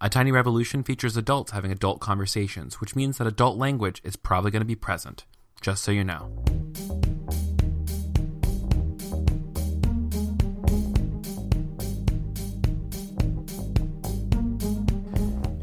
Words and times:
A 0.00 0.08
Tiny 0.08 0.30
Revolution 0.30 0.84
features 0.84 1.16
adults 1.16 1.50
having 1.50 1.72
adult 1.72 1.98
conversations, 1.98 2.80
which 2.80 2.94
means 2.94 3.18
that 3.18 3.26
adult 3.26 3.58
language 3.58 4.00
is 4.04 4.14
probably 4.14 4.52
going 4.52 4.60
to 4.60 4.64
be 4.64 4.76
present. 4.76 5.24
Just 5.60 5.82
so 5.82 5.90
you 5.90 6.04
know. 6.04 6.30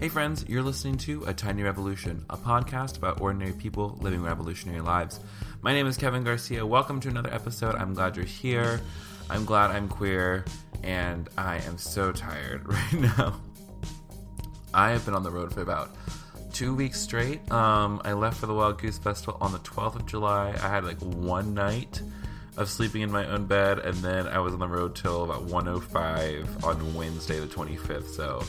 Hey 0.01 0.09
friends, 0.09 0.43
you're 0.49 0.63
listening 0.63 0.97
to 0.97 1.23
A 1.27 1.33
Tiny 1.33 1.63
Revolution, 1.63 2.25
a 2.29 2.35
podcast 2.35 2.97
about 2.97 3.21
ordinary 3.21 3.53
people 3.53 3.97
living 4.01 4.21
revolutionary 4.21 4.81
lives. 4.81 5.21
My 5.61 5.71
name 5.71 5.87
is 5.87 5.95
Kevin 5.95 6.25
Garcia. 6.25 6.65
Welcome 6.65 6.99
to 6.99 7.07
another 7.07 7.33
episode. 7.33 7.75
I'm 7.75 7.93
glad 7.93 8.17
you're 8.17 8.25
here. 8.25 8.81
I'm 9.29 9.45
glad 9.45 9.71
I'm 9.71 9.87
queer, 9.87 10.43
and 10.83 11.29
I 11.37 11.59
am 11.59 11.77
so 11.77 12.11
tired 12.11 12.67
right 12.67 12.93
now. 12.93 13.39
I 14.75 14.91
have 14.91 15.05
been 15.05 15.13
on 15.13 15.23
the 15.23 15.31
road 15.31 15.53
for 15.53 15.61
about 15.61 15.95
two 16.51 16.75
weeks 16.75 16.99
straight. 16.99 17.49
Um, 17.49 18.01
I 18.03 18.11
left 18.11 18.37
for 18.37 18.45
the 18.45 18.53
Wild 18.53 18.77
Goose 18.77 18.97
Festival 18.97 19.37
on 19.39 19.53
the 19.53 19.59
12th 19.59 19.95
of 19.95 20.05
July. 20.05 20.49
I 20.49 20.67
had 20.67 20.83
like 20.83 20.99
one 20.99 21.53
night 21.53 22.01
of 22.57 22.69
sleeping 22.69 23.01
in 23.01 23.09
my 23.09 23.25
own 23.25 23.45
bed, 23.45 23.79
and 23.79 23.95
then 23.95 24.27
I 24.27 24.39
was 24.39 24.53
on 24.53 24.59
the 24.59 24.67
road 24.67 24.93
till 24.93 25.23
about 25.23 25.43
1:05 25.43 26.65
on 26.65 26.93
Wednesday, 26.93 27.39
the 27.39 27.47
25th. 27.47 28.09
So 28.09 28.43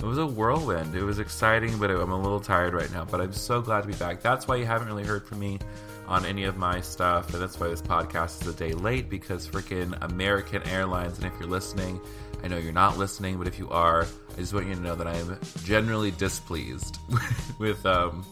it 0.00 0.04
was 0.04 0.18
a 0.18 0.26
whirlwind. 0.26 0.96
It 0.96 1.04
was 1.04 1.20
exciting, 1.20 1.78
but 1.78 1.90
I'm 1.90 2.10
a 2.10 2.20
little 2.20 2.40
tired 2.40 2.74
right 2.74 2.90
now. 2.92 3.04
But 3.04 3.20
I'm 3.20 3.32
so 3.32 3.60
glad 3.60 3.82
to 3.82 3.86
be 3.86 3.94
back. 3.94 4.20
That's 4.20 4.48
why 4.48 4.56
you 4.56 4.66
haven't 4.66 4.88
really 4.88 5.04
heard 5.04 5.26
from 5.26 5.38
me 5.38 5.60
on 6.08 6.24
any 6.24 6.42
of 6.42 6.56
my 6.56 6.80
stuff, 6.80 7.32
and 7.32 7.40
that's 7.40 7.60
why 7.60 7.68
this 7.68 7.82
podcast 7.82 8.42
is 8.42 8.48
a 8.48 8.54
day 8.54 8.72
late 8.72 9.08
because 9.08 9.46
freaking 9.46 9.96
American 10.02 10.62
Airlines. 10.64 11.18
And 11.18 11.26
if 11.26 11.32
you're 11.38 11.48
listening, 11.48 12.00
I 12.42 12.48
know 12.48 12.58
you're 12.58 12.72
not 12.72 12.98
listening, 12.98 13.38
but 13.38 13.46
if 13.46 13.58
you 13.60 13.68
are, 13.70 14.06
I 14.38 14.40
just 14.40 14.54
want 14.54 14.68
you 14.68 14.74
to 14.76 14.80
know 14.80 14.94
that 14.94 15.08
I 15.08 15.16
am 15.16 15.36
generally 15.64 16.12
displeased 16.12 17.00
with 17.58 17.84
um, 17.84 18.24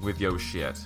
with 0.00 0.20
yo 0.20 0.36
shit. 0.36 0.76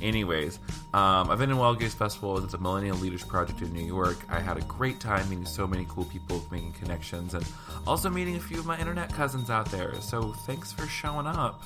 Anyways, 0.00 0.58
um, 0.94 1.28
I've 1.30 1.38
been 1.38 1.50
in 1.50 1.58
Wild 1.58 1.78
Goose 1.78 1.92
Festival. 1.92 2.42
It's 2.42 2.54
a 2.54 2.58
Millennial 2.58 2.96
Leaders 2.96 3.22
Project 3.22 3.60
in 3.60 3.74
New 3.74 3.84
York. 3.84 4.16
I 4.30 4.40
had 4.40 4.56
a 4.56 4.62
great 4.62 5.00
time 5.00 5.28
meeting 5.28 5.44
so 5.44 5.66
many 5.66 5.84
cool 5.86 6.06
people, 6.06 6.42
making 6.50 6.72
connections, 6.72 7.34
and 7.34 7.44
also 7.86 8.08
meeting 8.08 8.36
a 8.36 8.40
few 8.40 8.58
of 8.58 8.64
my 8.64 8.80
internet 8.80 9.12
cousins 9.12 9.50
out 9.50 9.70
there. 9.70 10.00
So 10.00 10.32
thanks 10.46 10.72
for 10.72 10.86
showing 10.86 11.26
up 11.26 11.62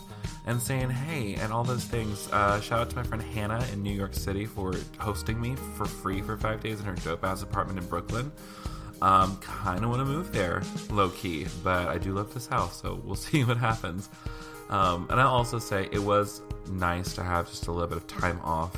and 0.47 0.61
saying 0.61 0.91
hey 0.91 1.34
and 1.34 1.53
all 1.53 1.62
those 1.62 1.84
things. 1.84 2.28
Uh, 2.33 2.61
shout 2.61 2.80
out 2.80 2.91
to 2.91 2.97
my 2.97 3.05
friend 3.05 3.23
Hannah 3.23 3.64
in 3.73 3.80
New 3.80 3.95
York 3.95 4.12
City 4.12 4.45
for 4.45 4.75
hosting 4.98 5.41
me 5.41 5.55
for 5.77 5.84
free 5.84 6.20
for 6.20 6.36
five 6.36 6.61
days 6.64 6.80
in 6.80 6.86
her 6.86 6.97
dope 6.97 7.25
ass 7.25 7.42
apartment 7.42 7.78
in 7.78 7.86
Brooklyn. 7.86 8.33
Um, 9.02 9.36
kind 9.39 9.84
of 9.84 9.91
want 9.91 10.00
to 10.00 10.06
move 10.06 10.33
there, 10.33 10.62
low 10.91 11.11
key, 11.11 11.47
but 11.62 11.89
I 11.89 11.98
do 11.98 12.12
love 12.12 12.33
this 12.33 12.47
house, 12.47 12.80
so 12.80 13.00
we'll 13.05 13.14
see 13.28 13.44
what 13.44 13.58
happens. 13.58 14.08
Um, 14.70 15.06
and 15.11 15.20
I'll 15.20 15.28
also 15.28 15.58
say 15.58 15.89
it 15.92 15.98
was 15.98 16.41
nice 16.69 17.14
to 17.14 17.22
have 17.22 17.48
just 17.48 17.67
a 17.67 17.72
little 17.72 17.89
bit 17.89 17.98
of 17.98 18.06
time 18.06 18.41
off 18.42 18.74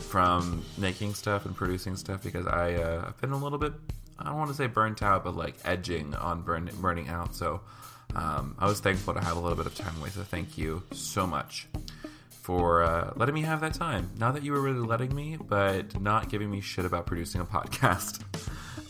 from 0.00 0.62
making 0.76 1.14
stuff 1.14 1.46
and 1.46 1.56
producing 1.56 1.96
stuff 1.96 2.22
because 2.22 2.46
I, 2.46 2.74
uh, 2.74 3.04
I've 3.06 3.20
been 3.20 3.32
a 3.32 3.36
little 3.36 3.58
bit, 3.58 3.72
I 4.18 4.24
don't 4.24 4.36
want 4.36 4.50
to 4.50 4.56
say 4.56 4.66
burnt 4.66 5.02
out, 5.02 5.24
but 5.24 5.36
like 5.36 5.54
edging 5.64 6.14
on 6.16 6.42
burn, 6.42 6.70
burning 6.80 7.08
out. 7.08 7.34
So 7.34 7.60
um, 8.14 8.56
I 8.58 8.66
was 8.66 8.80
thankful 8.80 9.14
to 9.14 9.20
have 9.20 9.36
a 9.36 9.40
little 9.40 9.56
bit 9.56 9.66
of 9.66 9.74
time 9.74 9.96
away. 9.98 10.10
So 10.10 10.22
thank 10.22 10.58
you 10.58 10.82
so 10.92 11.26
much 11.26 11.68
for 12.42 12.82
uh, 12.82 13.12
letting 13.16 13.34
me 13.34 13.42
have 13.42 13.60
that 13.60 13.72
time. 13.72 14.10
Not 14.18 14.34
that 14.34 14.42
you 14.42 14.52
were 14.52 14.60
really 14.60 14.84
letting 14.84 15.14
me, 15.14 15.38
but 15.40 15.98
not 16.00 16.28
giving 16.28 16.50
me 16.50 16.60
shit 16.60 16.84
about 16.84 17.06
producing 17.06 17.40
a 17.40 17.44
podcast. 17.46 18.20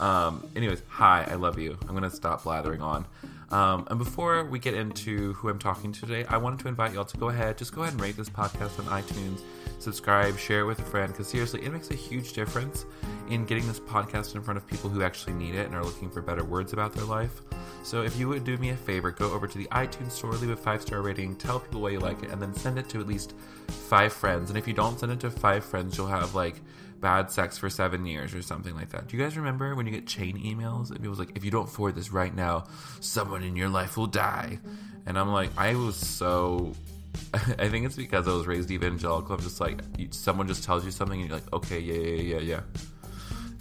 Um, 0.00 0.48
anyways, 0.56 0.82
hi, 0.88 1.26
I 1.30 1.34
love 1.34 1.58
you. 1.58 1.78
I'm 1.82 1.90
going 1.90 2.02
to 2.02 2.10
stop 2.10 2.44
blathering 2.44 2.80
on. 2.80 3.06
Um, 3.52 3.86
and 3.90 3.98
before 3.98 4.44
we 4.44 4.58
get 4.58 4.72
into 4.72 5.34
who 5.34 5.50
I'm 5.50 5.58
talking 5.58 5.92
to 5.92 6.00
today, 6.00 6.24
I 6.24 6.38
wanted 6.38 6.60
to 6.60 6.68
invite 6.68 6.94
y'all 6.94 7.04
to 7.04 7.16
go 7.18 7.28
ahead, 7.28 7.58
just 7.58 7.74
go 7.74 7.82
ahead 7.82 7.92
and 7.92 8.00
rate 8.00 8.16
this 8.16 8.30
podcast 8.30 8.78
on 8.78 8.86
iTunes, 8.86 9.42
subscribe, 9.78 10.38
share 10.38 10.60
it 10.60 10.64
with 10.64 10.78
a 10.78 10.84
friend, 10.84 11.12
because 11.12 11.28
seriously, 11.28 11.62
it 11.62 11.70
makes 11.70 11.90
a 11.90 11.94
huge 11.94 12.32
difference 12.32 12.86
in 13.28 13.44
getting 13.44 13.68
this 13.68 13.78
podcast 13.78 14.34
in 14.34 14.42
front 14.42 14.56
of 14.56 14.66
people 14.66 14.88
who 14.88 15.02
actually 15.02 15.34
need 15.34 15.54
it 15.54 15.66
and 15.66 15.74
are 15.74 15.84
looking 15.84 16.08
for 16.08 16.22
better 16.22 16.44
words 16.44 16.72
about 16.72 16.94
their 16.94 17.04
life. 17.04 17.42
So 17.82 18.02
if 18.02 18.16
you 18.18 18.26
would 18.28 18.44
do 18.44 18.56
me 18.56 18.70
a 18.70 18.76
favor, 18.76 19.10
go 19.10 19.30
over 19.32 19.46
to 19.46 19.58
the 19.58 19.66
iTunes 19.66 20.12
store, 20.12 20.32
leave 20.32 20.50
a 20.50 20.56
five 20.56 20.80
star 20.80 21.02
rating, 21.02 21.36
tell 21.36 21.60
people 21.60 21.82
why 21.82 21.90
you 21.90 22.00
like 22.00 22.22
it, 22.22 22.30
and 22.30 22.40
then 22.40 22.54
send 22.54 22.78
it 22.78 22.88
to 22.90 23.00
at 23.00 23.06
least 23.06 23.34
five 23.68 24.14
friends. 24.14 24.48
And 24.48 24.58
if 24.58 24.66
you 24.66 24.72
don't 24.72 24.98
send 24.98 25.12
it 25.12 25.20
to 25.20 25.30
five 25.30 25.62
friends, 25.62 25.98
you'll 25.98 26.06
have 26.06 26.34
like 26.34 26.56
bad 27.02 27.30
sex 27.30 27.58
for 27.58 27.68
seven 27.68 28.06
years 28.06 28.32
or 28.32 28.40
something 28.40 28.74
like 28.74 28.90
that. 28.90 29.08
Do 29.08 29.16
you 29.16 29.22
guys 29.22 29.36
remember 29.36 29.74
when 29.74 29.84
you 29.86 29.92
get 29.92 30.06
chain 30.06 30.38
emails 30.38 30.90
and 30.90 31.00
people's 31.00 31.18
like, 31.18 31.36
if 31.36 31.44
you 31.44 31.50
don't 31.50 31.68
forward 31.68 31.96
this 31.96 32.12
right 32.12 32.34
now, 32.34 32.64
someone 33.00 33.42
in 33.42 33.56
your 33.56 33.68
life 33.68 33.98
will 33.98 34.06
die? 34.06 34.58
And 35.04 35.18
I'm 35.18 35.30
like, 35.30 35.50
I 35.58 35.74
was 35.74 35.96
so. 35.96 36.72
I 37.34 37.68
think 37.68 37.84
it's 37.84 37.96
because 37.96 38.26
I 38.26 38.32
was 38.32 38.46
raised 38.46 38.70
evangelical. 38.70 39.34
I'm 39.34 39.42
just 39.42 39.60
like, 39.60 39.82
someone 40.12 40.46
just 40.46 40.64
tells 40.64 40.84
you 40.84 40.90
something 40.90 41.20
and 41.20 41.28
you're 41.28 41.38
like, 41.38 41.52
okay, 41.52 41.80
yeah, 41.80 41.94
yeah, 41.94 42.36
yeah, 42.36 42.40
yeah. 42.40 42.60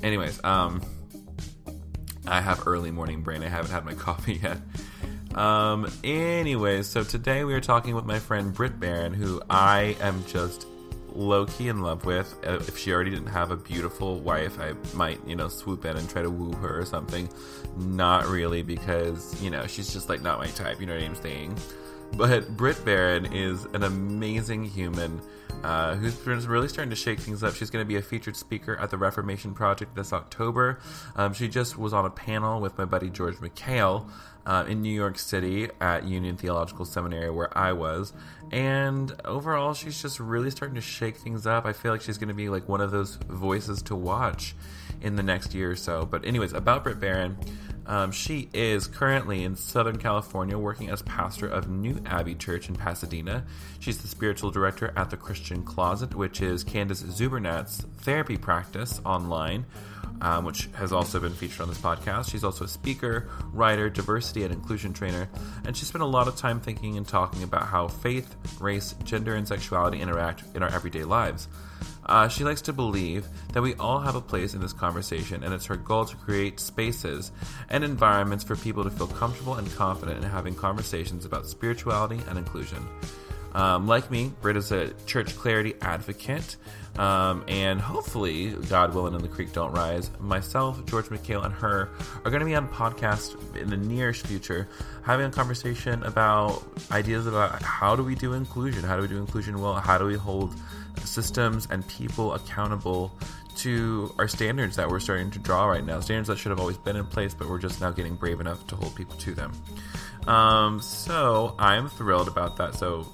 Anyways, 0.03 0.41
um, 0.43 0.81
I 2.25 2.39
have 2.39 2.65
early 2.67 2.91
morning 2.91 3.23
brain. 3.23 3.43
I 3.43 3.49
haven't 3.49 3.71
had 3.71 3.83
my 3.83 3.93
coffee 4.07 4.35
yet. 4.35 4.57
Um, 5.35 5.91
anyways, 6.03 6.87
so 6.87 7.03
today 7.03 7.43
we 7.43 7.53
are 7.53 7.61
talking 7.61 7.95
with 7.95 8.05
my 8.05 8.19
friend 8.19 8.53
Brit 8.53 8.79
Barron, 8.79 9.13
who 9.13 9.41
I 9.49 9.95
am 9.99 10.23
just 10.27 10.67
low 11.13 11.45
key 11.45 11.67
in 11.67 11.81
love 11.81 12.05
with. 12.05 12.33
Uh, 12.45 12.53
if 12.53 12.77
she 12.77 12.91
already 12.91 13.11
didn't 13.11 13.27
have 13.27 13.51
a 13.51 13.57
beautiful 13.57 14.19
wife, 14.19 14.59
I 14.59 14.73
might, 14.95 15.19
you 15.27 15.35
know, 15.35 15.47
swoop 15.47 15.85
in 15.85 15.97
and 15.97 16.09
try 16.09 16.21
to 16.21 16.29
woo 16.29 16.53
her 16.53 16.79
or 16.79 16.85
something. 16.85 17.29
Not 17.77 18.27
really, 18.27 18.61
because, 18.61 19.41
you 19.41 19.49
know, 19.49 19.67
she's 19.67 19.93
just 19.93 20.09
like 20.09 20.21
not 20.21 20.39
my 20.39 20.47
type, 20.47 20.79
you 20.79 20.85
know 20.85 20.95
what 20.95 21.03
I'm 21.03 21.15
saying? 21.15 21.57
But 22.17 22.55
Brit 22.57 22.83
Barron 22.83 23.25
is 23.33 23.65
an 23.73 23.83
amazing 23.83 24.65
human 24.65 25.21
uh, 25.63 25.95
who's 25.95 26.47
really 26.47 26.67
starting 26.67 26.89
to 26.89 26.95
shake 26.95 27.19
things 27.19 27.43
up. 27.43 27.55
She's 27.55 27.69
going 27.69 27.83
to 27.83 27.87
be 27.87 27.97
a 27.97 28.01
featured 28.01 28.35
speaker 28.35 28.75
at 28.77 28.89
the 28.89 28.97
Reformation 28.97 29.53
Project 29.53 29.95
this 29.95 30.13
October. 30.13 30.79
Um, 31.15 31.33
she 31.33 31.47
just 31.47 31.77
was 31.77 31.93
on 31.93 32.05
a 32.05 32.09
panel 32.09 32.61
with 32.61 32.77
my 32.77 32.85
buddy 32.85 33.09
George 33.09 33.35
Mekhail 33.37 34.09
uh, 34.45 34.65
in 34.67 34.81
New 34.81 34.93
York 34.93 35.19
City 35.19 35.69
at 35.79 36.03
Union 36.05 36.35
Theological 36.35 36.85
Seminary, 36.85 37.29
where 37.29 37.55
I 37.57 37.73
was. 37.73 38.13
And 38.51 39.13
overall, 39.23 39.73
she's 39.73 40.01
just 40.01 40.19
really 40.19 40.51
starting 40.51 40.75
to 40.75 40.81
shake 40.81 41.17
things 41.17 41.45
up. 41.45 41.65
I 41.65 41.73
feel 41.73 41.91
like 41.91 42.01
she's 42.01 42.17
going 42.17 42.29
to 42.29 42.33
be 42.33 42.49
like 42.49 42.67
one 42.67 42.81
of 42.81 42.91
those 42.91 43.15
voices 43.15 43.81
to 43.83 43.95
watch 43.95 44.55
in 45.01 45.15
the 45.15 45.23
next 45.23 45.53
year 45.53 45.71
or 45.71 45.75
so. 45.75 46.05
But, 46.05 46.25
anyways, 46.25 46.53
about 46.53 46.83
Brit 46.83 46.99
Barron. 46.99 47.37
Um, 47.85 48.11
she 48.11 48.49
is 48.53 48.87
currently 48.87 49.43
in 49.43 49.55
Southern 49.55 49.97
California 49.97 50.57
working 50.57 50.89
as 50.89 51.01
pastor 51.01 51.47
of 51.47 51.69
New 51.69 52.01
Abbey 52.05 52.35
Church 52.35 52.69
in 52.69 52.75
Pasadena. 52.75 53.45
She's 53.79 53.97
the 53.97 54.07
spiritual 54.07 54.51
director 54.51 54.93
at 54.95 55.09
the 55.09 55.17
Christian 55.17 55.63
Closet, 55.63 56.15
which 56.15 56.41
is 56.41 56.63
Candice 56.63 57.03
Czubernat's 57.03 57.85
therapy 57.99 58.37
practice 58.37 59.01
online, 59.03 59.65
um, 60.21 60.45
which 60.45 60.69
has 60.73 60.91
also 60.91 61.19
been 61.19 61.33
featured 61.33 61.61
on 61.61 61.69
this 61.69 61.79
podcast. 61.79 62.29
She's 62.29 62.43
also 62.43 62.65
a 62.65 62.67
speaker, 62.67 63.29
writer, 63.51 63.89
diversity 63.89 64.43
and 64.43 64.53
inclusion 64.53 64.93
trainer, 64.93 65.27
and 65.65 65.75
she 65.75 65.85
spent 65.85 66.03
a 66.03 66.07
lot 66.07 66.27
of 66.27 66.35
time 66.35 66.59
thinking 66.59 66.97
and 66.97 67.07
talking 67.07 67.43
about 67.43 67.63
how 67.63 67.87
faith, 67.87 68.35
race, 68.59 68.93
gender, 69.03 69.35
and 69.35 69.47
sexuality 69.47 69.99
interact 69.99 70.43
in 70.55 70.61
our 70.61 70.69
everyday 70.69 71.03
lives. 71.03 71.47
Uh, 72.05 72.27
she 72.27 72.43
likes 72.43 72.61
to 72.61 72.73
believe 72.73 73.27
that 73.53 73.61
we 73.61 73.75
all 73.75 73.99
have 73.99 74.15
a 74.15 74.21
place 74.21 74.53
in 74.53 74.61
this 74.61 74.73
conversation, 74.73 75.43
and 75.43 75.53
it's 75.53 75.65
her 75.65 75.77
goal 75.77 76.05
to 76.05 76.15
create 76.17 76.59
spaces 76.59 77.31
and 77.69 77.83
environments 77.83 78.43
for 78.43 78.55
people 78.55 78.83
to 78.83 78.89
feel 78.89 79.07
comfortable 79.07 79.55
and 79.55 79.71
confident 79.75 80.23
in 80.23 80.29
having 80.29 80.55
conversations 80.55 81.25
about 81.25 81.45
spirituality 81.45 82.19
and 82.27 82.37
inclusion. 82.37 82.87
Um, 83.53 83.85
like 83.85 84.09
me, 84.09 84.31
Brit 84.41 84.55
is 84.55 84.71
a 84.71 84.93
church 85.05 85.35
clarity 85.37 85.73
advocate, 85.81 86.55
um, 86.97 87.43
and 87.47 87.81
hopefully, 87.81 88.51
God 88.69 88.93
willing, 88.93 89.13
and 89.13 89.23
the 89.23 89.27
creek 89.27 89.51
don't 89.51 89.73
rise. 89.73 90.09
Myself, 90.19 90.85
George 90.85 91.09
Mekhail, 91.09 91.43
and 91.43 91.53
her 91.55 91.89
are 92.23 92.31
going 92.31 92.39
to 92.39 92.45
be 92.45 92.55
on 92.55 92.69
podcast 92.69 93.57
in 93.57 93.69
the 93.69 93.77
nearest 93.77 94.25
future, 94.25 94.69
having 95.03 95.25
a 95.25 95.29
conversation 95.29 96.01
about 96.03 96.63
ideas 96.91 97.27
about 97.27 97.61
how 97.61 97.95
do 97.95 98.03
we 98.03 98.15
do 98.15 98.33
inclusion, 98.33 98.83
how 98.83 98.95
do 98.95 99.01
we 99.01 99.07
do 99.09 99.17
inclusion 99.17 99.59
well, 99.59 99.73
how 99.73 99.97
do 99.97 100.05
we 100.05 100.15
hold 100.15 100.55
systems 100.99 101.67
and 101.69 101.87
people 101.87 102.33
accountable 102.33 103.11
to 103.57 104.13
our 104.17 104.27
standards 104.27 104.75
that 104.77 104.89
we're 104.89 104.99
starting 104.99 105.29
to 105.31 105.39
draw 105.39 105.65
right 105.65 105.85
now. 105.85 105.99
Standards 105.99 106.27
that 106.29 106.37
should 106.37 106.49
have 106.49 106.59
always 106.59 106.77
been 106.77 106.95
in 106.95 107.05
place, 107.05 107.33
but 107.33 107.49
we're 107.49 107.59
just 107.59 107.81
now 107.81 107.91
getting 107.91 108.15
brave 108.15 108.39
enough 108.39 108.65
to 108.67 108.75
hold 108.75 108.95
people 108.95 109.15
to 109.17 109.33
them. 109.33 109.51
Um, 110.27 110.81
so 110.81 111.55
I'm 111.59 111.89
thrilled 111.89 112.27
about 112.27 112.57
that. 112.57 112.75
So 112.75 113.07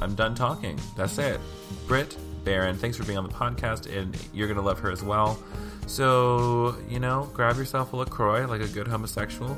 I'm 0.00 0.14
done 0.14 0.34
talking. 0.34 0.78
That's 0.96 1.18
it. 1.18 1.40
Brit 1.86 2.16
Barron, 2.44 2.76
thanks 2.76 2.96
for 2.96 3.04
being 3.04 3.18
on 3.18 3.24
the 3.24 3.34
podcast, 3.34 3.92
and 3.92 4.16
you're 4.32 4.46
going 4.46 4.58
to 4.58 4.62
love 4.62 4.78
her 4.78 4.90
as 4.90 5.02
well. 5.02 5.38
So, 5.86 6.76
you 6.88 7.00
know, 7.00 7.28
grab 7.32 7.56
yourself 7.56 7.92
a 7.92 7.96
LaCroix 7.96 8.46
like 8.46 8.60
a 8.60 8.68
good 8.68 8.88
homosexual 8.88 9.56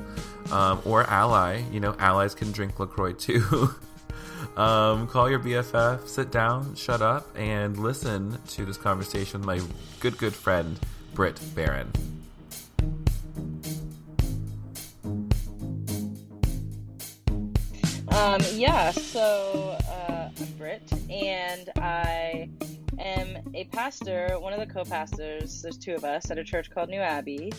um, 0.51 0.81
or 0.85 1.05
ally. 1.05 1.63
You 1.71 1.81
know, 1.81 1.95
allies 1.99 2.35
can 2.35 2.53
drink 2.53 2.79
LaCroix 2.79 3.13
too. 3.13 3.71
Um, 4.59 5.07
call 5.07 5.31
your 5.31 5.39
BFF, 5.39 6.09
sit 6.09 6.33
down, 6.33 6.75
shut 6.75 7.01
up, 7.01 7.29
and 7.39 7.79
listen 7.79 8.37
to 8.49 8.65
this 8.65 8.77
conversation 8.77 9.39
with 9.39 9.47
my 9.47 9.61
good, 10.01 10.19
good 10.19 10.35
friend, 10.35 10.77
Brit 11.15 11.41
Barron. 11.55 11.93
Um, 18.09 18.41
yeah, 18.55 18.91
so 18.91 19.79
uh, 19.89 20.31
I'm 20.37 20.53
Brit, 20.59 20.83
and 21.09 21.71
I 21.77 22.51
am 22.99 23.53
a 23.55 23.63
pastor, 23.67 24.41
one 24.41 24.53
of 24.53 24.59
the 24.59 24.67
co 24.67 24.83
pastors. 24.83 25.63
There's 25.63 25.79
two 25.79 25.95
of 25.95 26.03
us 26.03 26.33
at 26.33 26.39
a 26.39 26.43
church 26.43 26.69
called 26.73 26.89
New 26.89 26.99
Abbey. 26.99 27.53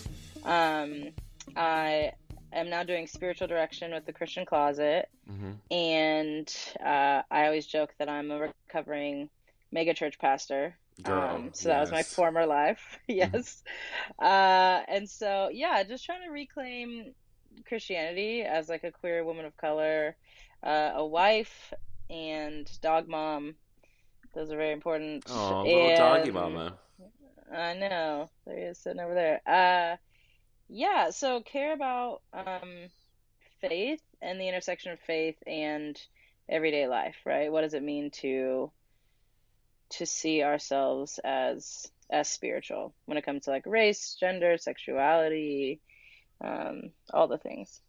Um, 0.44 1.13
I 1.56 2.12
am 2.54 2.69
now 2.69 2.84
doing 2.84 3.07
spiritual 3.07 3.48
direction 3.48 3.92
with 3.94 4.06
the 4.06 4.13
Christian 4.13 4.46
Closet, 4.46 5.07
Mm-hmm. 5.30 5.51
and 5.72 6.56
uh, 6.84 7.22
I 7.30 7.46
always 7.46 7.66
joke 7.68 7.94
that 8.00 8.10
I'm 8.10 8.31
a 8.31 8.51
recovering 8.68 9.30
megachurch 9.74 10.18
pastor. 10.19 10.75
Girl, 11.04 11.36
Um, 11.36 11.50
so 11.54 11.69
that 11.69 11.80
was 11.80 11.92
my 11.92 12.04
former 12.04 12.46
life. 12.46 12.98
yes. 13.07 13.63
Uh, 14.19 14.81
and 14.88 15.10
so, 15.10 15.50
yeah, 15.54 15.84
just 15.84 16.04
trying 16.06 16.24
to 16.24 16.31
reclaim 16.31 17.13
Christianity 17.68 18.42
as 18.42 18.68
like 18.69 18.84
a 18.84 18.92
queer 18.92 19.24
woman 19.24 19.45
of 19.45 19.56
color, 19.57 20.16
uh, 20.63 20.92
a 20.95 21.06
wife, 21.06 21.72
and 22.10 22.69
dog 22.81 23.07
mom. 23.07 23.56
Those 24.34 24.52
are 24.52 24.57
very 24.57 24.72
important. 24.74 25.25
Oh, 25.30 25.63
little 25.63 25.95
doggy 25.95 26.31
mama. 26.31 26.78
I 27.54 27.74
know. 27.75 28.30
There 28.45 28.57
he 28.57 28.63
is 28.63 28.78
sitting 28.78 29.00
over 29.00 29.13
there. 29.13 29.42
Uh, 29.45 29.98
yeah, 30.69 31.10
so 31.10 31.42
care 31.42 31.74
about 31.74 32.21
um, 32.33 32.89
faith 33.62 34.01
and 34.21 34.39
the 34.39 34.48
intersection 34.48 34.92
of 34.92 35.00
faith 35.00 35.36
and 35.45 36.00
everyday 36.48 36.88
life, 36.88 37.16
right? 37.25 37.51
What 37.51 37.62
does 37.62 37.74
it 37.74 37.83
mean 37.83 38.12
to 38.21 38.71
to 39.92 40.06
see 40.06 40.44
ourselves 40.44 41.19
as 41.24 41.92
as 42.12 42.30
spiritual 42.30 42.94
when 43.06 43.18
it 43.18 43.25
comes 43.25 43.45
to 43.45 43.51
like 43.51 43.66
race, 43.66 44.16
gender, 44.19 44.57
sexuality, 44.57 45.81
um, 46.44 46.92
all 47.13 47.27
the 47.27 47.38
things. 47.38 47.81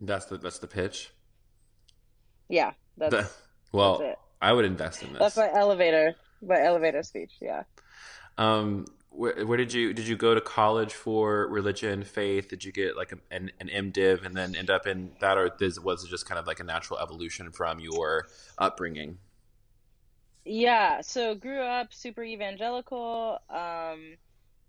That's 0.00 0.26
the 0.26 0.38
that's 0.38 0.58
the 0.58 0.66
pitch. 0.66 1.12
Yeah, 2.48 2.72
that's 2.96 3.14
The- 3.14 3.30
well, 3.72 3.98
that's. 3.98 4.18
I 4.40 4.52
would 4.52 4.64
invest 4.64 5.02
in 5.02 5.12
this. 5.12 5.20
That's 5.20 5.36
my 5.36 5.50
elevator, 5.52 6.14
my 6.42 6.60
elevator 6.60 7.02
speech. 7.02 7.32
Yeah. 7.40 7.62
Um, 8.38 8.86
where, 9.14 9.46
where 9.46 9.58
did 9.58 9.72
you 9.72 9.92
did 9.92 10.08
you 10.08 10.16
go 10.16 10.34
to 10.34 10.40
college 10.40 10.94
for 10.94 11.46
religion, 11.48 12.02
faith? 12.04 12.48
Did 12.48 12.64
you 12.64 12.72
get 12.72 12.96
like 12.96 13.12
a, 13.12 13.18
an 13.34 13.50
an 13.60 13.68
MDiv 13.68 14.24
and 14.24 14.36
then 14.36 14.54
end 14.54 14.70
up 14.70 14.86
in 14.86 15.12
that, 15.20 15.36
or 15.38 15.50
this, 15.58 15.78
was 15.78 16.04
it 16.04 16.08
just 16.08 16.26
kind 16.26 16.38
of 16.38 16.46
like 16.46 16.60
a 16.60 16.64
natural 16.64 16.98
evolution 16.98 17.50
from 17.52 17.80
your 17.80 18.26
upbringing? 18.58 19.18
Yeah, 20.44 21.02
so 21.02 21.34
grew 21.34 21.60
up 21.60 21.94
super 21.94 22.22
evangelical. 22.24 23.38
Um, 23.48 24.16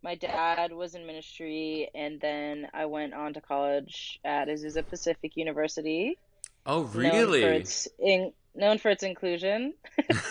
my 0.04 0.16
dad 0.16 0.72
was 0.72 0.94
in 0.96 1.08
ministry, 1.08 1.90
and 1.96 2.20
then 2.22 2.68
I 2.74 2.86
went 2.86 3.14
on 3.14 3.34
to 3.34 3.42
college 3.42 4.20
at 4.24 4.50
Azusa 4.50 4.88
Pacific 4.88 5.36
University, 5.36 6.20
Oh, 6.66 6.84
known 6.84 6.92
for 6.92 6.98
really? 7.00 7.44
its 7.44 7.88
in, 8.00 8.32
known 8.56 8.78
for 8.78 8.90
its 8.90 9.04
inclusion. 9.04 9.74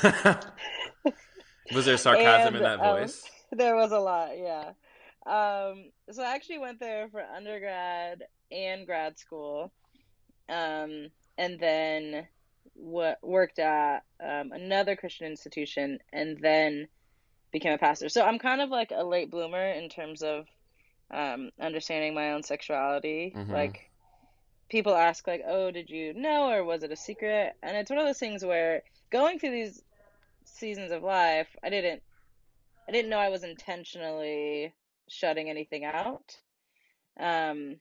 was 1.73 1.85
there 1.85 1.97
sarcasm 1.97 2.55
in 2.57 2.63
And, 2.63 2.65
that 2.65 2.81
um, 2.81 3.01
voice? 3.01 3.25
There 3.53 3.77
was 3.77 3.93
a 3.93 3.99
lot, 4.01 4.39
yeah. 4.39 4.73
Um, 5.27 5.93
so 6.11 6.23
I 6.23 6.35
actually 6.35 6.59
went 6.59 6.81
there 6.81 7.09
for 7.11 7.23
undergrad 7.23 8.25
and 8.51 8.87
grad 8.87 9.19
school, 9.19 9.73
um, 10.49 11.09
and 11.39 11.61
then 11.61 12.29
w 12.77 13.15
worked 13.23 13.59
at 13.59 14.05
um, 14.21 14.53
another 14.53 14.97
Christian 14.97 15.27
institution, 15.27 16.01
and 16.13 16.39
then 16.41 16.89
became 17.53 17.75
a 17.75 17.79
pastor. 17.79 18.09
So 18.09 18.25
I'm 18.25 18.39
kind 18.39 18.61
of 18.61 18.71
like 18.71 18.93
a 18.93 19.05
late 19.05 19.31
bloomer 19.31 19.67
in 19.73 19.89
terms 19.89 20.23
of 20.23 20.47
um, 21.11 21.51
understanding 21.61 22.15
my 22.15 22.33
own 22.33 22.43
sexuality. 22.43 23.35
Mhm. 23.37 23.49
Like 23.51 23.91
people 24.71 24.95
ask, 24.95 25.27
like, 25.27 25.43
"Oh, 25.47 25.71
did 25.71 25.91
you 25.91 26.15
know, 26.15 26.51
or 26.51 26.65
was 26.65 26.83
it 26.83 26.93
a 26.93 26.97
secret?" 26.97 27.55
And 27.63 27.77
it's 27.77 27.91
one 27.91 28.01
of 28.01 28.07
those 28.07 28.19
things 28.19 28.45
where 28.45 28.83
going 29.11 29.39
through 29.39 29.53
these 29.53 29.83
seasons 30.45 30.93
of 30.93 31.03
life, 31.03 31.49
I 31.63 31.71
didn't 31.71 32.03
I 32.93 32.95
didn't 32.95 33.11
know 33.11 33.19
I 33.19 33.31
was 33.31 33.43
intentionally 33.43 34.75
shutting 35.09 35.49
anything 35.49 35.85
out. 35.87 36.37
Um, 37.19 37.77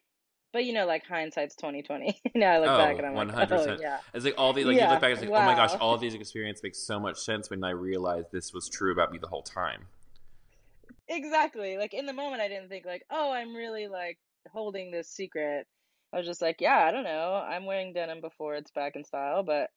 but 0.54 0.64
you 0.66 0.72
know, 0.74 0.86
like 0.86 1.06
hindsight's 1.06 1.56
twenty 1.56 1.82
twenty. 1.84 2.22
now 2.36 2.52
I 2.54 2.60
look 2.60 2.70
Oh, 2.70 2.78
back 2.78 2.98
and 2.98 3.06
I'm 3.06 3.14
like, 3.16 3.28
100%. 3.28 3.52
oh 3.52 3.78
yeah, 3.82 4.00
It's 4.14 4.24
like 4.24 4.36
all 4.38 4.54
the 4.54 4.64
like 4.64 4.78
you 4.80 4.88
look 4.88 5.02
back, 5.02 5.12
it's 5.12 5.22
like 5.22 5.30
oh 5.30 5.42
my 5.42 5.54
gosh, 5.56 5.76
all 5.82 5.94
of 5.94 6.00
these 6.02 6.14
experiences 6.14 6.64
make 6.64 6.76
so 6.76 7.00
much 7.00 7.18
sense 7.20 7.50
when 7.50 7.64
I 7.64 7.72
realized 7.72 8.28
this 8.32 8.54
was 8.54 8.70
true 8.70 8.92
about 8.94 9.12
me 9.12 9.18
the 9.18 9.28
whole 9.28 9.44
time. 9.44 9.88
exactly. 11.08 11.78
Like 11.78 11.94
in 11.94 12.06
the 12.06 12.14
moment, 12.14 12.42
I 12.42 12.48
didn't 12.48 12.70
think 12.70 12.86
like, 12.86 13.04
oh, 13.10 13.32
I'm 13.32 13.56
really 13.56 13.88
like 13.88 14.18
holding 14.52 14.92
this 14.92 15.10
secret. 15.10 15.68
I 16.14 16.18
was 16.18 16.26
just 16.26 16.42
like, 16.42 16.62
yeah, 16.62 16.78
I 16.86 16.92
don't 16.92 17.04
know. 17.04 17.34
I'm 17.36 17.66
wearing 17.66 17.94
denim 17.94 18.22
before 18.22 18.56
it's 18.56 18.72
back 18.72 18.96
in 18.96 19.04
style, 19.06 19.44
but 19.44 19.70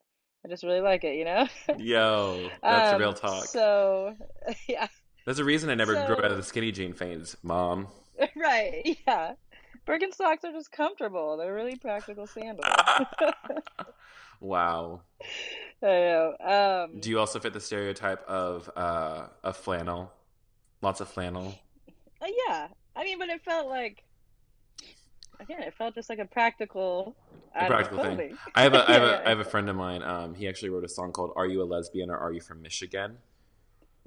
I 0.45 0.49
just 0.49 0.65
really 0.65 0.81
like 0.81 1.05
it, 1.05 1.15
you 1.17 1.25
know? 1.25 1.47
Yo, 1.79 2.51
that's 2.63 2.93
Um, 2.93 3.01
real 3.01 3.13
talk. 3.15 3.45
So, 3.47 4.17
yeah, 4.69 4.89
There's 5.25 5.39
a 5.39 5.45
reason 5.45 5.71
I 5.71 5.75
never 5.75 5.95
so- 5.95 6.07
grew 6.07 6.17
out 6.25 6.31
of 6.31 6.37
the 6.37 6.43
skinny 6.43 6.73
jean 6.73 6.93
phase, 6.93 7.37
mom. 7.43 7.89
right, 8.37 8.99
yeah. 9.07 9.35
Birkenstocks 9.87 10.45
are 10.45 10.53
just 10.53 10.71
comfortable. 10.73 11.37
They're 11.37 11.55
really 11.55 11.77
practical 11.77 12.27
sandals. 12.27 12.65
wow. 14.41 15.03
I 15.83 15.87
know. 15.87 16.37
Um, 16.91 17.01
Do 17.01 17.11
you 17.11 17.19
also 17.19 17.39
fit 17.39 17.53
the 17.53 17.61
stereotype 17.61 18.23
of 18.27 18.71
uh, 18.77 19.27
a 19.43 19.53
flannel? 19.53 20.13
Lots 20.81 21.01
of 21.01 21.09
flannel. 21.09 21.55
uh, 22.23 22.27
yeah, 22.49 22.69
I 22.97 23.05
mean, 23.05 23.19
but 23.19 23.29
it 23.29 23.43
felt 23.45 23.69
like 23.69 24.05
again, 25.41 25.63
it 25.63 25.75
felt 25.75 25.95
just 25.95 26.09
like 26.09 26.19
a 26.19 26.25
practical, 26.27 27.15
A 27.55 27.67
practical 27.67 28.03
thing. 28.05 28.37
I 28.55 28.63
have 28.63 28.75
a 28.75 28.89
I 28.89 28.93
have 28.95 29.03
Yeah, 29.03 29.09
a 29.09 29.13
yeah. 29.21 29.23
I 29.27 29.29
have 29.31 29.41
a 29.41 29.45
friend 29.45 29.69
of 29.69 29.77
mine. 29.77 30.03
Um, 30.03 30.35
he 30.35 30.49
actually 30.49 30.71
wrote 30.71 30.85
a 30.85 30.89
song 30.89 31.13
called 31.13 31.33
"Are 31.37 31.47
You 31.47 31.63
a 31.63 31.65
Lesbian 31.65 32.11
or 32.11 32.17
Are 32.19 32.33
You 32.33 32.41
from 32.41 32.61
Michigan?" 32.63 33.19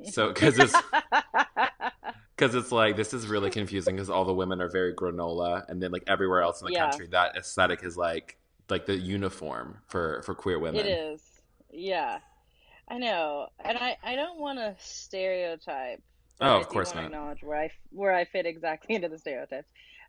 So 0.04 0.28
because 0.34 0.58
it's 0.60 0.76
because 2.36 2.56
it's 2.56 2.72
like 2.72 2.96
this 2.96 3.14
is 3.14 3.28
really 3.28 3.50
confusing 3.50 3.96
because 3.96 4.10
all 4.10 4.26
the 4.26 4.34
women 4.34 4.62
are 4.62 4.70
very 4.70 4.94
granola, 4.94 5.68
and 5.70 5.82
then 5.82 5.92
like 5.92 6.04
everywhere 6.08 6.42
else 6.42 6.62
in 6.62 6.66
the 6.68 6.74
Yeah. 6.74 6.90
country, 6.90 7.08
that 7.08 7.36
aesthetic 7.36 7.84
is 7.84 7.98
like 7.98 8.38
like 8.70 8.86
the 8.86 8.96
uniform 8.96 9.80
for 9.88 10.22
for 10.24 10.36
queer 10.36 10.60
women. 10.60 10.86
It 10.86 10.90
is. 10.90 11.22
Yeah. 11.72 12.20
I 12.90 12.98
know. 13.00 13.48
And 13.64 13.78
I, 13.78 13.98
I 14.02 14.16
don't 14.16 14.40
want 14.40 14.60
to 14.60 14.76
stereotype. 14.80 16.02
Oh, 16.40 16.58
of 16.58 16.70
course 16.70 16.94
not. 16.96 17.06
Acknowledge 17.06 17.44
where 17.44 17.60
I 17.60 17.70
where 17.92 18.14
I 18.14 18.26
fit 18.26 18.46
exactly 18.46 18.96
into 18.96 19.10
the 19.10 19.18
stereotypes. 19.18 19.68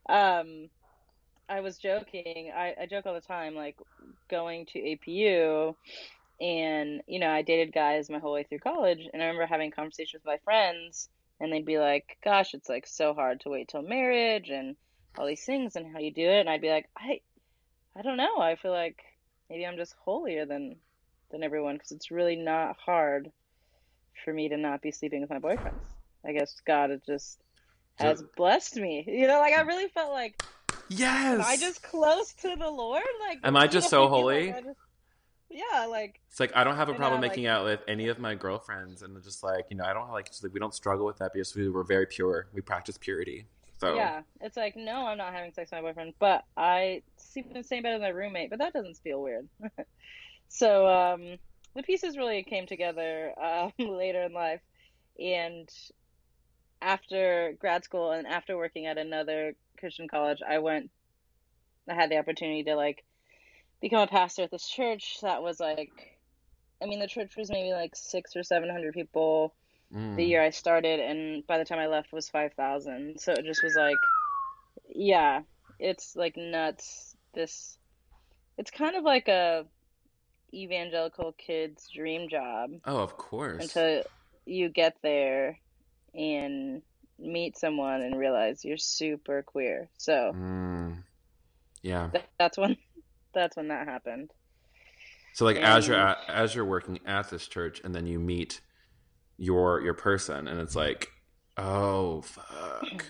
Um, 0.08 0.68
I 1.48 1.60
was 1.60 1.78
joking. 1.78 2.52
I, 2.54 2.74
I 2.82 2.86
joke 2.86 3.06
all 3.06 3.14
the 3.14 3.20
time, 3.20 3.54
like 3.54 3.76
going 4.30 4.66
to 4.66 4.78
APU, 4.78 5.74
and 6.40 7.02
you 7.06 7.18
know, 7.18 7.30
I 7.30 7.42
dated 7.42 7.72
guys 7.72 8.10
my 8.10 8.18
whole 8.18 8.32
way 8.32 8.44
through 8.44 8.60
college, 8.60 9.00
and 9.12 9.22
I 9.22 9.26
remember 9.26 9.46
having 9.46 9.70
conversations 9.70 10.22
with 10.24 10.32
my 10.32 10.38
friends, 10.44 11.08
and 11.40 11.52
they'd 11.52 11.64
be 11.64 11.78
like, 11.78 12.16
"Gosh, 12.24 12.54
it's 12.54 12.68
like 12.68 12.86
so 12.86 13.14
hard 13.14 13.40
to 13.40 13.48
wait 13.50 13.68
till 13.68 13.82
marriage 13.82 14.50
and 14.50 14.76
all 15.16 15.26
these 15.26 15.44
things, 15.44 15.76
and 15.76 15.92
how 15.92 15.98
you 16.00 16.12
do 16.12 16.28
it." 16.28 16.40
And 16.40 16.50
I'd 16.50 16.60
be 16.60 16.70
like, 16.70 16.88
"I, 16.96 17.20
I 17.96 18.02
don't 18.02 18.16
know. 18.16 18.38
I 18.38 18.56
feel 18.56 18.72
like 18.72 18.98
maybe 19.50 19.66
I'm 19.66 19.76
just 19.76 19.94
holier 20.04 20.46
than 20.46 20.76
than 21.30 21.42
everyone 21.42 21.74
because 21.74 21.92
it's 21.92 22.10
really 22.10 22.36
not 22.36 22.76
hard 22.84 23.30
for 24.24 24.32
me 24.32 24.48
to 24.48 24.56
not 24.56 24.82
be 24.82 24.92
sleeping 24.92 25.20
with 25.20 25.30
my 25.30 25.38
boyfriends. 25.38 25.84
I 26.26 26.32
guess 26.32 26.54
God 26.66 26.90
has 26.90 27.00
just 27.06 27.38
has 27.96 28.22
blessed 28.36 28.76
me. 28.76 29.04
You 29.06 29.26
know, 29.26 29.38
like 29.40 29.54
I 29.54 29.62
really 29.62 29.88
felt 29.88 30.12
like 30.12 30.40
Yes. 30.90 31.34
am 31.34 31.42
I 31.42 31.56
just 31.56 31.82
close 31.82 32.32
to 32.42 32.56
the 32.56 32.70
Lord? 32.70 33.02
Like 33.28 33.40
Am 33.44 33.56
I 33.56 33.66
just 33.66 33.90
so 33.90 34.02
like, 34.02 34.10
holy? 34.10 34.52
I 34.52 34.60
just- 34.62 34.78
yeah, 35.50 35.86
like 35.86 36.20
It's 36.30 36.40
like 36.40 36.52
I 36.54 36.64
don't 36.64 36.76
have 36.76 36.88
a 36.88 36.94
problem 36.94 37.20
know, 37.20 37.26
making 37.26 37.44
like- 37.44 37.52
out 37.52 37.64
with 37.64 37.80
any 37.88 38.08
of 38.08 38.18
my 38.18 38.34
girlfriends, 38.34 39.02
and 39.02 39.22
just 39.22 39.42
like 39.42 39.66
you 39.70 39.76
know, 39.76 39.84
I 39.84 39.92
don't 39.92 40.10
like 40.10 40.30
we 40.52 40.60
don't 40.60 40.74
struggle 40.74 41.06
with 41.06 41.18
that 41.18 41.32
because 41.32 41.54
we 41.54 41.68
were 41.68 41.84
very 41.84 42.06
pure. 42.06 42.48
We 42.52 42.60
practice 42.60 42.98
purity. 42.98 43.46
So 43.78 43.94
yeah, 43.94 44.22
it's 44.40 44.56
like 44.56 44.76
no, 44.76 45.06
I'm 45.06 45.18
not 45.18 45.32
having 45.32 45.52
sex 45.52 45.70
with 45.70 45.80
my 45.80 45.88
boyfriend, 45.88 46.14
but 46.18 46.44
I 46.56 47.02
sleep 47.16 47.46
in 47.46 47.54
the 47.54 47.62
same 47.62 47.82
bed 47.82 47.94
as 47.94 48.00
my 48.00 48.08
roommate. 48.08 48.50
But 48.50 48.58
that 48.58 48.72
doesn't 48.72 48.98
feel 48.98 49.22
weird. 49.22 49.48
so 50.48 50.86
um, 50.86 51.38
the 51.74 51.82
pieces 51.82 52.16
really 52.16 52.42
came 52.42 52.66
together 52.66 53.32
um, 53.40 53.72
later 53.78 54.22
in 54.24 54.32
life, 54.32 54.60
and 55.18 55.68
after 56.82 57.54
grad 57.58 57.84
school 57.84 58.12
and 58.12 58.26
after 58.26 58.56
working 58.56 58.86
at 58.86 58.98
another 58.98 59.54
Christian 59.78 60.08
college, 60.08 60.40
I 60.46 60.58
went. 60.58 60.90
I 61.88 61.94
had 61.94 62.10
the 62.10 62.18
opportunity 62.18 62.64
to 62.64 62.74
like 62.74 63.04
become 63.80 64.00
a 64.00 64.06
pastor 64.06 64.42
at 64.42 64.50
this 64.50 64.68
church 64.68 65.18
that 65.22 65.42
was 65.42 65.60
like, 65.60 65.90
I 66.82 66.86
mean, 66.86 67.00
the 67.00 67.06
church 67.08 67.36
was 67.36 67.50
maybe 67.50 67.72
like 67.72 67.94
six 67.94 68.36
or 68.36 68.42
seven 68.42 68.68
hundred 68.70 68.94
people 68.94 69.54
Mm. 69.94 70.16
the 70.16 70.24
year 70.24 70.42
I 70.42 70.50
started, 70.50 71.00
and 71.00 71.46
by 71.46 71.56
the 71.56 71.64
time 71.64 71.78
I 71.78 71.86
left, 71.86 72.12
was 72.12 72.28
five 72.28 72.52
thousand. 72.52 73.20
So 73.22 73.32
it 73.32 73.46
just 73.46 73.62
was 73.62 73.74
like, 73.74 73.96
yeah, 74.94 75.40
it's 75.78 76.14
like 76.14 76.36
nuts. 76.36 77.16
This, 77.34 77.78
it's 78.58 78.70
kind 78.70 78.96
of 78.96 79.04
like 79.04 79.28
a 79.28 79.64
evangelical 80.52 81.32
kid's 81.38 81.88
dream 81.88 82.28
job 82.28 82.70
Oh, 82.84 82.98
of 82.98 83.16
course. 83.16 83.62
until 83.62 84.02
you 84.44 84.68
get 84.68 84.96
there 85.02 85.58
and 86.14 86.82
meet 87.18 87.56
someone 87.56 88.02
and 88.02 88.18
realize 88.18 88.64
you're 88.64 88.76
super 88.76 89.42
queer. 89.42 89.88
So 89.96 90.32
Mm. 90.34 91.02
Yeah. 91.82 92.10
th- 92.12 92.24
that's 92.38 92.58
when 92.58 92.76
that's 93.34 93.56
when 93.56 93.68
that 93.68 93.86
happened. 93.88 94.32
So 95.34 95.44
like 95.44 95.56
as 95.58 95.86
you're 95.86 95.96
at, 95.96 96.18
as 96.28 96.54
you're 96.54 96.64
working 96.64 96.98
at 97.06 97.30
this 97.30 97.46
church, 97.46 97.80
and 97.84 97.94
then 97.94 98.06
you 98.06 98.18
meet 98.18 98.60
your 99.36 99.80
your 99.80 99.94
person, 99.94 100.48
and 100.48 100.60
it's 100.60 100.74
like, 100.76 101.10
oh 101.56 102.22
fuck, 102.22 103.04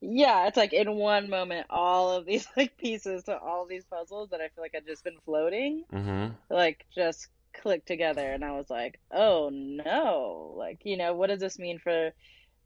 Yeah, 0.00 0.46
it's 0.46 0.56
like 0.56 0.72
in 0.72 0.94
one 0.94 1.28
moment, 1.28 1.66
all 1.70 2.12
of 2.12 2.24
these 2.26 2.46
like 2.56 2.76
pieces 2.76 3.24
to 3.24 3.36
all 3.38 3.66
these 3.66 3.84
puzzles 3.84 4.30
that 4.30 4.40
I 4.40 4.48
feel 4.48 4.62
like 4.64 4.74
had 4.74 4.86
just 4.86 5.04
been 5.04 5.18
floating, 5.24 5.84
mm-hmm. 5.92 6.28
like 6.50 6.86
just 6.94 7.28
clicked 7.54 7.86
together, 7.88 8.30
and 8.32 8.44
I 8.44 8.52
was 8.52 8.70
like, 8.70 9.00
oh 9.12 9.50
no, 9.52 10.54
like 10.56 10.80
you 10.84 10.96
know, 10.96 11.14
what 11.14 11.28
does 11.28 11.40
this 11.40 11.58
mean 11.58 11.78
for? 11.78 12.12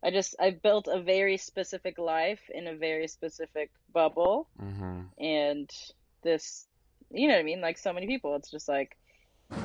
I 0.04 0.10
just 0.10 0.34
I 0.40 0.50
built 0.50 0.88
a 0.88 1.00
very 1.00 1.36
specific 1.38 1.98
life 1.98 2.40
in 2.52 2.66
a 2.66 2.74
very 2.76 3.08
specific 3.08 3.70
bubble, 3.92 4.48
Mm-hmm. 4.60 5.00
and 5.22 5.70
this, 6.22 6.66
you 7.10 7.28
know 7.28 7.34
what 7.34 7.40
I 7.40 7.44
mean? 7.44 7.60
Like 7.60 7.78
so 7.78 7.92
many 7.92 8.06
people, 8.06 8.34
it's 8.36 8.50
just 8.50 8.68
like, 8.68 8.96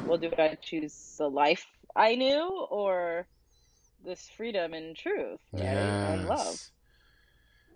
well, 0.06 0.18
do 0.18 0.32
I 0.38 0.58
choose 0.62 1.16
the 1.18 1.30
life 1.30 1.66
I 1.96 2.16
knew 2.16 2.68
or 2.70 3.28
this 4.04 4.30
freedom 4.36 4.74
and 4.74 4.96
truth, 4.96 5.40
right? 5.54 5.64
And 5.64 6.28
love. 6.28 6.60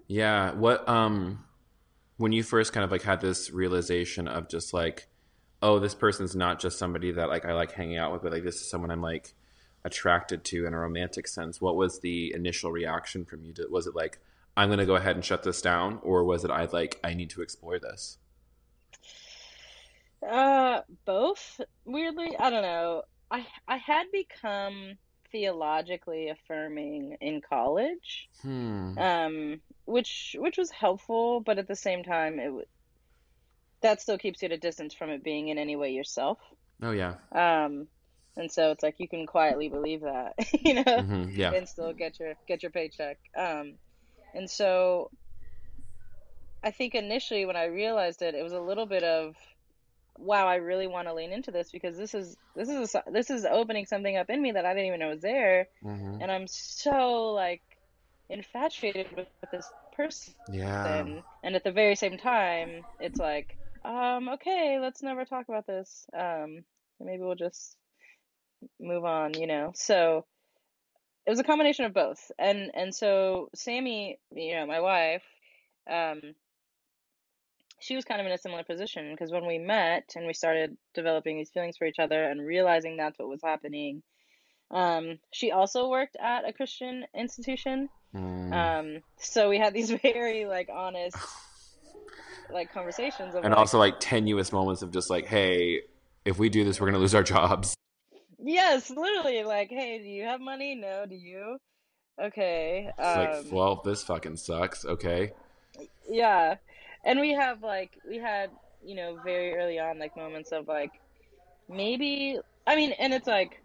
Yeah. 0.08 0.52
What 0.54 0.88
um 0.88 1.46
when 2.18 2.32
you 2.32 2.44
first 2.44 2.74
kind 2.74 2.84
of 2.84 2.92
like 2.92 3.02
had 3.02 3.22
this 3.22 3.52
realization 3.52 4.28
of 4.28 4.48
just 4.48 4.74
like, 4.74 5.08
oh, 5.62 5.80
this 5.80 5.96
person's 5.96 6.36
not 6.36 6.60
just 6.60 6.78
somebody 6.78 7.12
that 7.12 7.30
like 7.30 7.46
I 7.46 7.54
like 7.54 7.72
hanging 7.72 7.98
out 7.98 8.12
with, 8.12 8.22
but 8.22 8.32
like 8.32 8.44
this 8.44 8.56
is 8.56 8.70
someone 8.70 8.92
I'm 8.92 9.02
like 9.02 9.34
attracted 9.84 10.44
to 10.44 10.66
in 10.66 10.74
a 10.74 10.80
romantic 10.80 11.28
sense. 11.28 11.60
What 11.60 11.76
was 11.76 12.00
the 12.00 12.34
initial 12.36 12.72
reaction 12.72 13.26
from 13.26 13.44
you? 13.44 13.54
Was 13.70 13.88
it 13.88 13.96
like 13.96 14.20
I'm 14.56 14.70
going 14.70 14.80
to 14.80 14.86
go 14.86 14.96
ahead 14.96 15.16
and 15.16 15.24
shut 15.24 15.44
this 15.44 15.62
down, 15.62 16.00
or 16.04 16.24
was 16.24 16.44
it 16.44 16.52
I 16.52 16.66
like 16.66 17.00
I 17.04 17.14
need 17.14 17.30
to 17.32 17.42
explore 17.42 17.80
this? 17.80 18.18
Uh, 20.28 20.82
both. 21.06 21.60
Weirdly, 21.86 22.36
I 22.38 22.50
don't 22.50 22.62
know. 22.64 23.04
I 23.30 23.46
I 23.68 23.78
had 23.78 24.06
become 24.12 24.98
theologically 25.32 26.30
affirming 26.30 27.18
in 27.22 27.42
college, 27.42 28.30
Hmm. 28.42 28.98
um, 28.98 29.62
which 29.86 30.36
which 30.40 30.58
was 30.58 30.72
helpful, 30.72 31.42
but 31.42 31.58
at 31.60 31.68
the 31.68 31.76
same 31.76 32.04
time, 32.04 32.40
it 32.40 32.46
w- 32.46 32.66
that 33.82 34.02
still 34.02 34.18
keeps 34.18 34.42
you 34.42 34.48
at 34.48 34.52
a 34.52 34.58
distance 34.58 34.94
from 34.94 35.10
it 35.10 35.24
being 35.24 35.48
in 35.50 35.58
any 35.58 35.76
way 35.76 35.92
yourself. 35.92 36.38
Oh 36.82 36.92
yeah. 36.92 37.16
Um, 37.32 37.88
and 38.38 38.52
so 38.52 38.72
it's 38.72 38.84
like 38.84 38.96
you 39.00 39.08
can 39.08 39.26
quietly 39.28 39.70
believe 39.70 40.02
that, 40.02 40.34
you 40.54 40.76
know, 40.76 41.04
hmm 41.04 41.24
Yeah. 41.34 41.52
and 41.52 41.68
still 41.68 41.94
get 41.94 42.20
your 42.20 42.34
get 42.48 42.64
your 42.64 42.72
paycheck. 42.72 43.18
Um, 43.38 43.78
and 44.34 44.50
so 44.50 45.10
I 46.64 46.72
think 46.72 46.96
initially 46.96 47.46
when 47.46 47.56
I 47.56 47.66
realized 47.66 48.22
it, 48.22 48.36
it 48.36 48.44
was 48.44 48.54
a 48.54 48.60
little 48.62 48.86
bit 48.86 49.04
of, 49.04 49.36
wow, 50.22 50.48
I 50.48 50.56
really 50.56 50.88
want 50.88 51.08
to 51.08 51.14
lean 51.14 51.34
into 51.34 51.52
this 51.52 51.72
because 51.72 51.98
this 51.98 52.14
is 52.16 52.38
this 52.56 52.70
is 52.70 52.96
a, 52.96 53.04
this 53.12 53.30
is 53.32 53.46
opening 53.46 53.86
something 53.86 54.18
up 54.18 54.30
in 54.30 54.42
me 54.42 54.52
that 54.54 54.66
I 54.66 54.74
didn't 54.74 54.88
even 54.88 55.00
know 55.00 55.10
was 55.10 55.22
there, 55.22 55.68
hmm 55.82 56.22
and 56.22 56.32
I'm 56.32 56.48
so 56.48 57.32
like 57.34 57.62
infatuated 58.30 59.08
with, 59.16 59.28
with 59.42 59.52
this 59.52 59.72
person, 59.94 60.34
Yeah. 60.48 61.08
and 61.44 61.56
at 61.56 61.64
the 61.64 61.72
very 61.72 61.96
same 61.96 62.18
time, 62.18 62.86
it's 63.00 63.20
like, 63.20 63.58
um, 63.86 64.30
okay, 64.30 64.80
let's 64.80 65.04
never 65.04 65.26
talk 65.26 65.48
about 65.50 65.68
this. 65.68 66.06
Um, 66.18 66.64
maybe 67.00 67.24
we'll 67.24 67.36
just 67.36 67.78
move 68.80 69.06
on, 69.06 69.34
you 69.40 69.48
know. 69.48 69.72
So 69.76 70.26
it 71.26 71.30
was 71.32 71.40
a 71.40 71.44
combination 71.44 71.86
of 71.86 71.94
both, 71.94 72.32
and 72.40 72.72
and 72.74 72.94
so 72.94 73.50
Sammy, 73.56 74.20
you 74.32 74.56
know, 74.56 74.66
my 74.66 74.80
wife, 74.80 75.24
um, 75.90 76.22
she 77.82 77.96
was 77.96 78.06
kind 78.06 78.22
of 78.22 78.28
in 78.28 78.34
a 78.34 78.38
similar 78.38 78.64
position 78.64 79.12
because 79.12 79.32
when 79.32 79.46
we 79.48 79.58
met 79.58 80.14
and 80.16 80.28
we 80.28 80.34
started 80.34 80.78
developing 80.94 81.38
these 81.38 81.50
feelings 81.50 81.78
for 81.78 81.86
each 81.86 82.00
other 82.00 82.24
and 82.24 82.40
realizing 82.46 82.96
that's 82.96 83.18
what 83.18 83.28
was 83.28 83.42
happening, 83.44 84.04
um, 84.70 85.18
she 85.32 85.52
also 85.52 85.90
worked 85.90 86.16
at 86.16 86.48
a 86.48 86.54
Christian 86.54 87.06
institution. 87.16 87.90
Mm. 88.16 88.54
Um, 88.54 89.02
so 89.18 89.50
we 89.50 89.58
had 89.58 89.74
these 89.74 89.90
very 90.04 90.46
like 90.46 90.70
honest 90.72 91.18
like 92.54 92.72
conversations 92.74 93.34
of 93.34 93.44
and 93.44 93.52
like, 93.52 93.58
also 93.58 93.80
like 93.80 93.96
tenuous 94.00 94.52
moments 94.52 94.82
of 94.82 94.92
just 94.92 95.10
like, 95.10 95.26
hey, 95.26 95.82
if 96.26 96.38
we 96.38 96.50
do 96.50 96.64
this, 96.64 96.80
we're 96.80 96.88
gonna 96.88 97.00
lose 97.00 97.16
our 97.16 97.24
jobs. 97.24 97.74
yes, 98.38 98.90
literally 98.90 99.44
like, 99.44 99.70
hey, 99.70 100.00
do 100.00 100.08
you 100.08 100.24
have 100.24 100.40
money? 100.40 100.76
No, 100.76 101.06
do 101.08 101.16
you? 101.16 101.58
Okay. 102.22 102.92
It's 102.98 103.08
Um, 103.08 103.46
like, 103.46 103.52
well, 103.52 103.82
this 103.84 104.04
fucking 104.04 104.38
sucks. 104.38 104.86
Okay. 104.86 105.32
yeah 106.10 106.58
and 107.04 107.20
we 107.20 107.34
have 107.34 107.62
like 107.64 107.92
we 108.08 108.18
had 108.18 108.50
you 108.84 108.96
know 108.96 109.18
very 109.24 109.56
early 109.56 109.80
on 109.80 110.00
like 110.00 110.16
moments 110.16 110.52
of 110.52 110.68
like 110.68 110.92
maybe 111.70 112.40
i 112.68 112.76
mean 112.76 112.92
and 112.94 113.14
it's 113.14 113.28
like 113.28 113.62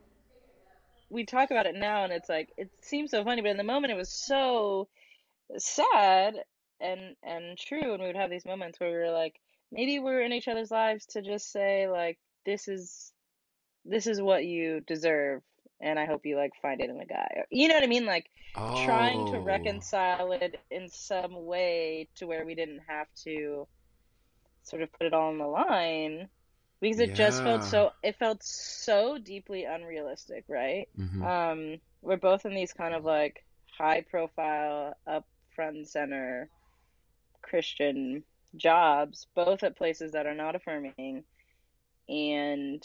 we 1.11 1.25
talk 1.25 1.51
about 1.51 1.67
it 1.67 1.75
now 1.75 2.05
and 2.05 2.13
it's 2.13 2.29
like 2.29 2.49
it 2.57 2.71
seems 2.83 3.11
so 3.11 3.25
funny 3.25 3.43
but 3.43 3.51
in 3.51 3.57
the 3.57 3.65
moment 3.65 3.93
it 3.93 3.97
was 3.97 4.11
so 4.13 4.89
sad 5.57 6.35
and 6.81 7.17
and 7.23 7.59
true 7.59 7.93
and 7.93 8.03
we 8.03 8.09
would 8.09 8.17
have 8.17 8.31
these 8.31 8.45
moments 8.47 8.79
where 8.81 8.91
we 8.91 8.97
were 8.97 9.13
like 9.13 9.35
maybe 9.73 9.99
we're 9.99 10.23
in 10.23 10.33
each 10.33 10.49
other's 10.49 10.71
lives 10.71 11.07
to 11.07 11.23
just 11.23 11.51
say 11.53 11.89
like 11.89 12.19
this 12.45 12.69
is 12.69 13.13
this 13.85 14.07
is 14.07 14.21
what 14.21 14.45
you 14.45 14.81
deserve 14.87 15.43
and 15.81 15.99
i 15.99 16.07
hope 16.07 16.25
you 16.25 16.37
like 16.37 16.53
find 16.63 16.81
it 16.81 16.91
in 16.91 17.01
a 17.01 17.07
guy 17.07 17.45
you 17.51 17.69
know 17.69 17.75
what 17.75 17.85
i 17.85 17.89
mean 17.89 18.07
like 18.07 18.27
trying 18.75 19.25
to 19.27 19.39
Oh. 19.39 19.41
reconcile 19.41 20.33
it 20.33 20.55
in 20.71 20.89
some 20.89 21.45
way 21.47 22.09
to 22.17 22.27
where 22.27 22.45
we 22.45 22.55
didn't 22.55 22.81
have 22.87 23.07
to 23.25 23.67
sort 24.63 24.83
of 24.83 24.93
put 24.93 25.07
it 25.07 25.13
all 25.13 25.29
on 25.29 25.39
the 25.39 25.47
line 25.47 26.29
because 26.81 26.99
it 27.01 27.15
just 27.15 27.43
felt 27.43 27.63
so 27.63 27.91
it 28.03 28.17
felt 28.17 28.43
so 28.43 29.19
deeply 29.19 29.65
unrealistic 29.65 30.45
right 30.49 30.89
Mhm. 30.97 31.27
um 31.27 31.79
we're 32.03 32.17
both 32.17 32.45
in 32.45 32.55
these 32.55 32.73
kind 32.73 32.95
of 32.95 33.05
like 33.05 33.45
high 33.79 34.03
profile 34.11 34.95
up 35.07 35.25
front 35.55 35.77
and 35.77 35.89
center 35.89 36.51
christian 37.43 38.25
jobs 38.57 39.27
both 39.35 39.63
at 39.63 39.77
places 39.77 40.13
that 40.13 40.27
are 40.27 40.35
not 40.35 40.57
affirming 40.57 41.25
and 42.09 42.83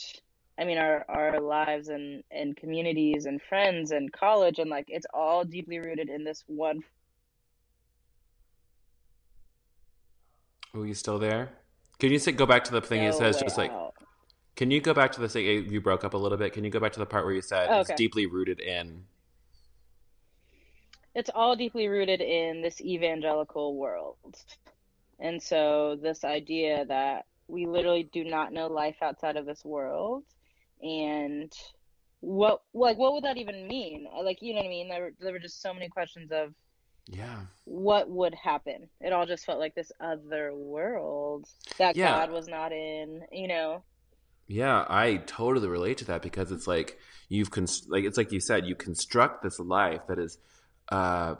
I 0.61 0.63
mean 0.63 0.77
our 0.77 1.03
our 1.09 1.39
lives 1.41 1.87
and 1.87 2.23
and 2.29 2.55
communities 2.55 3.25
and 3.25 3.41
friends 3.41 3.89
and 3.91 4.13
college 4.13 4.59
and 4.59 4.69
like 4.69 4.85
it's 4.89 5.07
all 5.11 5.43
deeply 5.43 5.79
rooted 5.79 6.07
in 6.07 6.23
this 6.23 6.43
one 6.45 6.83
Oh, 10.73 10.83
you 10.83 10.93
still 10.93 11.19
there? 11.19 11.49
Can 11.99 12.13
you 12.13 12.17
say, 12.17 12.31
go 12.31 12.45
back 12.45 12.63
to 12.63 12.71
the 12.71 12.79
thing 12.79 13.03
it 13.03 13.13
says 13.13 13.41
just 13.41 13.57
like 13.57 13.71
out. 13.71 13.93
can 14.55 14.71
you 14.71 14.79
go 14.79 14.93
back 14.93 15.11
to 15.13 15.19
the 15.19 15.27
thing 15.27 15.69
you 15.69 15.81
broke 15.81 16.05
up 16.05 16.13
a 16.13 16.17
little 16.17 16.37
bit? 16.37 16.53
Can 16.53 16.63
you 16.63 16.69
go 16.69 16.79
back 16.79 16.93
to 16.93 16.99
the 16.99 17.05
part 17.05 17.25
where 17.25 17.33
you 17.33 17.41
said 17.41 17.67
Oh, 17.69 17.81
it's 17.81 17.91
deeply 17.95 18.27
rooted 18.27 18.59
in 18.61 19.03
it's 21.15 21.29
all 21.33 21.55
deeply 21.55 21.87
rooted 21.87 22.21
in 22.21 22.61
this 22.61 22.79
evangelical 22.79 23.75
world. 23.75 24.37
And 25.19 25.41
so 25.41 25.97
this 26.01 26.23
idea 26.23 26.85
that 26.85 27.25
we 27.47 27.65
literally 27.65 28.09
do 28.13 28.23
not 28.23 28.53
know 28.53 28.67
life 28.67 28.95
outside 29.01 29.35
of 29.35 29.45
this 29.45 29.65
world 29.65 30.23
and 30.81 31.51
what 32.19 32.61
like 32.73 32.97
what 32.97 33.13
would 33.13 33.23
that 33.23 33.37
even 33.37 33.67
mean? 33.67 34.07
Like 34.23 34.41
you 34.41 34.53
know 34.53 34.59
what 34.59 34.65
I 34.67 34.69
mean? 34.69 34.89
There 34.89 35.01
were, 35.01 35.13
there 35.19 35.33
were 35.33 35.39
just 35.39 35.61
so 35.61 35.73
many 35.73 35.89
questions 35.89 36.31
of 36.31 36.53
yeah. 37.07 37.39
what 37.65 38.09
would 38.09 38.35
happen. 38.35 38.87
It 38.99 39.11
all 39.11 39.25
just 39.25 39.45
felt 39.45 39.59
like 39.59 39.75
this 39.75 39.91
other 39.99 40.53
world 40.55 41.47
that 41.77 41.95
Yeah. 41.95 42.11
God 42.11 42.31
was 42.31 42.47
not 42.47 42.71
in, 42.71 43.21
you 43.31 43.47
know. 43.47 43.83
Yeah, 44.47 44.85
I 44.89 45.17
totally 45.25 45.67
relate 45.67 45.97
to 45.99 46.05
that 46.05 46.21
because 46.21 46.51
it's 46.51 46.67
like 46.67 46.99
you've 47.29 47.51
cons- 47.51 47.87
like 47.89 48.03
it's 48.03 48.17
like 48.17 48.31
you 48.31 48.39
said 48.41 48.65
you 48.65 48.75
construct 48.75 49.43
this 49.43 49.59
life 49.59 50.01
that 50.07 50.19
is 50.19 50.37
uh 50.89 51.35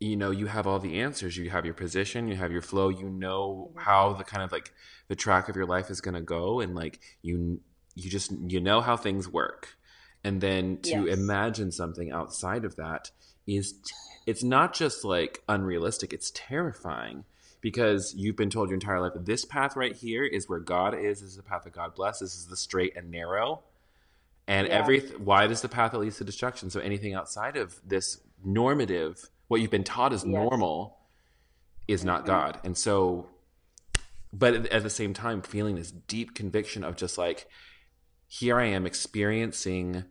you 0.00 0.16
know 0.16 0.30
you 0.30 0.46
have 0.46 0.66
all 0.66 0.78
the 0.78 1.00
answers 1.00 1.36
you 1.36 1.48
have 1.48 1.64
your 1.64 1.74
position 1.74 2.28
you 2.28 2.34
have 2.36 2.52
your 2.52 2.60
flow 2.60 2.88
you 2.88 3.08
know 3.08 3.70
Mhm. 3.74 3.80
how 3.82 4.12
the 4.12 4.24
kind 4.24 4.42
of 4.42 4.52
like 4.52 4.72
the 5.08 5.16
track 5.16 5.48
of 5.48 5.56
your 5.56 5.64
life 5.64 5.88
is 5.90 6.00
going 6.00 6.14
to 6.14 6.20
go 6.20 6.60
and 6.60 6.74
like 6.74 7.00
you 7.22 7.60
you 7.96 8.08
just 8.08 8.30
you 8.46 8.60
know 8.60 8.80
how 8.80 8.96
things 8.96 9.28
work 9.28 9.76
and 10.22 10.40
then 10.40 10.78
to 10.82 11.04
Yes. 11.06 11.18
imagine 11.18 11.72
something 11.72 12.12
outside 12.12 12.64
of 12.64 12.76
that 12.76 13.10
is 13.46 13.72
t- 13.72 13.94
it's 14.26 14.42
not 14.44 14.74
just 14.74 15.04
like 15.04 15.42
unrealistic 15.48 16.12
it's 16.12 16.30
terrifying 16.34 17.24
because 17.60 18.14
you've 18.16 18.36
been 18.36 18.50
told 18.50 18.68
your 18.68 18.74
entire 18.74 19.00
life 19.00 19.12
this 19.16 19.44
path 19.44 19.74
right 19.76 19.96
here 19.96 20.24
is 20.24 20.48
where 20.48 20.60
God 20.60 20.94
is. 20.94 21.20
This 21.20 21.30
is 21.30 21.36
the 21.36 21.42
path 21.42 21.64
that 21.64 21.72
God 21.72 21.94
bless. 21.96 22.20
This 22.20 22.36
is 22.36 22.46
the 22.46 22.56
straight 22.56 22.96
and 22.96 23.10
narrow. 23.10 23.62
And 24.46 24.68
Yeah. 24.68 24.74
every 24.74 25.00
wide 25.16 25.50
is 25.50 25.62
the 25.62 25.68
path 25.68 25.90
that 25.92 25.98
leads 25.98 26.18
to 26.18 26.24
destruction. 26.24 26.70
So 26.70 26.78
anything 26.80 27.14
outside 27.14 27.56
of 27.56 27.80
this 27.84 28.20
normative, 28.44 29.30
what 29.48 29.60
you've 29.60 29.70
been 29.72 29.82
taught 29.84 30.12
is 30.12 30.22
Yes. 30.22 30.30
normal, 30.32 30.98
is 31.88 32.04
not 32.04 32.22
Mhm. 32.22 32.26
God. 32.26 32.60
And 32.62 32.76
so, 32.78 33.30
but 34.32 34.54
at 34.66 34.82
the 34.84 34.90
same 34.90 35.14
time, 35.14 35.42
feeling 35.42 35.74
this 35.76 35.90
deep 35.90 36.34
conviction 36.34 36.84
of 36.84 36.94
just 36.94 37.16
like, 37.18 37.48
here 38.26 38.58
I 38.58 38.66
am 38.66 38.86
experiencing 38.86 40.04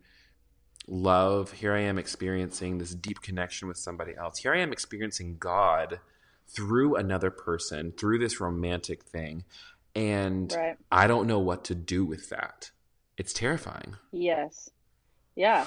love. 0.86 1.52
Here 1.52 1.72
I 1.72 1.80
am 1.80 1.98
experiencing 1.98 2.78
this 2.78 2.94
deep 2.94 3.20
connection 3.20 3.68
with 3.68 3.76
somebody 3.76 4.14
else. 4.16 4.38
Here 4.38 4.54
I 4.54 4.60
am 4.60 4.72
experiencing 4.72 5.36
God 5.38 6.00
through 6.48 6.96
another 6.96 7.30
person, 7.30 7.92
through 7.92 8.18
this 8.18 8.40
romantic 8.40 9.04
thing. 9.04 9.44
And 9.94 10.52
Right. 10.52 10.76
I 10.92 11.06
don't 11.06 11.26
know 11.26 11.38
what 11.38 11.64
to 11.64 11.74
do 11.74 12.04
with 12.04 12.28
that. 12.30 12.70
It's 13.16 13.32
terrifying. 13.32 13.96
Yes. 14.12 14.70
Yeah. 15.34 15.62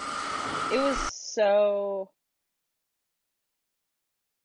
It 0.72 0.80
was 0.80 0.98
so. 1.14 2.12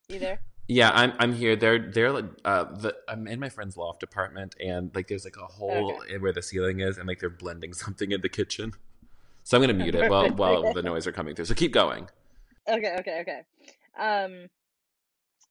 You 0.09 0.19
there? 0.19 0.41
Yeah, 0.67 0.91
I'm 0.95 1.13
I'm 1.19 1.35
here. 1.35 1.57
They're 1.57 1.79
they're 1.79 2.13
like, 2.13 2.25
uh 2.45 2.65
the 2.65 2.97
I'm 3.09 3.27
in 3.27 3.39
my 3.39 3.51
friend's 3.51 3.77
loft 3.77 4.03
apartment 4.03 4.55
and 4.59 4.91
like 4.95 5.09
there's 5.09 5.25
like 5.25 5.37
a 5.37 5.47
hole 5.47 6.01
in 6.03 6.23
where 6.23 6.33
the 6.33 6.43
ceiling 6.43 6.81
is 6.81 6.97
and 6.97 7.07
like 7.07 7.21
they're 7.21 7.31
blending 7.31 7.73
something 7.75 8.13
in 8.13 8.21
the 8.23 8.29
kitchen. 8.29 8.73
So 9.43 9.57
I'm 9.59 9.63
gonna 9.63 9.75
mute 9.75 9.95
it 9.95 10.09
while 10.11 10.31
while 10.35 10.73
the 10.73 10.83
noise 10.83 11.07
are 11.07 11.13
coming 11.13 11.35
through. 11.35 11.45
So 11.47 11.55
keep 11.55 11.73
going. 11.73 12.09
Okay, 12.67 12.97
okay, 13.01 13.21
okay. 13.21 13.43
Um, 13.99 14.49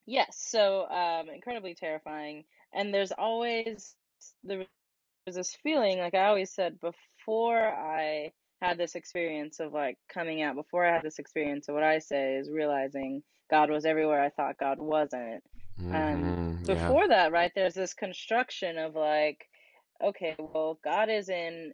yes, 0.07 0.35
so 0.37 0.89
um, 0.89 1.29
incredibly 1.29 1.75
terrifying. 1.75 2.45
And 2.73 2.91
there's 2.91 3.11
always 3.11 3.95
there 4.43 4.65
was 5.27 5.35
this 5.35 5.55
feeling, 5.61 5.99
like 5.99 6.15
I 6.15 6.25
always 6.25 6.49
said 6.51 6.79
before 6.81 7.59
I 7.67 8.31
had 8.63 8.77
this 8.77 8.95
experience 8.95 9.59
of 9.59 9.73
like 9.73 9.97
coming 10.07 10.41
out, 10.41 10.55
before 10.55 10.85
I 10.85 10.93
had 10.93 11.03
this 11.03 11.19
experience 11.19 11.67
of 11.67 11.75
what 11.75 11.83
I 11.83 11.99
say 11.99 12.35
is 12.35 12.49
realizing 12.49 13.21
God 13.49 13.69
was 13.69 13.85
everywhere 13.85 14.21
I 14.21 14.29
thought 14.29 14.57
God 14.57 14.79
wasn't. 14.79 15.43
Mhm, 15.91 16.67
yeah. 16.67 16.73
Before 16.73 17.07
that, 17.09 17.31
right, 17.33 17.51
there's 17.53 17.73
this 17.73 17.93
construction 17.93 18.77
of 18.77 18.95
like, 18.95 19.49
okay, 20.01 20.35
well, 20.39 20.79
God 20.83 21.09
is 21.09 21.27
in 21.29 21.73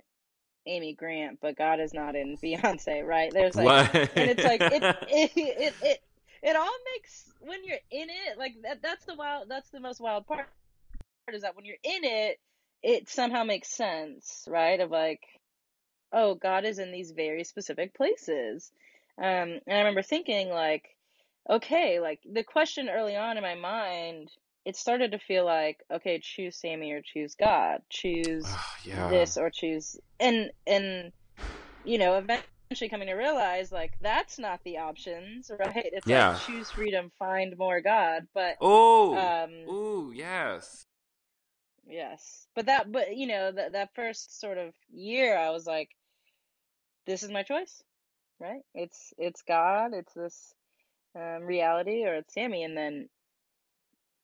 Amy 0.65 0.93
Grant, 0.93 1.39
but 1.41 1.55
God 1.55 1.79
is 1.79 1.93
not 1.93 2.15
in 2.15 2.37
Beyonce, 2.43 3.05
right? 3.05 3.31
There's 3.31 3.55
like 3.55 3.65
What? 3.65 3.95
and 3.95 4.29
it's 4.29 4.43
like 4.43 4.61
it 4.61 4.83
it, 5.07 5.31
it 5.35 5.75
it 5.81 5.99
it 6.41 6.55
all 6.55 6.75
makes 6.95 7.31
when 7.41 7.63
you're 7.63 7.77
in 7.91 8.09
it 8.09 8.37
like 8.37 8.55
that 8.63 8.81
that's 8.81 9.05
the 9.05 9.15
wild 9.15 9.47
that's 9.47 9.69
the 9.69 9.79
most 9.79 9.99
wild 10.01 10.25
part 10.25 10.47
is 11.31 11.43
that 11.43 11.55
when 11.55 11.65
you're 11.65 11.75
in 11.83 12.03
it 12.03 12.39
it 12.81 13.09
somehow 13.09 13.43
makes 13.43 13.69
sense 13.69 14.45
right 14.47 14.79
of 14.79 14.89
like 14.89 15.19
oh 16.13 16.35
god 16.35 16.65
is 16.65 16.79
in 16.79 16.91
these 16.91 17.11
very 17.11 17.43
specific 17.43 17.93
places 17.95 18.71
um 19.17 19.25
and 19.25 19.61
i 19.67 19.77
remember 19.79 20.01
thinking 20.01 20.49
like 20.49 20.95
okay 21.49 21.99
like 21.99 22.19
the 22.31 22.43
question 22.43 22.89
early 22.89 23.15
on 23.15 23.37
in 23.37 23.43
my 23.43 23.55
mind 23.55 24.29
it 24.65 24.75
started 24.75 25.11
to 25.11 25.19
feel 25.19 25.45
like 25.45 25.77
okay 25.91 26.19
choose 26.19 26.55
sammy 26.55 26.91
or 26.91 27.01
choose 27.01 27.35
god 27.35 27.81
choose 27.89 28.45
Ah, 28.45 28.59
yeah. 28.85 29.09
this 29.09 29.37
or 29.37 29.49
choose 29.49 29.97
and 30.19 30.51
and 30.67 31.11
you 31.83 31.97
know 31.97 32.17
eventually 32.17 32.89
coming 32.89 33.07
to 33.07 33.13
realize 33.13 33.71
like 33.71 33.93
that's 34.01 34.37
not 34.37 34.59
the 34.63 34.77
options 34.77 35.49
right 35.59 35.89
it's 35.93 36.07
Yeah. 36.07 36.31
like 36.31 36.41
choose 36.41 36.71
freedom 36.71 37.11
find 37.17 37.57
more 37.57 37.81
god 37.81 38.27
but 38.33 38.57
Oh. 38.61 39.15
um 39.17 39.51
Ooh, 39.67 40.11
yes. 40.13 40.85
yes 41.87 42.47
but 42.55 42.67
that 42.67 42.91
but 42.91 43.15
you 43.15 43.25
know 43.25 43.51
that 43.51 43.71
that 43.71 43.95
first 43.95 44.39
sort 44.39 44.57
of 44.57 44.73
year 44.93 45.37
i 45.37 45.49
was 45.49 45.65
like 45.65 45.89
this 47.05 47.23
is 47.23 47.31
my 47.31 47.43
choice 47.43 47.83
right 48.39 48.61
it's 48.73 49.13
it's 49.17 49.41
god 49.43 49.93
it's 49.93 50.13
this 50.13 50.53
um, 51.15 51.43
reality 51.43 52.05
or 52.05 52.15
it's 52.15 52.33
sammy 52.33 52.63
and 52.63 52.77
then 52.77 53.09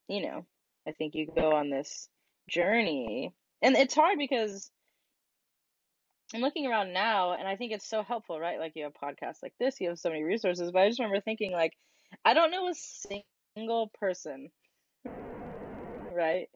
you 0.08 0.22
know 0.22 0.46
i 0.88 0.92
think 0.92 1.16
you 1.16 1.28
go 1.36 1.54
on 1.54 1.70
this 1.70 2.08
journey 2.50 3.34
and 3.62 3.76
it's 3.76 3.96
hard 3.96 4.18
because 4.18 4.70
I'm 6.34 6.42
looking 6.42 6.68
around 6.68 6.92
now 6.92 7.34
and 7.34 7.48
I 7.48 7.56
think 7.56 7.72
it's 7.72 7.88
so 7.88 8.04
helpful, 8.04 8.40
right? 8.40 8.60
Like 8.60 8.74
you 8.76 8.84
have 8.84 8.94
podcasts 8.94 9.44
like 9.44 9.54
this, 9.60 9.80
you 9.80 9.90
have 9.90 10.00
so 10.00 10.10
many 10.10 10.24
resources, 10.24 10.72
but 10.72 10.82
I 10.82 10.88
just 10.90 11.00
remember 11.00 11.22
thinking 11.22 11.52
like 11.52 11.74
I 12.24 12.34
don't 12.34 12.52
know 12.52 12.68
a 12.68 12.74
single 13.56 13.92
person, 14.00 14.50
right? 16.12 16.48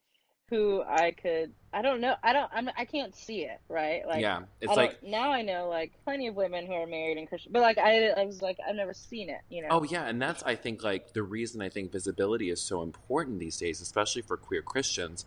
Who 0.49 0.83
I 0.83 1.11
could 1.11 1.51
I 1.71 1.81
don't 1.81 2.01
know 2.01 2.15
I 2.23 2.33
don't 2.33 2.49
I'm 2.53 2.69
I 2.77 2.85
can't 2.85 3.15
see 3.15 3.41
it, 3.41 3.59
right? 3.69 4.05
Like 4.07 4.21
yeah. 4.21 4.41
It's 4.61 4.75
like 4.75 5.03
now 5.03 5.31
I 5.31 5.41
know 5.43 5.69
like 5.69 5.91
plenty 6.03 6.27
of 6.27 6.35
women 6.35 6.65
who 6.65 6.73
are 6.73 6.87
married 6.87 7.17
and 7.17 7.27
Christian, 7.27 7.51
but 7.51 7.61
like 7.61 7.77
I 7.77 8.07
I 8.09 8.25
was 8.25 8.41
like 8.41 8.57
I've 8.67 8.75
never 8.75 8.93
seen 8.93 9.29
it, 9.29 9.41
you 9.49 9.61
know. 9.61 9.67
Oh 9.71 9.83
yeah, 9.83 10.05
and 10.05 10.21
that's 10.21 10.41
I 10.43 10.55
think 10.55 10.83
like 10.83 11.13
the 11.13 11.23
reason 11.23 11.61
I 11.61 11.69
think 11.69 11.91
visibility 11.91 12.49
is 12.49 12.61
so 12.61 12.81
important 12.81 13.39
these 13.39 13.57
days, 13.57 13.81
especially 13.81 14.23
for 14.23 14.37
queer 14.37 14.61
Christians. 14.61 15.25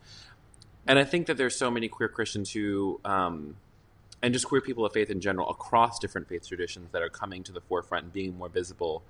And 0.87 0.99
I 0.99 1.05
think 1.05 1.27
that 1.27 1.37
there's 1.37 1.57
so 1.57 1.71
many 1.71 1.89
queer 1.89 2.09
Christians 2.09 2.51
who, 2.51 3.01
um, 3.05 3.57
and 4.21 4.33
just 4.33 4.47
queer 4.47 4.61
people 4.61 4.85
of 4.85 4.93
faith 4.93 5.11
in 5.11 5.21
general 5.21 5.49
across 5.49 5.99
different 5.99 6.29
faith 6.29 6.47
traditions 6.49 6.91
that 6.93 7.03
are 7.03 7.09
coming 7.09 7.43
to 7.45 7.53
the 7.53 7.61
forefront 7.61 8.05
and 8.05 8.13
being 8.13 8.37
more 8.37 8.49
visible 8.49 9.03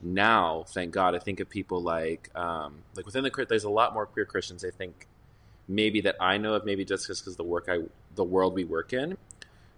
now. 0.00 0.64
Thank 0.68 0.92
God. 0.92 1.14
I 1.14 1.18
think 1.18 1.40
of 1.40 1.48
people 1.48 1.82
like, 1.82 2.30
um, 2.36 2.82
like 2.94 3.04
within 3.04 3.24
the 3.24 3.30
crit, 3.30 3.48
there's 3.48 3.64
a 3.64 3.70
lot 3.70 3.94
more 3.94 4.06
queer 4.06 4.26
Christians. 4.26 4.64
I 4.64 4.70
think 4.70 5.08
maybe 5.68 6.00
that 6.00 6.16
I 6.20 6.38
know 6.38 6.54
of, 6.54 6.64
maybe 6.64 6.84
just 6.84 7.06
because 7.06 7.36
the 7.36 7.44
work 7.44 7.66
I, 7.68 7.80
the 8.14 8.24
world 8.24 8.54
we 8.54 8.64
work 8.64 8.92
in. 8.92 9.16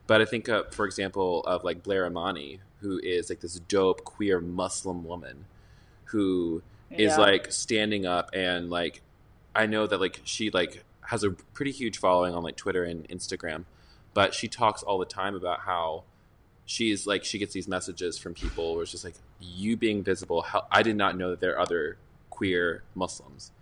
But 0.07 0.21
I 0.21 0.25
think, 0.25 0.49
uh, 0.49 0.65
for 0.71 0.87
example, 0.87 1.43
of 1.45 1.63
like 1.65 1.83
Blair 1.83 2.07
Imani, 2.07 2.61
who 2.81 2.99
is 2.99 3.29
like 3.29 3.41
this 3.41 3.61
dope 3.61 4.05
queer 4.05 4.41
Muslim 4.41 5.05
woman 5.05 5.45
who 6.07 6.63
is 6.91 7.13
Yeah. 7.13 7.19
like 7.19 7.53
standing 7.53 8.05
up 8.07 8.31
and 8.33 8.69
like 8.71 9.01
I 9.55 9.67
know 9.67 9.87
that 9.87 10.01
like 10.01 10.21
she 10.25 10.51
like 10.51 10.83
has 11.03 11.23
a 11.25 11.31
pretty 11.31 11.71
huge 11.73 11.99
following 11.99 12.35
on 12.35 12.43
like 12.43 12.57
Twitter 12.57 12.83
and 12.85 13.09
Instagram, 13.09 13.65
but 14.15 14.35
she 14.35 14.49
talks 14.49 14.83
all 14.83 14.99
the 14.99 15.05
time 15.07 15.35
about 15.37 15.61
how 15.61 16.05
she's 16.67 17.07
like 17.07 17.25
she 17.25 17.39
gets 17.39 17.53
these 17.53 17.69
messages 17.69 18.17
from 18.19 18.35
people 18.35 18.75
where 18.75 18.83
it's 18.83 18.91
just 18.93 19.05
like 19.05 19.15
you 19.41 19.77
being 19.77 20.03
visible. 20.03 20.43
How 20.43 20.67
I 20.71 20.83
did 20.83 20.97
not 20.97 21.17
know 21.17 21.31
that 21.31 21.41
there 21.41 21.53
are 21.55 21.61
other 21.61 21.97
queer 22.31 22.83
Muslims, 22.95 23.53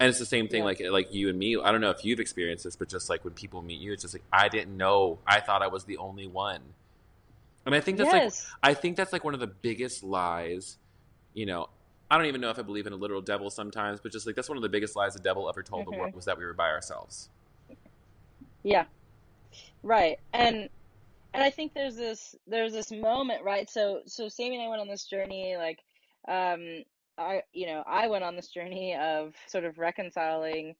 and 0.00 0.08
it's 0.08 0.18
the 0.18 0.26
same 0.26 0.48
thing 0.48 0.60
Yeah. 0.60 0.64
like 0.66 0.80
like 0.80 1.14
you 1.14 1.28
and 1.28 1.38
me. 1.38 1.56
I 1.60 1.72
don't 1.72 1.80
know 1.80 1.90
if 1.90 2.04
you've 2.04 2.20
experienced 2.20 2.64
this, 2.64 2.76
but 2.76 2.88
just 2.88 3.08
like 3.10 3.24
when 3.24 3.34
people 3.34 3.62
meet 3.62 3.80
you, 3.80 3.92
it's 3.92 4.02
just 4.02 4.14
like 4.14 4.24
I 4.32 4.48
didn't 4.48 4.76
know. 4.76 5.18
I 5.26 5.40
thought 5.40 5.62
I 5.62 5.68
was 5.68 5.84
the 5.84 5.96
only 5.98 6.26
one, 6.26 6.60
and 7.66 7.74
I 7.74 7.80
think 7.80 7.98
that's 7.98 8.12
like. 8.12 8.32
I 8.62 8.74
think 8.74 8.96
that's 8.96 9.12
like 9.12 9.24
one 9.24 9.34
of 9.34 9.40
the 9.40 9.46
biggest 9.46 10.02
lies. 10.02 10.78
You 11.32 11.46
know, 11.46 11.68
I 12.10 12.16
don't 12.18 12.26
even 12.26 12.40
know 12.40 12.50
if 12.50 12.58
I 12.58 12.62
believe 12.62 12.86
in 12.86 12.92
a 12.92 12.96
literal 12.96 13.20
devil 13.22 13.50
sometimes, 13.50 14.00
but 14.00 14.12
just 14.12 14.26
like 14.26 14.36
that's 14.36 14.48
one 14.48 14.56
of 14.58 14.62
the 14.62 14.68
biggest 14.68 14.94
lies 14.96 15.14
the 15.14 15.20
devil 15.20 15.48
ever 15.48 15.62
told 15.62 15.86
the 15.86 15.90
Mhm. 15.90 15.98
world 15.98 16.14
was 16.14 16.24
that 16.26 16.38
we 16.38 16.44
were 16.44 16.54
by 16.54 16.68
ourselves. 16.70 17.28
Yeah. 18.62 18.84
Right. 19.82 20.18
And 20.32 20.68
and 21.34 21.42
I 21.42 21.50
think 21.50 21.74
there's 21.74 21.96
this 21.96 22.34
there's 22.46 22.72
this 22.72 22.90
moment, 22.90 23.42
right? 23.44 23.68
So 23.68 24.02
so 24.06 24.28
Sammy 24.28 24.56
and 24.56 24.64
I 24.64 24.68
went 24.68 24.80
on 24.80 24.88
this 24.88 25.04
journey 25.04 25.56
like 25.56 25.80
um 26.28 26.84
I 27.18 27.42
you 27.52 27.66
know, 27.66 27.84
I 27.86 28.08
went 28.08 28.24
on 28.24 28.36
this 28.36 28.48
journey 28.48 28.96
of 28.96 29.34
sort 29.48 29.64
of 29.64 29.78
reconciling 29.78 30.74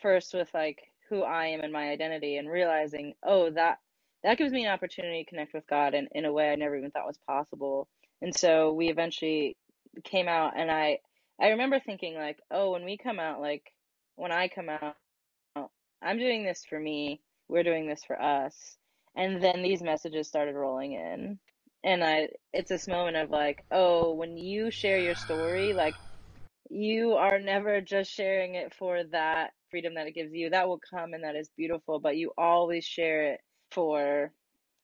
first 0.00 0.34
with 0.34 0.48
like 0.54 0.80
who 1.08 1.22
I 1.22 1.46
am 1.48 1.60
and 1.62 1.72
my 1.72 1.90
identity 1.90 2.36
and 2.36 2.48
realizing, 2.50 3.14
oh, 3.24 3.50
that 3.52 3.78
that 4.24 4.38
gives 4.38 4.52
me 4.52 4.64
an 4.66 4.72
opportunity 4.72 5.24
to 5.24 5.30
connect 5.30 5.54
with 5.54 5.66
God 5.68 5.94
in, 5.94 6.08
in 6.12 6.24
a 6.26 6.32
way 6.32 6.50
I 6.52 6.56
never 6.56 6.76
even 6.76 6.90
thought 6.90 7.06
was 7.06 7.18
possible. 7.26 7.88
And 8.22 8.34
so 8.34 8.72
we 8.72 8.88
eventually 8.90 9.56
came 10.04 10.28
out 10.28 10.54
and 10.56 10.70
I 10.70 11.00
I 11.40 11.48
remember 11.50 11.80
thinking 11.80 12.16
like, 12.16 12.38
oh, 12.50 12.72
when 12.72 12.84
we 12.84 12.96
come 12.98 13.20
out, 13.20 13.40
like 13.40 13.72
when 14.16 14.32
I 14.32 14.48
come 14.48 14.68
out, 14.70 14.96
I'm 16.02 16.18
doing 16.18 16.44
this 16.44 16.64
for 16.68 16.78
me, 16.80 17.20
we're 17.48 17.64
doing 17.64 17.88
this 17.88 18.04
for 18.04 18.20
us. 18.20 18.76
And 19.16 19.42
then 19.42 19.62
these 19.62 19.82
messages 19.82 20.28
started 20.28 20.54
rolling 20.54 20.92
in. 20.94 21.38
And 21.84 22.04
I 22.04 22.28
it's 22.52 22.70
this 22.70 22.88
moment 22.88 23.16
of 23.16 23.30
like, 23.30 23.64
oh, 23.72 24.14
when 24.14 24.36
you 24.38 24.70
share 24.70 24.98
your 24.98 25.14
story, 25.16 25.74
like 25.76 25.96
you 26.70 27.12
are 27.14 27.40
never 27.40 27.80
just 27.82 28.12
sharing 28.12 28.56
it 28.56 28.74
for 28.74 29.04
that 29.12 29.52
freedom 29.70 29.94
that 29.96 30.08
it 30.08 30.14
gives 30.14 30.32
you. 30.34 30.50
That 30.50 30.68
will 30.68 30.80
come 30.94 31.14
and 31.14 31.24
that 31.24 31.36
is 31.36 31.50
beautiful, 31.56 32.00
but 32.00 32.16
you 32.18 32.32
always 32.38 32.84
share 32.84 33.34
it 33.34 33.40
for 33.72 34.32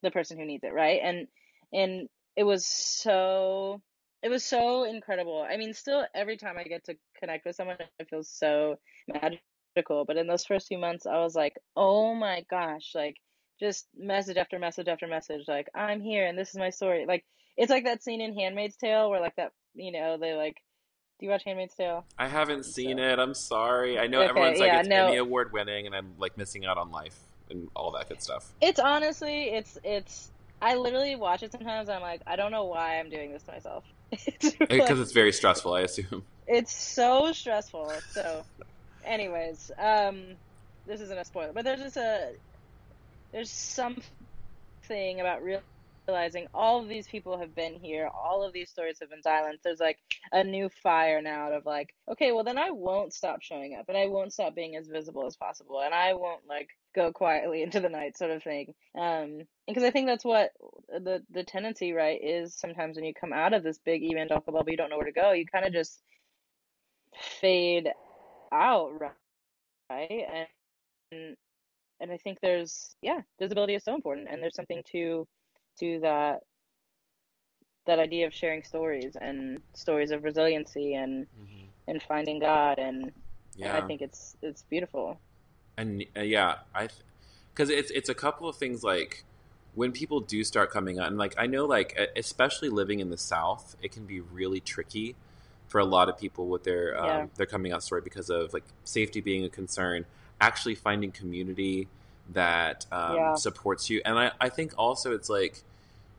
the 0.02 0.10
person 0.10 0.38
who 0.38 0.46
needs 0.46 0.64
it, 0.64 0.74
right? 0.74 1.00
And 1.02 1.28
and 1.72 2.08
it 2.36 2.44
was 2.44 2.66
so 2.66 3.82
it 4.22 4.30
was 4.30 4.44
so 4.44 4.84
incredible. 4.84 5.46
I 5.48 5.56
mean, 5.56 5.74
still 5.74 6.06
every 6.14 6.36
time 6.36 6.56
I 6.58 6.64
get 6.64 6.84
to 6.86 6.96
connect 7.20 7.46
with 7.46 7.56
someone, 7.56 7.78
it 7.98 8.08
feels 8.10 8.30
so 8.30 8.76
magical. 9.08 10.04
But 10.06 10.18
in 10.18 10.26
those 10.28 10.44
first 10.46 10.68
few 10.68 10.78
months, 10.78 11.06
I 11.06 11.18
was 11.20 11.34
like, 11.34 11.54
oh 11.76 12.14
my 12.14 12.44
gosh, 12.50 12.92
like 12.94 13.16
just 13.60 13.86
message 13.96 14.36
after 14.36 14.58
message 14.58 14.88
after 14.88 15.06
message, 15.06 15.44
like 15.48 15.68
I'm 15.74 16.00
here 16.00 16.26
and 16.26 16.38
this 16.38 16.50
is 16.50 16.56
my 16.56 16.70
story. 16.70 17.06
Like 17.06 17.24
it's 17.56 17.70
like 17.70 17.84
that 17.84 18.02
scene 18.02 18.20
in 18.20 18.34
Handmaid's 18.34 18.76
Tale 18.76 19.08
where 19.10 19.20
like 19.20 19.36
that, 19.36 19.52
you 19.74 19.92
know, 19.92 20.16
they 20.16 20.34
like. 20.34 20.56
Do 21.20 21.26
you 21.26 21.30
watch 21.30 21.44
Handmaid's 21.44 21.76
Tale? 21.76 22.04
I 22.18 22.26
haven't 22.26 22.64
seen 22.64 22.96
So- 22.98 23.02
it. 23.04 23.18
I'm 23.20 23.34
sorry. 23.34 24.00
I 24.00 24.08
know 24.08 24.20
Okay, 24.22 24.30
everyone's 24.30 24.58
like 24.58 24.66
yeah, 24.66 24.80
it's 24.80 24.88
no. 24.88 25.06
Emmy 25.06 25.18
award 25.18 25.52
winning, 25.52 25.86
and 25.86 25.94
I'm 25.94 26.14
like 26.18 26.36
missing 26.36 26.66
out 26.66 26.76
on 26.76 26.90
life 26.90 27.16
and 27.50 27.68
all 27.76 27.92
that 27.92 28.08
good 28.08 28.20
stuff. 28.20 28.52
It's 28.60 28.80
honestly, 28.80 29.44
it's 29.50 29.78
it's. 29.84 30.32
I 30.60 30.74
literally 30.74 31.14
watch 31.14 31.44
it 31.44 31.52
sometimes. 31.52 31.88
I'm 31.88 32.00
like, 32.02 32.20
I 32.26 32.34
don't 32.34 32.50
know 32.50 32.64
why 32.64 32.98
I'm 32.98 33.10
doing 33.10 33.32
this 33.32 33.44
to 33.44 33.52
myself. 33.52 33.84
It's 34.12 34.56
Because 34.56 34.78
like- 34.80 34.90
it's 34.90 35.12
very 35.12 35.32
stressful, 35.32 35.72
I 35.74 35.82
assume. 35.82 36.24
It's 36.48 36.72
so 36.74 37.32
stressful. 37.32 37.92
So, 38.10 38.44
anyways, 39.04 39.70
um, 39.78 40.22
this 40.86 41.00
isn't 41.00 41.16
a 41.18 41.24
spoiler, 41.24 41.52
but 41.52 41.64
there's 41.64 41.80
just 41.80 41.96
a 41.96 42.32
there's 43.34 43.50
something 43.50 44.00
about 45.18 45.42
realizing 45.42 46.46
all 46.54 46.80
of 46.80 46.88
these 46.88 47.08
people 47.08 47.36
have 47.36 47.52
been 47.52 47.74
here, 47.74 48.08
all 48.14 48.44
of 48.44 48.52
these 48.52 48.70
stories 48.70 48.98
have 49.00 49.10
been 49.10 49.24
silenced. 49.24 49.64
There's 49.64 49.80
like 49.80 49.98
a 50.30 50.44
new 50.44 50.70
fire 50.84 51.20
now 51.20 51.50
of 51.50 51.66
like, 51.66 51.92
okay, 52.08 52.30
well 52.30 52.44
then 52.44 52.58
I 52.58 52.70
won't 52.70 53.12
stop 53.12 53.42
showing 53.42 53.74
up 53.74 53.86
and 53.88 53.98
I 53.98 54.06
won't 54.06 54.32
stop 54.32 54.54
being 54.54 54.76
as 54.76 54.86
visible 54.86 55.26
as 55.26 55.36
possible 55.36 55.80
and 55.80 55.92
I 55.92 56.14
won't 56.14 56.46
like 56.48 56.68
go 56.94 57.10
quietly 57.10 57.62
into 57.64 57.80
the 57.80 57.88
night 57.88 58.16
sort 58.16 58.30
of 58.30 58.44
thing. 58.44 58.72
Um 58.96 59.40
because 59.66 59.82
I 59.82 59.90
think 59.90 60.06
that's 60.06 60.24
what 60.24 60.50
the 60.88 61.24
the 61.32 61.42
tendency, 61.42 61.92
right, 61.92 62.20
is 62.22 62.54
sometimes 62.54 62.94
when 62.94 63.04
you 63.04 63.14
come 63.14 63.32
out 63.32 63.52
of 63.52 63.64
this 63.64 63.78
big 63.84 64.04
evangelical 64.04 64.52
bubble, 64.52 64.70
you 64.70 64.76
don't 64.76 64.90
know 64.90 64.96
where 64.96 65.06
to 65.06 65.12
go. 65.12 65.32
You 65.32 65.44
kind 65.44 65.66
of 65.66 65.72
just 65.72 66.00
fade 67.40 67.88
out, 68.52 68.92
right? 69.90 70.46
And 71.10 71.36
and 72.00 72.04
and 72.04 72.12
I 72.12 72.16
think 72.18 72.38
there's 72.40 72.94
yeah, 73.02 73.20
visibility 73.38 73.74
is 73.74 73.84
so 73.84 73.94
important, 73.94 74.28
and 74.30 74.42
there's 74.42 74.54
something 74.54 74.82
to 74.92 75.26
to 75.80 76.00
that 76.00 76.40
that 77.86 77.98
idea 77.98 78.26
of 78.26 78.32
sharing 78.32 78.62
stories 78.62 79.16
and 79.20 79.60
stories 79.74 80.10
of 80.10 80.24
resiliency 80.24 80.94
and 80.94 81.26
mm-hmm. 81.26 81.66
and 81.86 82.02
finding 82.02 82.38
God 82.38 82.78
and 82.78 83.12
yeah, 83.56 83.76
I 83.76 83.86
think 83.86 84.02
it's 84.02 84.36
it's 84.42 84.62
beautiful. 84.62 85.18
And 85.76 86.04
uh, 86.16 86.20
yeah, 86.20 86.56
I 86.74 86.88
because 87.52 87.70
it's 87.70 87.90
it's 87.90 88.08
a 88.08 88.14
couple 88.14 88.48
of 88.48 88.56
things 88.56 88.82
like 88.82 89.24
when 89.74 89.92
people 89.92 90.20
do 90.20 90.44
start 90.44 90.70
coming 90.70 90.98
out 90.98 91.08
and 91.08 91.18
like 91.18 91.34
I 91.38 91.46
know 91.46 91.64
like 91.64 91.98
especially 92.16 92.68
living 92.68 93.00
in 93.00 93.10
the 93.10 93.18
South, 93.18 93.76
it 93.82 93.92
can 93.92 94.06
be 94.06 94.20
really 94.20 94.60
tricky 94.60 95.16
for 95.68 95.78
a 95.78 95.84
lot 95.84 96.08
of 96.08 96.18
people 96.18 96.46
with 96.48 96.64
their 96.64 96.98
um, 96.98 97.06
yeah. 97.06 97.26
their 97.36 97.46
coming 97.46 97.72
out 97.72 97.82
story 97.82 98.00
because 98.00 98.30
of 98.30 98.52
like 98.52 98.64
safety 98.84 99.20
being 99.20 99.44
a 99.44 99.48
concern 99.48 100.06
actually 100.40 100.74
finding 100.74 101.12
community 101.12 101.88
that 102.32 102.86
um, 102.90 103.16
yeah. 103.16 103.34
supports 103.34 103.90
you. 103.90 104.00
And 104.04 104.18
I, 104.18 104.32
I 104.40 104.48
think 104.48 104.74
also 104.78 105.12
it's 105.12 105.28
like 105.28 105.62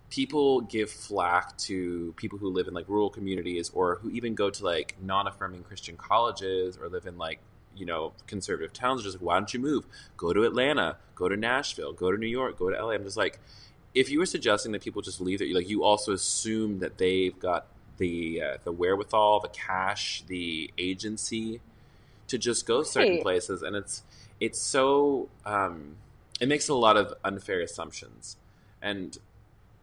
people 0.10 0.62
give 0.62 0.90
flack 0.90 1.58
to 1.58 2.14
people 2.18 2.38
who 2.38 2.50
live 2.50 2.68
in 2.68 2.74
like 2.74 2.88
rural 2.88 3.10
communities 3.10 3.72
or 3.74 3.96
who 3.96 4.10
even 4.12 4.36
go 4.36 4.50
to 4.50 4.64
like 4.64 4.96
non-affirming 5.02 5.64
Christian 5.64 5.98
colleges 5.98 6.78
or 6.78 6.90
live 6.90 7.06
in 7.06 7.18
like 7.18 7.40
you 7.76 7.86
know 7.86 8.14
conservative 8.28 8.74
towns. 8.74 9.04
Just 9.04 9.18
like, 9.18 9.24
why 9.24 9.36
don't 9.36 9.54
you 9.54 9.60
move? 9.60 9.86
Go 10.18 10.34
to 10.34 10.44
Atlanta, 10.44 10.98
go 11.16 11.28
to 11.28 11.36
Nashville, 11.36 11.94
go 11.94 12.12
to 12.12 12.18
New 12.18 12.28
York, 12.28 12.58
go 12.58 12.70
to 12.70 12.84
LA. 12.84 12.92
I'm 12.92 13.04
just 13.04 13.18
like, 13.18 13.40
if 13.94 14.10
you 14.10 14.20
were 14.20 14.26
suggesting 14.26 14.72
that 14.74 14.82
people 14.82 15.02
just 15.02 15.22
leave 15.22 15.42
it, 15.42 15.54
like 15.54 15.70
you 15.70 15.84
also 15.84 16.14
assume 16.14 16.80
that 16.80 16.98
they've 16.98 17.38
got 17.40 17.68
the 17.98 18.42
uh, 18.42 18.58
the 18.64 18.72
wherewithal, 18.72 19.40
the 19.40 19.50
cash, 19.50 20.24
the 20.28 20.72
agency 20.78 21.62
to 22.28 22.38
just 22.38 22.66
go 22.66 22.84
certain 22.84 23.22
places, 23.22 23.62
and 23.62 23.76
it's 23.76 24.04
it's 24.40 24.62
so 24.62 25.30
um, 25.46 25.96
it 26.40 26.48
makes 26.48 26.68
a 26.70 26.74
lot 26.74 26.98
of 26.98 27.14
unfair 27.24 27.62
assumptions, 27.62 28.38
and 28.82 29.18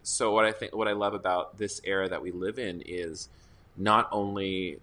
so 0.03 0.33
what 0.33 0.45
I 0.45 0.53
think 0.53 0.75
what 0.75 0.89
I 0.89 0.93
love 0.93 1.15
about 1.15 1.59
this 1.59 1.81
era 1.85 2.09
that 2.09 2.23
we 2.23 2.33
live 2.33 2.59
in 2.59 2.83
is 2.85 3.29
not 3.77 4.09
only 4.13 4.81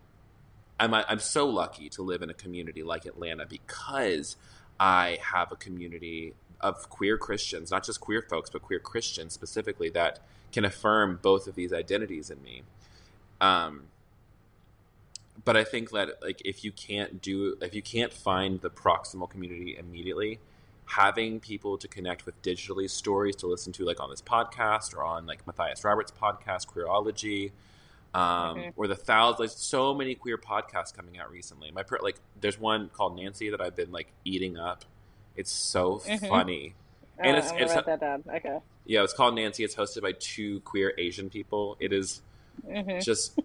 I'm 0.79 0.93
I'm 0.93 1.19
so 1.19 1.47
lucky 1.47 1.89
to 1.89 2.01
live 2.01 2.21
in 2.21 2.29
a 2.29 2.33
community 2.33 2.83
like 2.83 3.05
Atlanta 3.05 3.45
because 3.45 4.37
I 4.79 5.17
have 5.21 5.51
a 5.51 5.55
community 5.55 6.33
of 6.61 6.89
queer 6.89 7.17
Christians, 7.17 7.71
not 7.71 7.85
just 7.85 7.99
queer 8.01 8.21
folks, 8.21 8.49
but 8.49 8.61
queer 8.61 8.79
Christians 8.79 9.33
specifically 9.33 9.89
that 9.89 10.19
can 10.51 10.65
affirm 10.65 11.19
both 11.21 11.47
of 11.47 11.55
these 11.55 11.73
identities 11.73 12.29
in 12.29 12.41
me. 12.41 12.63
Um, 13.39 13.83
but 15.45 15.55
I 15.55 15.63
think 15.63 15.91
that 15.91 16.21
like 16.21 16.41
if 16.45 16.63
you 16.63 16.71
can't 16.71 17.21
do 17.21 17.55
if 17.61 17.73
you 17.75 17.81
can't 17.81 18.13
find 18.13 18.61
the 18.61 18.69
proximal 18.69 19.29
community 19.29 19.77
immediately, 19.77 20.39
having 20.85 21.39
people 21.39 21.77
to 21.77 21.87
connect 21.87 22.25
with 22.25 22.41
digitally, 22.41 22.89
stories 22.89 23.35
to 23.37 23.47
listen 23.47 23.71
to 23.73 23.85
like 23.85 23.99
on 23.99 24.09
this 24.09 24.21
podcast 24.21 24.95
or 24.95 25.03
on 25.03 25.25
like 25.25 25.45
Matthias 25.45 25.83
Roberts' 25.83 26.11
podcast, 26.11 26.67
Queerology, 26.67 27.51
um, 28.13 28.57
mm-hmm. 28.57 28.69
or 28.75 28.87
the 28.87 28.95
thousands, 28.95 29.39
like 29.39 29.49
so 29.51 29.93
many 29.93 30.15
queer 30.15 30.37
podcasts 30.37 30.95
coming 30.95 31.19
out 31.19 31.31
recently. 31.31 31.71
My 31.71 31.83
like, 32.01 32.17
there's 32.41 32.59
one 32.59 32.89
called 32.89 33.15
Nancy 33.15 33.51
that 33.51 33.61
I've 33.61 33.75
been 33.75 33.91
like 33.91 34.07
eating 34.25 34.57
up. 34.57 34.83
It's 35.35 35.51
so 35.51 35.99
mm-hmm. 35.99 36.25
funny, 36.25 36.73
oh, 37.19 37.23
and 37.23 37.37
it's, 37.37 37.51
it's 37.55 37.73
that 37.73 37.99
down. 37.99 38.23
Okay. 38.27 38.57
Yeah, 38.85 39.03
it's 39.03 39.13
called 39.13 39.35
Nancy. 39.35 39.63
It's 39.63 39.75
hosted 39.75 40.01
by 40.01 40.13
two 40.13 40.61
queer 40.61 40.93
Asian 40.97 41.29
people. 41.29 41.77
It 41.79 41.93
is 41.93 42.21
Mm-hmm. 42.67 42.99
Just 42.99 43.39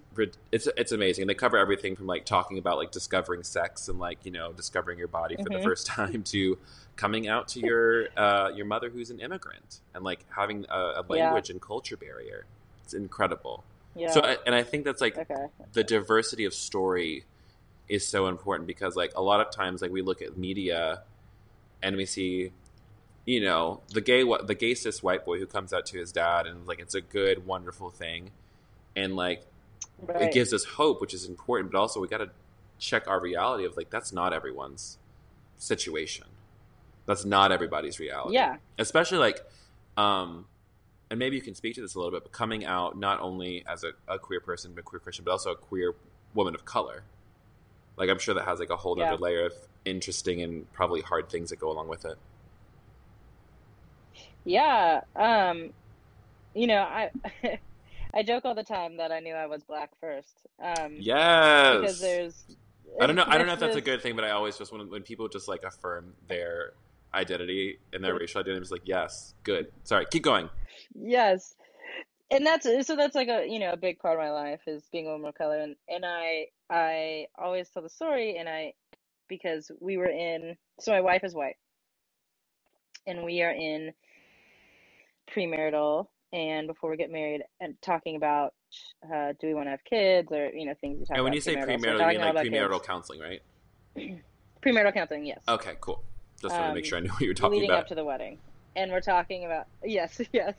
it's 0.52 0.68
it's 0.76 0.92
amazing. 0.92 1.26
They 1.26 1.34
cover 1.34 1.56
everything 1.56 1.96
from 1.96 2.06
like 2.06 2.24
talking 2.24 2.58
about 2.58 2.78
like 2.78 2.90
discovering 2.90 3.42
sex 3.42 3.88
and 3.88 3.98
like 3.98 4.18
you 4.24 4.30
know 4.30 4.52
discovering 4.52 4.98
your 4.98 5.08
body 5.08 5.36
for 5.36 5.42
mm-hmm. 5.42 5.58
the 5.58 5.62
first 5.62 5.86
time 5.88 6.22
to 6.24 6.58
coming 6.96 7.28
out 7.28 7.48
to 7.48 7.60
your 7.60 8.08
uh, 8.16 8.50
your 8.54 8.66
mother 8.66 8.90
who's 8.90 9.10
an 9.10 9.20
immigrant 9.20 9.80
and 9.94 10.04
like 10.04 10.24
having 10.34 10.66
a, 10.68 10.78
a 10.78 11.04
language 11.08 11.48
yeah. 11.48 11.54
and 11.54 11.62
culture 11.62 11.96
barrier. 11.96 12.44
It's 12.84 12.94
incredible. 12.94 13.64
Yeah. 13.94 14.10
So 14.10 14.36
and 14.46 14.54
I 14.54 14.62
think 14.62 14.84
that's 14.84 15.00
like 15.00 15.16
okay. 15.16 15.46
the 15.72 15.84
diversity 15.84 16.44
of 16.44 16.54
story 16.54 17.24
is 17.88 18.06
so 18.06 18.28
important 18.28 18.66
because 18.66 18.96
like 18.96 19.12
a 19.16 19.22
lot 19.22 19.40
of 19.40 19.50
times 19.50 19.82
like 19.82 19.90
we 19.90 20.02
look 20.02 20.22
at 20.22 20.36
media 20.36 21.02
and 21.82 21.96
we 21.96 22.06
see 22.06 22.50
you 23.26 23.40
know 23.40 23.80
the 23.92 24.00
gay 24.00 24.22
the 24.22 24.54
gay 24.54 24.74
cis 24.74 25.02
white 25.02 25.24
boy 25.24 25.38
who 25.38 25.46
comes 25.46 25.72
out 25.72 25.86
to 25.86 25.98
his 25.98 26.12
dad 26.12 26.46
and 26.46 26.66
like 26.66 26.80
it's 26.80 26.94
a 26.94 27.00
good 27.00 27.46
wonderful 27.46 27.90
thing 27.90 28.30
and 28.96 29.16
like 29.16 29.44
right. 30.02 30.22
it 30.22 30.32
gives 30.32 30.52
us 30.52 30.64
hope, 30.64 31.00
which 31.00 31.14
is 31.14 31.26
important. 31.26 31.72
But 31.72 31.78
also, 31.78 32.00
we 32.00 32.08
got 32.08 32.18
to 32.18 32.30
check 32.78 33.08
our 33.08 33.20
reality 33.20 33.64
of 33.64 33.76
like 33.76 33.90
that's 33.90 34.12
not 34.12 34.32
everyone's 34.32 34.98
situation. 35.56 36.26
That's 37.06 37.24
not 37.24 37.52
everybody's 37.52 38.00
reality. 38.00 38.34
Yeah. 38.34 38.56
Especially 38.78 39.18
like, 39.18 39.40
um, 39.96 40.46
and 41.10 41.18
maybe 41.18 41.36
you 41.36 41.42
can 41.42 41.54
speak 41.54 41.74
to 41.74 41.82
this 41.82 41.94
a 41.94 41.98
little 41.98 42.12
bit, 42.12 42.22
but 42.22 42.32
coming 42.32 42.64
out 42.64 42.98
not 42.98 43.20
only 43.20 43.64
as 43.68 43.84
a, 43.84 43.92
a 44.08 44.18
queer 44.18 44.40
person, 44.40 44.72
but 44.74 44.84
queer 44.84 45.00
Christian, 45.00 45.24
but 45.24 45.32
also 45.32 45.50
a 45.50 45.56
queer 45.56 45.94
woman 46.34 46.54
of 46.54 46.64
color. 46.64 47.02
Like 47.96 48.10
I'm 48.10 48.18
sure 48.18 48.34
that 48.34 48.44
has 48.44 48.58
like 48.58 48.70
a 48.70 48.76
whole 48.76 49.00
other 49.00 49.16
layer 49.16 49.46
of 49.46 49.52
interesting 49.84 50.42
and 50.42 50.70
probably 50.72 51.02
hard 51.02 51.28
things 51.28 51.50
that 51.50 51.60
go 51.60 51.70
along 51.70 51.88
with 51.88 52.04
it. 52.04 52.16
Yeah. 54.44 55.02
Um, 55.14 55.70
you 56.54 56.66
know, 56.66 56.82
I 56.82 57.10
I 58.14 58.22
joke 58.22 58.44
all 58.44 58.54
the 58.54 58.64
time 58.64 58.96
that 58.98 59.10
I 59.10 59.20
knew 59.20 59.34
I 59.34 59.46
was 59.46 59.64
black 59.64 59.90
first. 60.00 60.46
Um, 60.62 60.96
yes. 60.98 61.80
Because 61.80 62.00
there's. 62.00 62.44
I 63.00 63.06
don't 63.06 63.16
know. 63.16 63.24
I 63.26 63.38
don't 63.38 63.48
know 63.48 63.54
if 63.54 63.60
that's 63.60 63.76
a 63.76 63.80
good 63.80 64.02
thing, 64.02 64.14
but 64.14 64.24
I 64.24 64.30
always 64.30 64.56
just 64.56 64.72
when 64.72 64.88
when 64.88 65.02
people 65.02 65.28
just 65.28 65.48
like 65.48 65.64
affirm 65.64 66.14
their 66.28 66.74
identity 67.12 67.78
and 67.92 68.04
their 68.04 68.14
racial 68.14 68.40
identity, 68.40 68.58
I'm 68.58 68.62
just 68.62 68.72
like, 68.72 68.82
yes, 68.84 69.34
good. 69.42 69.72
Sorry, 69.82 70.06
keep 70.10 70.22
going. 70.22 70.48
Yes, 70.94 71.56
and 72.30 72.46
that's 72.46 72.66
so 72.86 72.94
that's 72.94 73.16
like 73.16 73.28
a 73.28 73.46
you 73.48 73.58
know 73.58 73.72
a 73.72 73.76
big 73.76 73.98
part 73.98 74.14
of 74.14 74.24
my 74.24 74.30
life 74.30 74.60
is 74.68 74.84
being 74.92 75.08
a 75.08 75.10
woman 75.10 75.28
of 75.28 75.34
color, 75.34 75.58
and 75.58 75.74
and 75.88 76.04
I 76.06 76.46
I 76.70 77.26
always 77.36 77.68
tell 77.68 77.82
the 77.82 77.88
story, 77.88 78.36
and 78.38 78.48
I 78.48 78.74
because 79.28 79.72
we 79.80 79.96
were 79.96 80.10
in 80.10 80.56
so 80.78 80.92
my 80.92 81.00
wife 81.00 81.24
is 81.24 81.34
white, 81.34 81.56
and 83.08 83.24
we 83.24 83.42
are 83.42 83.52
in 83.52 83.92
premarital 85.34 86.06
and 86.34 86.66
before 86.66 86.90
we 86.90 86.96
get 86.96 87.10
married 87.12 87.42
and 87.60 87.80
talking 87.80 88.16
about 88.16 88.52
uh, 89.04 89.32
do 89.40 89.46
we 89.46 89.54
want 89.54 89.66
to 89.66 89.70
have 89.70 89.84
kids 89.84 90.30
or 90.32 90.48
you 90.48 90.66
know 90.66 90.74
things 90.80 90.98
you 90.98 91.06
talk 91.06 91.16
and 91.16 91.24
when 91.24 91.32
you 91.32 91.40
say 91.40 91.54
premarital, 91.54 91.98
so 91.98 92.10
you 92.10 92.18
mean 92.18 92.34
like 92.34 92.46
premarital 92.46 92.72
kids. 92.72 92.86
counseling, 92.86 93.20
right? 93.20 93.42
premarital 94.62 94.92
counseling, 94.92 95.24
yes. 95.24 95.40
Okay, 95.48 95.74
cool. 95.80 96.02
Just 96.42 96.52
want 96.52 96.66
um, 96.66 96.70
to 96.70 96.74
make 96.74 96.84
sure 96.84 96.98
I 96.98 97.02
knew 97.02 97.10
what 97.10 97.20
you 97.20 97.28
were 97.28 97.34
talking 97.34 97.58
about. 97.58 97.60
leading 97.60 97.76
up 97.76 97.86
to 97.88 97.94
the 97.94 98.04
wedding, 98.04 98.38
and 98.74 98.90
we're 98.90 99.00
talking 99.00 99.46
about 99.46 99.68
yes, 99.84 100.20
yes, 100.32 100.54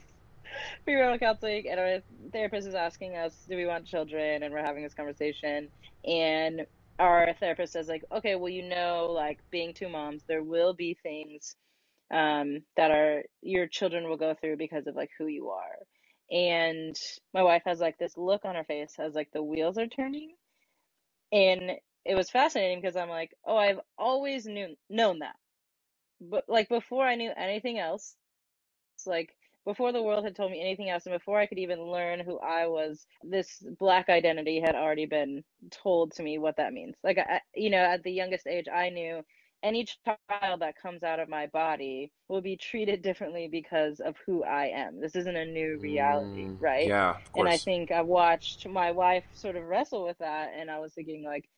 premarital 0.87 1.19
counseling, 1.19 1.69
and 1.69 1.79
our 1.79 2.01
therapist 2.31 2.67
is 2.67 2.73
asking 2.73 3.17
us, 3.17 3.35
do 3.49 3.57
we 3.57 3.65
want 3.65 3.85
children, 3.85 4.43
and 4.43 4.53
we're 4.53 4.63
having 4.63 4.81
this 4.81 4.93
conversation, 4.93 5.67
and 6.05 6.65
our 6.99 7.33
therapist 7.41 7.73
says 7.73 7.89
like, 7.89 8.05
okay, 8.13 8.35
well, 8.35 8.49
you 8.49 8.63
know, 8.63 9.09
like 9.11 9.39
being 9.51 9.73
two 9.73 9.89
moms, 9.89 10.23
there 10.27 10.43
will 10.43 10.73
be 10.73 10.97
things 11.03 11.57
um, 12.13 12.61
that 12.77 12.91
are 12.91 13.23
your 13.41 13.67
children 13.67 14.07
will 14.09 14.17
go 14.17 14.35
through 14.39 14.57
because 14.57 14.87
of 14.87 14.95
like 14.95 15.09
who 15.17 15.27
you 15.27 15.49
are. 15.49 15.77
And 16.31 16.95
my 17.33 17.43
wife 17.43 17.63
has 17.65 17.79
like 17.79 17.97
this 17.97 18.17
look 18.17 18.45
on 18.45 18.55
her 18.55 18.63
face 18.63 18.93
as 18.99 19.13
like 19.15 19.29
the 19.33 19.43
wheels 19.43 19.77
are 19.77 19.87
turning. 19.87 20.31
And 21.31 21.71
it 22.05 22.15
was 22.15 22.29
fascinating 22.29 22.81
because 22.81 22.95
I'm 22.95 23.09
like, 23.09 23.31
oh, 23.45 23.57
I've 23.57 23.79
always 23.97 24.45
knew 24.45 24.75
known 24.89 25.19
that. 25.19 25.35
But 26.21 26.45
like 26.47 26.69
before 26.69 27.05
I 27.05 27.15
knew 27.15 27.31
anything 27.35 27.79
else, 27.79 28.15
it's 28.95 29.07
like 29.07 29.35
before 29.65 29.91
the 29.91 30.01
world 30.03 30.23
had 30.23 30.35
told 30.35 30.51
me 30.51 30.61
anything 30.61 30.89
else 30.89 31.05
and 31.05 31.15
before 31.15 31.39
I 31.39 31.47
could 31.47 31.57
even 31.57 31.81
learn 31.81 32.19
who 32.19 32.39
I 32.39 32.67
was, 32.67 33.05
this 33.23 33.63
black 33.79 34.09
identity 34.09 34.61
had 34.61 34.75
already 34.75 35.07
been 35.07 35.43
told 35.71 36.13
to 36.13 36.23
me 36.23 36.37
what 36.37 36.57
that 36.57 36.73
means. 36.73 36.95
Like 37.03 37.17
I, 37.17 37.41
you 37.55 37.71
know, 37.71 37.79
at 37.79 38.03
the 38.03 38.11
youngest 38.11 38.47
age 38.47 38.67
I 38.73 38.89
knew 38.89 39.23
any 39.63 39.85
child 39.85 40.61
that 40.61 40.75
comes 40.81 41.03
out 41.03 41.19
of 41.19 41.29
my 41.29 41.47
body 41.47 42.11
will 42.27 42.41
be 42.41 42.57
treated 42.57 43.01
differently 43.01 43.47
because 43.51 43.99
of 43.99 44.15
who 44.25 44.43
I 44.43 44.67
am. 44.67 44.99
This 44.99 45.15
isn't 45.15 45.35
a 45.35 45.45
new 45.45 45.77
reality, 45.79 46.49
mm, 46.49 46.59
right? 46.59 46.95
Yeah, 46.95 47.17
And 47.35 47.47
I 47.49 47.57
think 47.57 47.91
I 47.91 48.01
watched 48.01 48.67
my 48.67 48.91
wife 48.91 49.25
sort 49.33 49.55
of 49.55 49.65
wrestle 49.65 50.03
with 50.03 50.17
that, 50.19 50.53
and 50.57 50.69
I 50.71 50.79
was 50.79 50.93
thinking 50.93 51.23
like, 51.23 51.49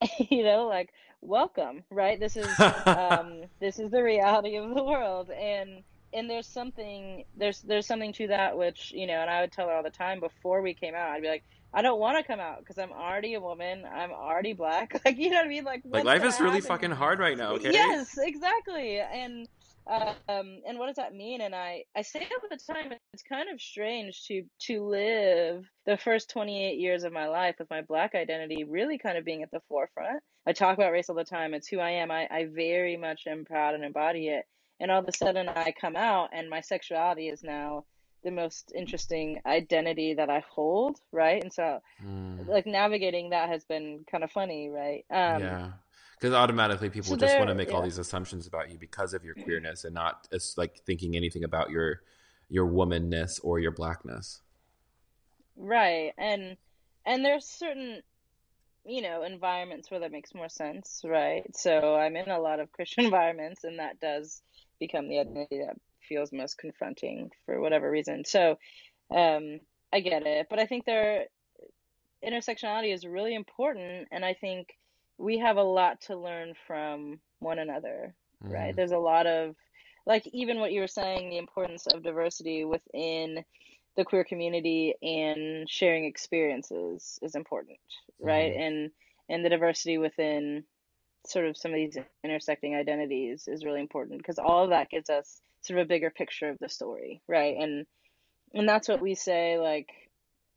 you 0.30 0.44
know, 0.44 0.66
like 0.66 0.90
welcome, 1.20 1.84
right? 1.90 2.18
This 2.20 2.36
is 2.36 2.62
um, 2.86 3.44
this 3.60 3.78
is 3.78 3.90
the 3.90 4.02
reality 4.02 4.56
of 4.56 4.74
the 4.74 4.84
world, 4.84 5.30
and 5.30 5.82
and 6.12 6.28
there's 6.28 6.46
something 6.46 7.24
there's 7.36 7.60
there's 7.62 7.86
something 7.86 8.12
to 8.12 8.26
that 8.28 8.56
which 8.56 8.92
you 8.92 9.06
know 9.06 9.20
and 9.20 9.30
i 9.30 9.40
would 9.40 9.52
tell 9.52 9.68
her 9.68 9.74
all 9.74 9.82
the 9.82 9.90
time 9.90 10.20
before 10.20 10.62
we 10.62 10.74
came 10.74 10.94
out 10.94 11.10
i'd 11.10 11.22
be 11.22 11.28
like 11.28 11.44
i 11.74 11.82
don't 11.82 12.00
want 12.00 12.16
to 12.18 12.24
come 12.24 12.40
out 12.40 12.58
because 12.60 12.78
i'm 12.78 12.92
already 12.92 13.34
a 13.34 13.40
woman 13.40 13.84
i'm 13.92 14.10
already 14.10 14.52
black 14.52 15.00
like 15.04 15.18
you 15.18 15.30
know 15.30 15.36
what 15.36 15.46
i 15.46 15.48
mean 15.48 15.64
like 15.64 15.82
like 15.84 16.04
life 16.04 16.24
is 16.24 16.40
really 16.40 16.60
fucking 16.60 16.90
hard 16.90 17.18
right 17.18 17.36
now 17.36 17.52
okay 17.52 17.72
yes 17.72 18.16
exactly 18.18 19.00
and 19.00 19.48
um, 19.88 20.60
and 20.66 20.78
what 20.78 20.88
does 20.88 20.96
that 20.96 21.14
mean? 21.14 21.40
And 21.40 21.54
I, 21.54 21.84
I 21.96 22.02
say 22.02 22.20
all 22.20 22.48
the 22.48 22.58
time, 22.72 22.92
it's 23.12 23.22
kind 23.22 23.48
of 23.48 23.60
strange 23.60 24.26
to 24.26 24.44
to 24.66 24.84
live 24.84 25.64
the 25.86 25.96
first 25.96 26.30
28 26.30 26.78
years 26.78 27.04
of 27.04 27.12
my 27.12 27.28
life 27.28 27.56
with 27.58 27.70
my 27.70 27.82
black 27.82 28.14
identity 28.14 28.64
really 28.64 28.98
kind 28.98 29.16
of 29.16 29.24
being 29.24 29.42
at 29.42 29.50
the 29.50 29.60
forefront. 29.68 30.22
I 30.46 30.52
talk 30.52 30.76
about 30.76 30.92
race 30.92 31.08
all 31.08 31.16
the 31.16 31.24
time. 31.24 31.54
It's 31.54 31.68
who 31.68 31.78
I 31.78 31.90
am. 31.90 32.10
I, 32.10 32.28
I 32.30 32.48
very 32.52 32.96
much 32.96 33.26
am 33.26 33.44
proud 33.44 33.74
and 33.74 33.84
embody 33.84 34.28
it. 34.28 34.44
And 34.80 34.90
all 34.90 35.00
of 35.00 35.08
a 35.08 35.16
sudden, 35.16 35.48
I 35.48 35.72
come 35.78 35.96
out, 35.96 36.30
and 36.32 36.48
my 36.48 36.60
sexuality 36.60 37.28
is 37.28 37.42
now 37.42 37.84
the 38.24 38.30
most 38.30 38.72
interesting 38.74 39.40
identity 39.46 40.14
that 40.14 40.30
I 40.30 40.44
hold, 40.48 41.00
right? 41.12 41.42
And 41.42 41.52
so, 41.52 41.80
mm. 42.04 42.46
like 42.48 42.66
navigating 42.66 43.30
that 43.30 43.48
has 43.48 43.64
been 43.64 44.04
kind 44.10 44.24
of 44.24 44.30
funny, 44.30 44.70
right? 44.70 45.04
Um, 45.10 45.42
yeah 45.42 45.70
because 46.18 46.34
automatically 46.34 46.90
people 46.90 47.10
so 47.10 47.16
just 47.16 47.36
want 47.38 47.48
to 47.48 47.54
make 47.54 47.68
yeah. 47.68 47.74
all 47.74 47.82
these 47.82 47.98
assumptions 47.98 48.46
about 48.46 48.70
you 48.70 48.78
because 48.78 49.14
of 49.14 49.24
your 49.24 49.34
queerness 49.34 49.84
and 49.84 49.94
not 49.94 50.26
as 50.32 50.54
like 50.56 50.80
thinking 50.84 51.16
anything 51.16 51.44
about 51.44 51.70
your 51.70 52.02
your 52.48 52.66
womanness 52.66 53.40
or 53.42 53.58
your 53.58 53.70
blackness 53.70 54.40
right 55.56 56.12
and 56.18 56.56
and 57.06 57.24
there's 57.24 57.44
certain 57.44 58.02
you 58.84 59.02
know 59.02 59.22
environments 59.22 59.90
where 59.90 60.00
that 60.00 60.12
makes 60.12 60.34
more 60.34 60.48
sense 60.48 61.02
right 61.04 61.44
so 61.54 61.94
i'm 61.96 62.16
in 62.16 62.30
a 62.30 62.40
lot 62.40 62.60
of 62.60 62.72
christian 62.72 63.04
environments 63.04 63.64
and 63.64 63.78
that 63.78 64.00
does 64.00 64.42
become 64.78 65.08
the 65.08 65.18
identity 65.18 65.58
that 65.58 65.76
feels 66.08 66.32
most 66.32 66.58
confronting 66.58 67.30
for 67.44 67.60
whatever 67.60 67.90
reason 67.90 68.24
so 68.24 68.58
um 69.14 69.58
i 69.92 70.00
get 70.00 70.26
it 70.26 70.46
but 70.48 70.58
i 70.58 70.66
think 70.66 70.84
there 70.84 71.26
intersectionality 72.24 72.92
is 72.92 73.06
really 73.06 73.34
important 73.34 74.08
and 74.10 74.24
i 74.24 74.34
think 74.34 74.68
we 75.18 75.38
have 75.38 75.56
a 75.56 75.62
lot 75.62 76.00
to 76.02 76.16
learn 76.16 76.54
from 76.66 77.18
one 77.40 77.58
another, 77.58 78.14
mm-hmm. 78.42 78.54
right? 78.54 78.76
There's 78.76 78.92
a 78.92 78.98
lot 78.98 79.26
of 79.26 79.56
like 80.06 80.26
even 80.32 80.60
what 80.60 80.72
you 80.72 80.80
were 80.80 80.86
saying, 80.86 81.28
the 81.28 81.38
importance 81.38 81.86
of 81.86 82.02
diversity 82.02 82.64
within 82.64 83.44
the 83.96 84.04
queer 84.04 84.24
community 84.24 84.94
and 85.02 85.68
sharing 85.68 86.04
experiences 86.04 87.18
is 87.20 87.34
important, 87.34 87.78
right? 88.20 88.52
Mm-hmm. 88.52 88.62
And 88.62 88.90
and 89.28 89.44
the 89.44 89.50
diversity 89.50 89.98
within 89.98 90.64
sort 91.26 91.46
of 91.46 91.56
some 91.56 91.72
of 91.72 91.76
these 91.76 91.98
intersecting 92.24 92.74
identities 92.74 93.48
is 93.48 93.64
really 93.64 93.80
important 93.80 94.18
because 94.18 94.38
all 94.38 94.64
of 94.64 94.70
that 94.70 94.90
gives 94.90 95.10
us 95.10 95.40
sort 95.62 95.78
of 95.78 95.86
a 95.86 95.88
bigger 95.88 96.10
picture 96.10 96.48
of 96.48 96.58
the 96.58 96.68
story, 96.68 97.20
right? 97.28 97.56
And 97.58 97.86
and 98.54 98.68
that's 98.68 98.88
what 98.88 99.00
we 99.00 99.14
say 99.14 99.58
like 99.58 99.90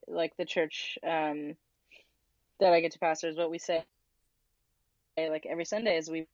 like 0.08 0.36
the 0.38 0.45
church 0.45 0.97
um 1.04 1.56
that 2.60 2.74
I 2.74 2.80
get 2.80 2.91
to 2.93 3.00
pastor 3.00 3.28
is 3.28 3.38
what 3.38 3.52
we 3.52 3.58
say 3.58 3.84
like 5.17 5.45
every 5.45 5.65
Sunday 5.65 5.97
is 5.97 6.10
we 6.10 6.26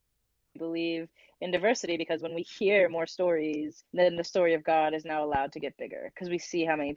believe 0.58 1.08
in 1.42 1.52
diversity 1.52 1.98
because 1.98 2.22
when 2.22 2.34
we 2.34 2.42
hear 2.42 2.90
more 2.90 3.08
stories, 3.08 3.84
then 3.94 4.16
the 4.16 4.24
story 4.24 4.54
of 4.54 4.64
God 4.64 4.94
is 4.94 5.06
now 5.06 5.24
allowed 5.24 5.52
to 5.54 5.60
get 5.60 5.78
bigger 5.78 6.12
because 6.14 6.30
we 6.30 6.40
see 6.40 6.66
how 6.66 6.76
many 6.76 6.96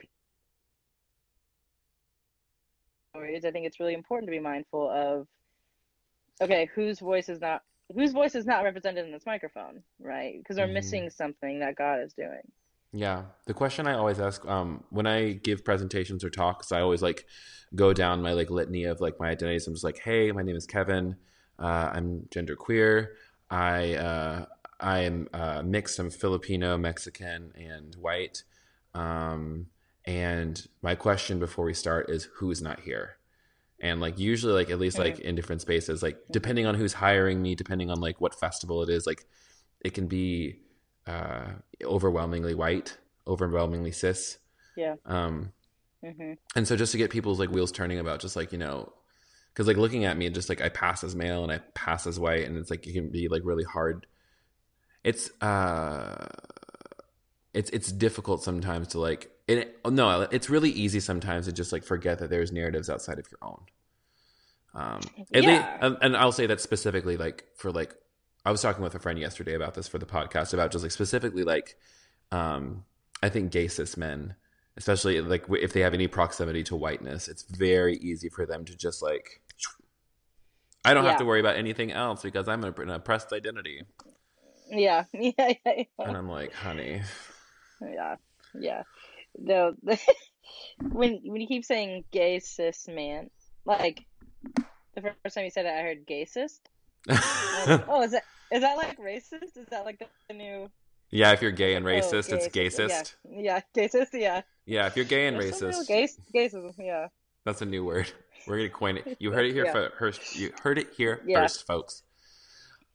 stories. 3.13 3.45
I 3.45 3.51
think 3.51 3.65
it's 3.65 3.79
really 3.79 3.93
important 3.93 4.27
to 4.27 4.31
be 4.31 4.39
mindful 4.39 4.89
of 4.89 5.27
okay, 6.41 6.69
whose 6.73 6.99
voice 6.99 7.29
is 7.29 7.39
not 7.39 7.61
whose 7.93 8.11
voice 8.11 8.35
is 8.35 8.45
not 8.45 8.63
represented 8.63 9.05
in 9.05 9.11
this 9.11 9.25
microphone, 9.25 9.83
right? 9.99 10.35
Because 10.37 10.57
we're 10.57 10.65
mm-hmm. 10.65 10.73
missing 10.73 11.09
something 11.09 11.59
that 11.59 11.75
God 11.75 12.01
is 12.01 12.13
doing. 12.13 12.41
Yeah, 12.93 13.23
the 13.45 13.53
question 13.53 13.87
I 13.87 13.93
always 13.93 14.19
ask 14.19 14.45
um, 14.45 14.83
when 14.89 15.07
I 15.07 15.33
give 15.33 15.63
presentations 15.63 16.23
or 16.23 16.29
talks, 16.29 16.71
I 16.71 16.81
always 16.81 17.01
like 17.01 17.25
go 17.73 17.93
down 17.93 18.21
my 18.21 18.33
like 18.33 18.49
litany 18.49 18.83
of 18.83 18.99
like 18.99 19.19
my 19.19 19.29
identities. 19.29 19.67
I'm 19.67 19.73
just 19.73 19.83
like, 19.83 19.99
hey, 19.99 20.31
my 20.31 20.41
name 20.41 20.55
is 20.55 20.65
Kevin. 20.65 21.15
Uh, 21.57 21.91
I'm 21.93 22.27
genderqueer. 22.31 23.09
I 23.49 23.95
uh, 23.95 24.45
I 24.79 24.99
am 24.99 25.27
uh, 25.33 25.61
mixed. 25.63 25.99
I'm 25.99 26.09
Filipino, 26.09 26.77
Mexican, 26.77 27.53
and 27.55 27.95
white. 27.95 28.43
Um, 28.93 29.67
and 30.05 30.67
my 30.81 30.95
question 30.95 31.39
before 31.39 31.65
we 31.65 31.73
start 31.73 32.09
is, 32.09 32.27
who's 32.35 32.61
not 32.61 32.81
here? 32.81 33.17
And 33.81 33.99
like 33.99 34.19
usually, 34.19 34.53
like 34.53 34.69
at 34.69 34.79
least 34.79 34.99
like 34.99 35.19
in 35.19 35.35
different 35.35 35.61
spaces, 35.61 36.03
like 36.03 36.17
depending 36.31 36.67
on 36.67 36.75
who's 36.75 36.93
hiring 36.93 37.41
me, 37.41 37.55
depending 37.55 37.89
on 37.89 37.99
like 37.99 38.21
what 38.21 38.39
festival 38.39 38.83
it 38.83 38.89
is, 38.89 39.07
like 39.07 39.25
it 39.83 39.95
can 39.95 40.07
be 40.07 40.59
uh, 41.07 41.47
overwhelmingly 41.83 42.53
white, 42.53 42.95
overwhelmingly 43.27 43.91
cis. 43.91 44.37
Yeah. 44.77 44.95
Um, 45.05 45.51
mm-hmm. 46.03 46.33
and 46.55 46.67
so 46.67 46.75
just 46.75 46.91
to 46.91 46.97
get 46.97 47.09
people's 47.09 47.39
like 47.39 47.49
wheels 47.49 47.71
turning 47.71 47.99
about 47.99 48.19
just 48.19 48.35
like 48.35 48.51
you 48.51 48.57
know 48.57 48.93
because 49.53 49.67
like 49.67 49.77
looking 49.77 50.05
at 50.05 50.17
me 50.17 50.25
and 50.25 50.33
just 50.33 50.49
like 50.49 50.61
i 50.61 50.69
pass 50.69 51.03
as 51.03 51.15
male 51.15 51.43
and 51.43 51.51
i 51.51 51.59
pass 51.73 52.07
as 52.07 52.19
white 52.19 52.47
and 52.47 52.57
it's 52.57 52.71
like 52.71 52.87
it 52.87 52.93
can 52.93 53.09
be 53.09 53.27
like 53.27 53.41
really 53.43 53.63
hard 53.63 54.07
it's 55.03 55.29
uh 55.41 56.27
it's 57.53 57.69
it's 57.71 57.91
difficult 57.91 58.43
sometimes 58.43 58.89
to 58.89 58.99
like 58.99 59.29
it 59.47 59.79
no 59.85 60.21
it's 60.31 60.49
really 60.49 60.69
easy 60.69 60.99
sometimes 60.99 61.45
to 61.45 61.51
just 61.51 61.71
like 61.71 61.83
forget 61.83 62.19
that 62.19 62.29
there's 62.29 62.51
narratives 62.51 62.89
outside 62.89 63.19
of 63.19 63.25
your 63.31 63.39
own 63.41 63.61
um 64.73 65.01
and, 65.33 65.43
yeah. 65.43 65.77
they, 65.81 65.95
and 66.01 66.15
i'll 66.15 66.31
say 66.31 66.45
that 66.45 66.61
specifically 66.61 67.17
like 67.17 67.45
for 67.55 67.71
like 67.71 67.95
i 68.45 68.51
was 68.51 68.61
talking 68.61 68.83
with 68.83 68.95
a 68.95 68.99
friend 68.99 69.19
yesterday 69.19 69.53
about 69.53 69.73
this 69.73 69.87
for 69.87 69.97
the 69.97 70.05
podcast 70.05 70.53
about 70.53 70.71
just 70.71 70.83
like 70.83 70.91
specifically 70.91 71.43
like 71.43 71.75
um 72.31 72.83
i 73.21 73.29
think 73.29 73.51
gay 73.51 73.67
cis 73.67 73.97
men 73.97 74.35
especially 74.77 75.19
like 75.21 75.45
if 75.49 75.73
they 75.73 75.81
have 75.81 75.93
any 75.93 76.07
proximity 76.07 76.63
to 76.63 76.75
whiteness 76.75 77.27
it's 77.27 77.43
very 77.43 77.97
easy 77.97 78.29
for 78.29 78.45
them 78.45 78.63
to 78.63 78.75
just 78.75 79.01
like 79.01 79.41
i 80.85 80.93
don't 80.93 81.03
yeah. 81.03 81.09
have 81.09 81.19
to 81.19 81.25
worry 81.25 81.39
about 81.39 81.57
anything 81.57 81.91
else 81.91 82.21
because 82.21 82.47
i'm 82.47 82.63
an 82.63 82.89
oppressed 82.89 83.33
identity 83.33 83.81
yeah, 84.71 85.03
yeah. 85.13 85.53
and 85.99 86.15
i'm 86.15 86.29
like 86.29 86.53
honey 86.53 87.01
yeah 87.81 88.15
yeah 88.53 88.83
no 89.37 89.73
when 90.91 91.19
when 91.23 91.41
you 91.41 91.47
keep 91.47 91.65
saying 91.65 92.03
gay 92.11 92.39
cis 92.39 92.87
man 92.87 93.29
like 93.65 94.05
the 94.95 95.01
first 95.23 95.35
time 95.35 95.45
you 95.45 95.51
said 95.51 95.65
it 95.65 95.73
i 95.73 95.81
heard 95.81 96.05
gay 96.05 96.25
cis 96.25 96.59
like, 97.07 97.19
oh 97.87 98.01
is 98.03 98.11
that 98.11 98.23
is 98.51 98.61
that 98.61 98.77
like 98.77 98.97
racist 98.99 99.57
is 99.57 99.67
that 99.69 99.85
like 99.85 100.01
the 100.27 100.33
new 100.33 100.69
yeah, 101.11 101.33
if 101.33 101.41
you're 101.41 101.51
gay 101.51 101.75
and 101.75 101.85
oh, 101.85 101.89
racist, 101.89 102.31
oh, 102.31 102.37
it's 102.37 102.47
gayist. 102.47 103.13
Yeah, 103.29 103.41
yeah, 103.41 103.61
gayist. 103.75 104.07
Yeah. 104.13 104.41
Yeah, 104.65 104.87
if 104.87 104.95
you're 104.95 105.05
gay 105.05 105.27
and 105.27 105.39
There's 105.39 105.61
racist, 105.61 105.87
gay, 105.87 106.07
gaysism. 106.33 106.73
Yeah. 106.79 107.07
That's 107.43 107.61
a 107.61 107.65
new 107.65 107.83
word. 107.83 108.11
We're 108.47 108.57
gonna 108.57 108.69
coin 108.69 108.97
it. 108.97 109.17
You 109.19 109.31
heard 109.31 109.45
it 109.45 109.53
here 109.53 109.65
yeah. 109.65 109.89
first. 109.99 110.35
You 110.35 110.51
heard 110.63 110.77
it 110.79 110.93
here 110.95 111.21
yeah. 111.25 111.41
first, 111.41 111.67
folks. 111.67 112.03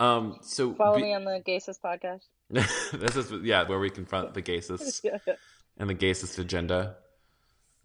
Um. 0.01 0.39
So 0.43 0.75
follow 0.75 0.97
be, 0.97 1.03
me 1.03 1.15
on 1.15 1.25
the 1.25 1.43
Gaysis 1.47 1.79
podcast. 1.85 2.23
this 2.49 3.17
is 3.17 3.31
yeah, 3.43 3.69
where 3.69 3.79
we 3.79 3.91
confront 3.91 4.35
the 4.35 4.43
Gaysis 4.43 5.05
yeah. 5.05 5.19
And 5.77 5.89
the 5.89 5.95
gayest 5.95 6.39
agenda. 6.39 6.97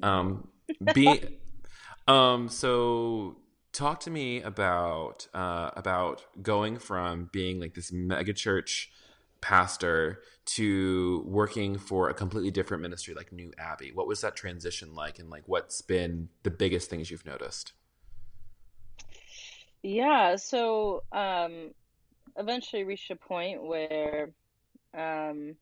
Um. 0.01 0.47
Be. 0.93 1.39
um. 2.07 2.49
So 2.49 3.37
talk 3.73 4.01
to 4.01 4.09
me 4.09 4.41
about 4.41 5.27
uh 5.33 5.71
about 5.75 6.25
going 6.41 6.77
from 6.77 7.29
being 7.31 7.59
like 7.59 7.73
this 7.73 7.91
mega 7.91 8.33
church 8.33 8.91
pastor 9.39 10.21
to 10.45 11.23
working 11.25 11.77
for 11.77 12.09
a 12.09 12.13
completely 12.13 12.51
different 12.51 12.83
ministry 12.83 13.13
like 13.13 13.31
New 13.31 13.51
Abbey. 13.57 13.91
What 13.93 14.07
was 14.07 14.21
that 14.21 14.35
transition 14.35 14.93
like 14.93 15.19
and 15.19 15.29
like 15.29 15.43
what's 15.47 15.81
been 15.81 16.29
the 16.43 16.51
biggest 16.51 16.89
things 16.89 17.09
you've 17.09 17.25
noticed? 17.25 17.73
Yeah, 19.83 20.35
so 20.35 21.03
um 21.11 21.71
eventually 22.37 22.83
reached 22.83 23.11
a 23.11 23.15
point 23.15 23.63
where 23.63 24.31
um 24.93 25.55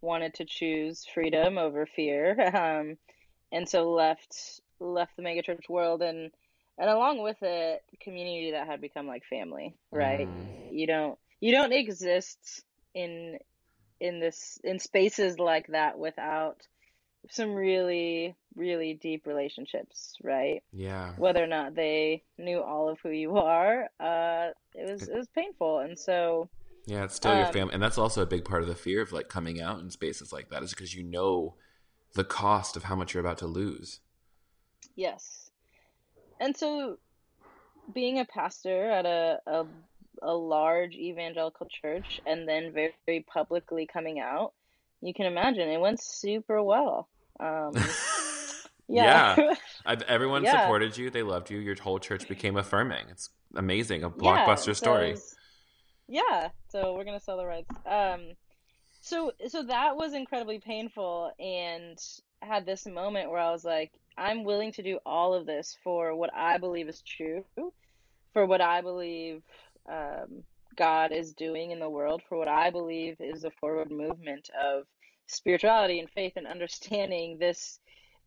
wanted 0.00 0.34
to 0.34 0.44
choose 0.44 1.06
freedom 1.12 1.58
over 1.58 1.86
fear. 1.86 2.36
Um 2.54 2.96
and 3.52 3.68
so 3.68 3.92
left 3.92 4.60
left 4.78 5.16
the 5.16 5.22
megachurch 5.22 5.68
world 5.68 6.02
and 6.02 6.30
and 6.78 6.88
along 6.88 7.22
with 7.22 7.36
it 7.42 7.82
community 8.00 8.52
that 8.52 8.66
had 8.66 8.80
become 8.80 9.06
like 9.06 9.24
family, 9.28 9.74
right? 9.90 10.26
Mm. 10.26 10.72
You 10.72 10.86
don't 10.86 11.18
you 11.40 11.52
don't 11.52 11.72
exist 11.72 12.64
in 12.94 13.38
in 14.00 14.20
this 14.20 14.58
in 14.64 14.78
spaces 14.78 15.38
like 15.38 15.66
that 15.68 15.98
without 15.98 16.66
some 17.28 17.54
really 17.54 18.34
really 18.56 18.94
deep 18.94 19.26
relationships 19.26 20.16
right 20.22 20.62
yeah 20.72 21.12
whether 21.18 21.44
or 21.44 21.46
not 21.46 21.74
they 21.74 22.22
knew 22.38 22.60
all 22.60 22.88
of 22.88 22.98
who 23.02 23.10
you 23.10 23.36
are 23.36 23.88
uh 24.00 24.48
it 24.74 24.90
was 24.90 25.02
it 25.02 25.14
was 25.14 25.28
painful 25.34 25.80
and 25.80 25.98
so 25.98 26.48
yeah 26.90 27.04
it's 27.04 27.14
still 27.14 27.32
um, 27.32 27.38
your 27.38 27.52
family 27.52 27.72
and 27.74 27.82
that's 27.82 27.98
also 27.98 28.20
a 28.22 28.26
big 28.26 28.44
part 28.44 28.62
of 28.62 28.68
the 28.68 28.74
fear 28.74 29.00
of 29.02 29.12
like 29.12 29.28
coming 29.28 29.60
out 29.60 29.80
in 29.80 29.90
spaces 29.90 30.32
like 30.32 30.48
that 30.50 30.62
is 30.62 30.70
because 30.70 30.94
you 30.94 31.02
know 31.02 31.54
the 32.14 32.24
cost 32.24 32.76
of 32.76 32.84
how 32.84 32.96
much 32.96 33.14
you're 33.14 33.20
about 33.24 33.38
to 33.38 33.46
lose 33.46 34.00
yes 34.96 35.50
and 36.40 36.56
so 36.56 36.98
being 37.94 38.18
a 38.18 38.24
pastor 38.24 38.90
at 38.90 39.06
a, 39.06 39.38
a 39.46 39.64
a 40.22 40.34
large 40.34 40.94
evangelical 40.94 41.66
church 41.80 42.20
and 42.26 42.46
then 42.48 42.72
very, 42.72 42.94
very 43.06 43.20
publicly 43.32 43.86
coming 43.90 44.20
out 44.20 44.52
you 45.00 45.14
can 45.14 45.24
imagine 45.26 45.68
it 45.70 45.80
went 45.80 45.98
super 46.02 46.62
well. 46.62 47.08
Um, 47.38 47.72
Yeah. 48.92 49.36
yeah. 49.38 49.54
I've, 49.86 50.02
everyone 50.02 50.42
Yeah. 50.44 50.60
supported 50.62 50.96
you. 50.98 51.10
They 51.10 51.22
loved 51.22 51.48
you. 51.48 51.58
Your 51.58 51.76
whole 51.80 52.00
church 52.00 52.26
became 52.28 52.56
affirming. 52.56 53.06
It's 53.08 53.30
amazing. 53.54 54.02
A 54.02 54.08
Yeah, 54.08 54.12
blockbuster 54.44 54.64
so 54.64 54.72
story. 54.74 55.10
it's- 55.10 55.36
yeah, 56.10 56.48
so 56.70 56.94
we're 56.94 57.04
gonna 57.04 57.20
sell 57.20 57.36
the 57.36 57.46
rights. 57.46 57.70
Um, 57.86 58.32
so 59.00 59.32
so 59.48 59.62
that 59.62 59.96
was 59.96 60.12
incredibly 60.12 60.58
painful, 60.58 61.32
and 61.38 61.98
had 62.42 62.66
this 62.66 62.84
moment 62.84 63.30
where 63.30 63.40
I 63.40 63.52
was 63.52 63.64
like, 63.64 63.92
I'm 64.18 64.44
willing 64.44 64.72
to 64.72 64.82
do 64.82 64.98
all 65.06 65.34
of 65.34 65.46
this 65.46 65.76
for 65.84 66.14
what 66.16 66.30
I 66.34 66.58
believe 66.58 66.88
is 66.88 67.02
true, 67.02 67.44
for 68.32 68.44
what 68.44 68.60
I 68.60 68.80
believe 68.80 69.42
um, 69.88 70.42
God 70.76 71.12
is 71.12 71.32
doing 71.32 71.70
in 71.70 71.78
the 71.78 71.88
world, 71.88 72.22
for 72.28 72.36
what 72.38 72.48
I 72.48 72.70
believe 72.70 73.16
is 73.20 73.44
a 73.44 73.50
forward 73.52 73.92
movement 73.92 74.50
of 74.60 74.84
spirituality 75.28 76.00
and 76.00 76.10
faith 76.10 76.32
and 76.36 76.46
understanding 76.46 77.38
this 77.38 77.78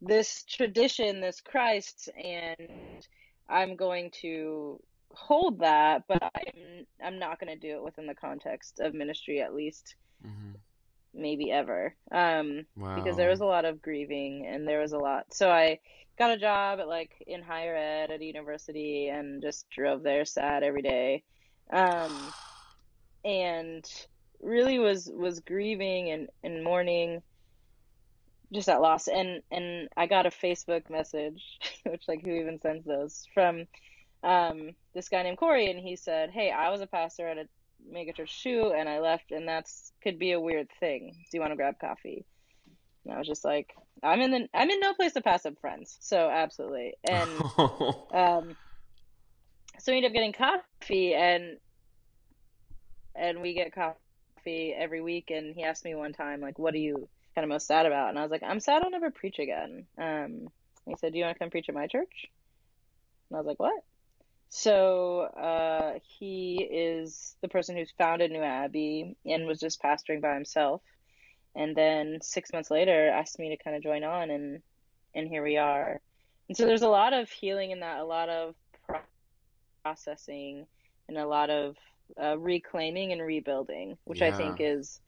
this 0.01 0.43
tradition, 0.43 1.19
this 1.19 1.41
Christ, 1.41 2.09
and 2.21 3.03
I'm 3.49 3.75
going 3.75 4.11
to 4.21 4.79
hold 5.13 5.59
that, 5.59 6.03
but 6.07 6.21
I'm 6.23 6.85
I'm 7.03 7.19
not 7.19 7.39
going 7.39 7.53
to 7.57 7.67
do 7.67 7.75
it 7.77 7.83
within 7.83 8.07
the 8.07 8.15
context 8.15 8.79
of 8.79 8.93
ministry, 8.93 9.41
at 9.41 9.53
least 9.55 9.95
Mhm. 10.23 10.55
maybe 11.13 11.51
ever. 11.51 11.95
Um, 12.11 12.65
Wow. 12.75 12.95
because 12.95 13.17
there 13.17 13.29
was 13.29 13.41
a 13.41 13.45
lot 13.45 13.65
of 13.65 13.81
grieving 13.81 14.45
and 14.47 14.67
there 14.67 14.81
was 14.81 14.93
a 14.93 14.97
lot. 14.99 15.33
So 15.33 15.49
I 15.49 15.79
got 16.17 16.31
a 16.31 16.37
job 16.37 16.79
at 16.79 16.87
like 16.87 17.11
in 17.27 17.41
higher 17.41 17.75
ed 17.75 18.11
at 18.11 18.21
a 18.21 18.25
university 18.25 19.09
and 19.09 19.41
just 19.41 19.69
drove 19.69 20.03
there 20.03 20.25
sad 20.25 20.63
every 20.63 20.81
day. 20.81 21.23
Um, 21.71 22.33
and 23.23 23.85
really 24.41 24.79
was 24.79 25.09
was 25.13 25.39
grieving 25.41 26.11
and, 26.11 26.29
and 26.43 26.63
mourning 26.63 27.21
just 28.53 28.67
that 28.67 28.81
loss 28.81 29.07
and 29.07 29.41
and 29.51 29.89
I 29.97 30.05
got 30.07 30.25
a 30.25 30.29
Facebook 30.29 30.89
message 30.89 31.41
which 31.85 32.03
like 32.07 32.21
who 32.23 32.31
even 32.31 32.59
sends 32.61 32.85
those 32.85 33.25
from 33.33 33.65
um 34.23 34.71
this 34.93 35.09
guy 35.09 35.23
named 35.23 35.37
Corey 35.37 35.69
and 35.69 35.79
he 35.79 35.95
said 35.95 36.29
hey 36.31 36.51
I 36.51 36.69
was 36.69 36.81
a 36.81 36.87
pastor 36.87 37.27
at 37.27 37.37
a 37.37 37.47
megachurch 37.91 38.41
too 38.41 38.73
and 38.75 38.87
I 38.87 38.99
left 38.99 39.31
and 39.31 39.47
that's 39.47 39.91
could 40.01 40.17
be 40.17 40.31
a 40.31 40.39
weird 40.39 40.69
thing 40.79 41.11
do 41.13 41.37
you 41.37 41.41
want 41.41 41.51
to 41.51 41.57
grab 41.57 41.79
coffee 41.79 42.25
and 43.03 43.13
I 43.13 43.17
was 43.17 43.27
just 43.27 43.43
like 43.43 43.73
I'm 44.01 44.21
in 44.21 44.31
the 44.31 44.47
I'm 44.53 44.69
in 44.69 44.79
no 44.79 44.93
place 44.93 45.13
to 45.13 45.21
pass 45.21 45.45
up 45.45 45.59
friends 45.59 45.97
so 45.99 46.29
absolutely 46.29 46.93
and 47.03 47.41
um, 48.13 48.55
so 49.79 49.91
we 49.91 49.97
end 49.97 50.05
up 50.05 50.13
getting 50.13 50.33
coffee, 50.33 51.13
and 51.13 51.57
and 53.15 53.41
we 53.41 53.53
get 53.53 53.73
coffee 53.73 54.73
every 54.75 55.01
week. 55.01 55.29
And 55.29 55.55
he 55.55 55.63
asked 55.63 55.85
me 55.85 55.95
one 55.95 56.13
time, 56.13 56.41
like, 56.41 56.59
"What 56.59 56.73
are 56.73 56.79
you 56.79 57.09
kind 57.35 57.43
of 57.43 57.49
most 57.49 57.67
sad 57.67 57.85
about?" 57.85 58.09
And 58.09 58.19
I 58.19 58.21
was 58.21 58.31
like, 58.31 58.43
"I'm 58.43 58.59
sad 58.59 58.83
I'll 58.83 58.91
never 58.91 59.11
preach 59.11 59.39
again." 59.39 59.85
Um, 59.97 60.49
he 60.85 60.95
said, 60.97 61.13
"Do 61.13 61.19
you 61.19 61.25
want 61.25 61.35
to 61.35 61.39
come 61.39 61.49
preach 61.49 61.69
at 61.69 61.75
my 61.75 61.87
church?" 61.87 62.29
And 63.29 63.37
I 63.37 63.39
was 63.39 63.47
like, 63.47 63.59
"What?" 63.59 63.83
So 64.55 65.21
uh, 65.21 65.97
he 66.19 66.61
is 66.61 67.35
the 67.41 67.47
person 67.47 67.75
who's 67.75 67.91
founded 67.97 68.31
New 68.31 68.43
Abbey 68.43 69.17
and 69.25 69.47
was 69.47 69.59
just 69.59 69.81
pastoring 69.81 70.21
by 70.21 70.35
himself. 70.35 70.83
And 71.55 71.75
then 71.75 72.19
six 72.21 72.53
months 72.53 72.69
later, 72.69 73.09
asked 73.09 73.39
me 73.39 73.49
to 73.49 73.63
kind 73.63 73.75
of 73.75 73.81
join 73.81 74.03
on, 74.03 74.29
and 74.29 74.61
and 75.15 75.27
here 75.27 75.41
we 75.41 75.57
are. 75.57 75.99
And 76.47 76.55
so 76.55 76.67
there's 76.67 76.83
a 76.83 76.87
lot 76.87 77.13
of 77.13 77.31
healing 77.31 77.71
in 77.71 77.79
that, 77.79 77.97
a 77.97 78.05
lot 78.05 78.29
of 78.29 78.53
processing, 79.81 80.67
and 81.07 81.17
a 81.17 81.25
lot 81.25 81.49
of 81.49 81.75
uh, 82.21 82.37
reclaiming 82.37 83.11
and 83.11 83.23
rebuilding, 83.23 83.97
which 84.03 84.21
I 84.21 84.31
think 84.31 84.57
is, 84.59 84.99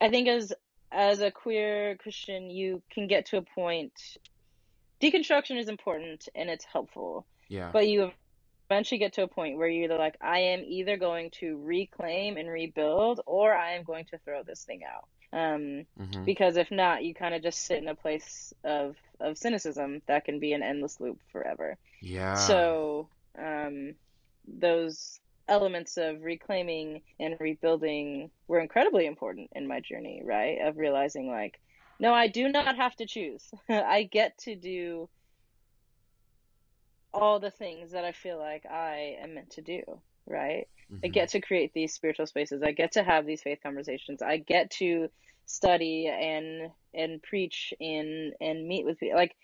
I 0.00 0.10
think 0.10 0.28
as 0.28 0.52
as 0.92 1.20
a 1.20 1.32
queer 1.32 1.96
Christian, 1.96 2.50
you 2.50 2.82
can 2.88 3.08
get 3.08 3.26
to 3.26 3.38
a 3.38 3.42
point. 3.42 4.16
Deconstruction 5.00 5.58
is 5.58 5.68
important 5.68 6.28
and 6.36 6.48
it's 6.48 6.64
helpful, 6.64 7.26
yeah. 7.52 7.70
but 7.72 7.86
you 7.88 8.10
eventually 8.70 8.98
get 8.98 9.12
to 9.14 9.22
a 9.22 9.28
point 9.28 9.58
where 9.58 9.68
you're 9.68 9.98
like, 9.98 10.16
I 10.20 10.38
am 10.54 10.64
either 10.64 10.96
going 10.96 11.30
to 11.40 11.58
reclaim 11.62 12.36
and 12.38 12.48
rebuild, 12.48 13.20
or 13.26 13.52
I 13.54 13.72
am 13.72 13.82
going 13.84 14.06
to 14.06 14.18
throw 14.24 14.42
this 14.42 14.64
thing 14.64 14.80
out. 14.84 15.06
Um, 15.34 15.86
Mhm. 15.98 16.24
because 16.24 16.56
if 16.56 16.70
not, 16.70 17.04
you 17.04 17.14
kind 17.14 17.34
of 17.34 17.42
just 17.42 17.60
sit 17.62 17.78
in 17.78 17.88
a 17.88 17.94
place 17.94 18.52
of 18.64 18.96
of 19.20 19.38
cynicism 19.38 20.02
that 20.06 20.24
can 20.24 20.40
be 20.40 20.52
an 20.52 20.62
endless 20.62 21.00
loop 21.00 21.18
forever. 21.30 21.76
Yeah. 22.00 22.34
So, 22.34 23.08
um, 23.38 23.94
those 24.46 25.20
elements 25.48 25.96
of 25.96 26.22
reclaiming 26.22 27.02
and 27.20 27.36
rebuilding 27.40 28.30
were 28.48 28.60
incredibly 28.60 29.06
important 29.06 29.50
in 29.54 29.68
my 29.68 29.80
journey, 29.80 30.22
right? 30.24 30.58
Of 30.60 30.76
realizing, 30.76 31.28
like, 31.28 31.60
no, 32.00 32.12
I 32.12 32.26
do 32.26 32.48
not 32.48 32.76
have 32.76 32.96
to 32.96 33.06
choose. 33.06 33.48
I 33.68 34.02
get 34.02 34.38
to 34.38 34.56
do 34.56 35.08
all 37.14 37.40
the 37.40 37.50
things 37.50 37.92
that 37.92 38.04
I 38.04 38.12
feel 38.12 38.38
like 38.38 38.66
I 38.66 39.16
am 39.22 39.34
meant 39.34 39.50
to 39.52 39.62
do, 39.62 39.82
right? 40.26 40.66
I 41.04 41.08
Mhm. 41.08 41.12
get 41.12 41.30
to 41.30 41.40
create 41.40 41.72
these 41.74 41.94
spiritual 41.94 42.26
spaces. 42.26 42.62
I 42.62 42.72
get 42.72 42.92
to 42.92 43.02
have 43.02 43.26
these 43.26 43.42
faith 43.42 43.58
conversations. 43.62 44.22
I 44.22 44.38
get 44.38 44.70
to 44.72 45.08
study 45.46 46.08
and 46.08 46.70
and 46.94 47.22
preach 47.22 47.74
and 47.80 48.34
and 48.40 48.66
meet 48.68 48.84
with 48.86 48.98
people. 49.00 49.16
Like 49.18 49.36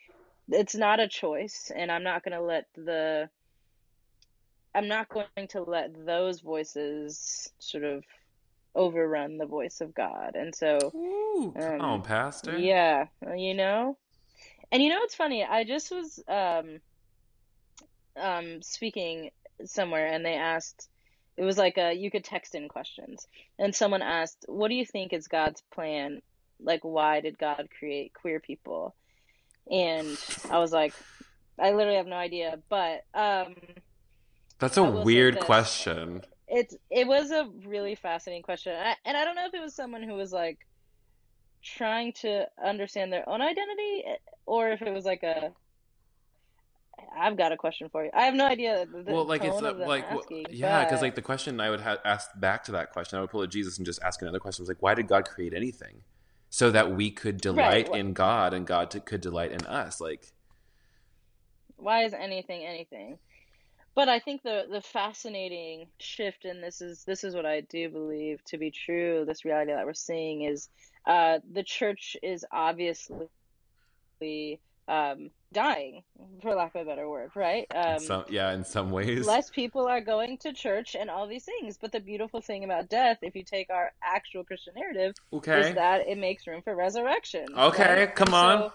it's 0.49 0.75
not 0.75 1.01
a 1.01 1.09
choice, 1.09 1.71
and 1.75 1.91
I'm 1.93 2.05
not 2.05 2.25
going 2.25 2.39
to 2.39 2.43
let 2.45 2.67
the 2.77 3.29
I'm 4.75 4.89
not 4.89 5.09
going 5.09 5.49
to 5.51 5.63
let 5.63 5.91
those 6.07 6.41
voices 6.41 7.53
sort 7.59 7.85
of 7.85 8.05
overrun 8.75 9.39
the 9.39 9.47
voice 9.47 9.81
of 9.81 9.95
God. 9.95 10.37
And 10.37 10.55
so, 10.55 10.95
Ooh, 10.95 11.55
come 11.61 11.81
um, 11.81 11.81
on, 11.81 12.03
Pastor. 12.03 12.59
yeah, 12.59 13.07
you 13.37 13.55
know. 13.55 13.97
And 14.71 14.83
you 14.83 14.91
know 14.91 15.01
what's 15.01 15.15
funny? 15.15 15.45
I 15.45 15.65
just 15.65 15.91
was 15.91 16.23
um 16.29 16.81
um 18.21 18.63
speaking 18.63 19.31
somewhere 19.65 20.07
and 20.07 20.25
they 20.25 20.35
asked 20.35 20.89
it 21.37 21.45
was 21.45 21.57
like 21.57 21.79
a 21.79 21.93
you 21.93 22.11
could 22.11 22.25
text 22.25 22.55
in 22.55 22.69
questions. 22.69 23.27
And 23.59 23.75
someone 23.75 24.03
asked 24.03 24.45
what 24.49 24.69
do 24.69 24.75
you 24.75 24.85
think 24.85 25.13
is 25.13 25.29
God's 25.29 25.63
plan? 25.73 26.21
Like 26.61 26.81
why 26.83 27.21
did 27.21 27.39
God 27.39 27.69
create 27.79 28.13
queer 28.13 28.41
people? 28.41 28.95
And 29.71 30.19
I 30.51 30.59
was 30.59 30.73
like 30.73 30.95
I 31.59 31.73
literally 31.73 31.97
have 31.97 32.07
no 32.07 32.17
idea 32.17 32.59
but 32.69 33.05
um 33.15 33.55
That's 34.59 34.77
a 34.77 34.85
weird 34.85 35.41
question. 35.41 36.23
it's 36.49 36.75
it 36.91 37.07
was 37.07 37.31
a 37.31 37.49
really 37.67 37.95
fascinating 37.95 38.43
question. 38.43 38.75
I, 38.75 38.97
and 39.05 39.17
I 39.17 39.25
don't 39.25 39.37
know 39.37 39.47
if 39.47 39.55
it 39.55 39.61
was 39.61 39.75
someone 39.75 40.03
who 40.03 40.15
was 40.15 40.33
like 40.33 40.59
trying 41.63 42.13
to 42.13 42.47
understand 42.65 43.13
their 43.13 43.29
own 43.29 43.43
identity 43.43 44.05
or 44.47 44.71
if 44.71 44.83
it 44.83 44.93
was 44.93 45.05
like 45.05 45.23
a 45.23 45.53
I've 47.17 47.37
got 47.37 47.53
a 47.53 47.57
question 47.57 47.89
for 47.91 48.05
you. 48.05 48.11
I 48.15 48.23
have 48.25 48.35
no 48.35 48.47
idea. 48.47 48.87
The 48.87 49.13
well, 49.13 49.25
like 49.25 49.45
it's 49.45 49.61
uh, 49.63 49.75
like 49.75 50.05
asking, 50.11 50.47
yeah, 50.51 50.85
because 50.85 51.01
but- 51.01 51.07
like 51.07 51.15
the 51.15 51.23
question 51.23 51.61
I 51.61 51.71
would 51.71 51.81
ha- 51.81 51.99
ask 52.05 52.31
back 52.37 52.65
to 52.65 52.73
that 52.73 52.93
question, 52.93 53.19
I 53.19 53.21
would 53.23 53.31
pull 53.31 53.43
at 53.43 53.51
Jesus 53.51 53.77
and 53.79 53.87
just 53.87 54.03
ask 54.03 54.23
another 54.23 54.39
question. 54.41 54.63
I 54.63 54.65
Was 54.65 54.69
like, 54.69 54.83
why 54.83 54.95
did 54.95 55.09
God 55.09 55.25
create 55.29 55.55
anything? 55.55 56.03
So 56.51 56.71
that 56.71 56.93
we 56.97 57.11
could 57.11 57.41
delight 57.41 57.89
Right. 57.91 58.01
in 58.01 58.13
God 58.15 58.55
and 58.55 58.67
God 58.67 58.91
to, 58.93 59.01
could 59.01 59.21
delight 59.21 59.53
in 59.53 59.67
us. 59.67 60.01
Like, 60.01 60.33
why 61.77 62.05
is 62.05 62.13
anything 62.13 62.65
anything 62.65 63.19
but 63.95 64.09
i 64.09 64.19
think 64.19 64.43
the 64.43 64.65
the 64.69 64.81
fascinating 64.81 65.87
shift 66.01 66.45
and 66.45 66.61
this 66.61 66.81
is 66.81 67.05
this 67.05 67.23
is 67.23 67.37
what 67.37 67.47
i 67.47 67.61
do 67.61 67.89
believe 67.89 68.43
to 68.45 68.59
be 68.59 68.69
true 68.73 69.25
this 69.25 69.45
reality 69.45 69.73
that 69.73 69.87
we're 69.87 69.95
seeing 69.95 70.43
is 70.43 70.69
uh 71.07 71.39
the 71.53 71.63
church 71.63 72.17
is 72.21 72.45
obviously 72.53 73.29
um 74.89 75.31
dying 75.53 76.03
for 76.43 76.55
lack 76.55 76.75
of 76.75 76.83
a 76.83 76.85
better 76.85 77.09
word 77.09 77.31
right 77.35 77.67
um 77.75 77.99
some, 77.99 78.25
yeah, 78.29 78.53
in 78.53 78.65
some 78.65 78.91
ways. 78.91 79.27
less 79.27 79.49
people 79.51 79.87
are 79.87 80.01
going 80.01 80.37
to 80.39 80.53
church 80.53 80.95
and 80.99 81.09
all 81.09 81.27
these 81.27 81.45
things 81.45 81.79
but 81.81 81.91
the 81.93 82.01
beautiful 82.01 82.41
thing 82.41 82.65
about 82.65 82.89
death 82.89 83.19
if 83.23 83.35
you 83.35 83.43
take 83.45 83.71
our 83.71 83.91
actual 84.03 84.45
christian 84.45 84.75
narrative 84.77 85.15
okay. 85.33 85.61
is 85.71 85.75
that 85.75 86.07
it 86.07 86.19
makes 86.19 86.47
room 86.47 86.61
for 86.63 86.75
resurrection 86.77 87.47
Okay, 87.57 88.01
right? 88.01 88.15
come 88.15 88.35
on. 88.35 88.71
so 88.71 88.73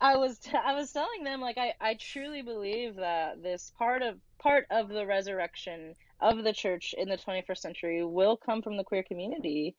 I 0.00 0.16
was 0.16 0.38
t- 0.38 0.50
I 0.66 0.74
was 0.74 0.92
telling 0.92 1.24
them 1.24 1.40
like 1.40 1.58
I 1.58 1.74
I 1.80 1.94
truly 1.94 2.42
believe 2.42 2.96
that 2.96 3.42
this 3.42 3.72
part 3.78 4.02
of 4.02 4.16
part 4.38 4.66
of 4.70 4.88
the 4.88 5.06
resurrection 5.06 5.94
of 6.20 6.44
the 6.44 6.52
church 6.52 6.94
in 6.96 7.08
the 7.08 7.16
21st 7.16 7.58
century 7.58 8.04
will 8.04 8.36
come 8.36 8.62
from 8.62 8.76
the 8.76 8.84
queer 8.84 9.02
community. 9.02 9.74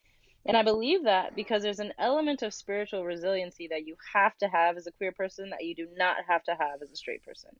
And 0.46 0.58
I 0.58 0.64
believe 0.64 1.04
that 1.04 1.36
because 1.36 1.62
there's 1.62 1.80
an 1.80 1.94
element 2.00 2.42
of 2.42 2.54
spiritual 2.54 3.06
resiliency 3.06 3.68
that 3.68 3.86
you 3.86 3.96
have 4.14 4.36
to 4.40 4.48
have 4.48 4.76
as 4.76 4.88
a 4.88 4.92
queer 4.92 5.12
person 5.12 5.52
that 5.52 5.64
you 5.64 5.76
do 5.76 5.88
not 5.96 6.18
have 6.28 6.44
to 6.46 6.52
have 6.52 6.82
as 6.82 6.92
a 6.92 6.96
straight 6.96 7.24
person. 7.24 7.52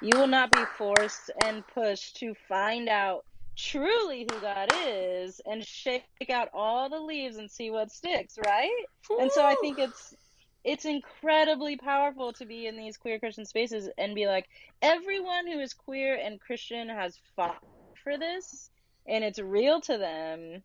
You 0.00 0.18
will 0.18 0.28
not 0.28 0.52
be 0.52 0.62
forced 0.78 1.30
and 1.44 1.66
pushed 1.66 2.16
to 2.16 2.34
find 2.48 2.88
out 2.88 3.24
truly 3.56 4.26
who 4.30 4.40
God 4.40 4.70
is 4.86 5.40
and 5.44 5.64
shake 5.64 6.04
out 6.32 6.48
all 6.54 6.88
the 6.88 7.00
leaves 7.00 7.36
and 7.36 7.50
see 7.50 7.70
what 7.70 7.90
sticks, 7.90 8.38
right? 8.44 8.84
And 9.18 9.30
so 9.30 9.44
I 9.44 9.56
think 9.60 9.78
it's 9.78 10.14
it's 10.62 10.84
incredibly 10.84 11.76
powerful 11.76 12.32
to 12.34 12.44
be 12.44 12.66
in 12.66 12.76
these 12.76 12.98
queer 12.98 13.18
Christian 13.18 13.46
spaces 13.46 13.88
and 13.96 14.14
be 14.14 14.26
like, 14.26 14.46
everyone 14.82 15.46
who 15.46 15.58
is 15.58 15.72
queer 15.72 16.18
and 16.22 16.40
Christian 16.40 16.88
has 16.88 17.18
fought 17.34 17.62
for 18.04 18.18
this 18.18 18.70
and 19.06 19.24
it's 19.24 19.38
real 19.38 19.80
to 19.82 19.98
them. 19.98 20.62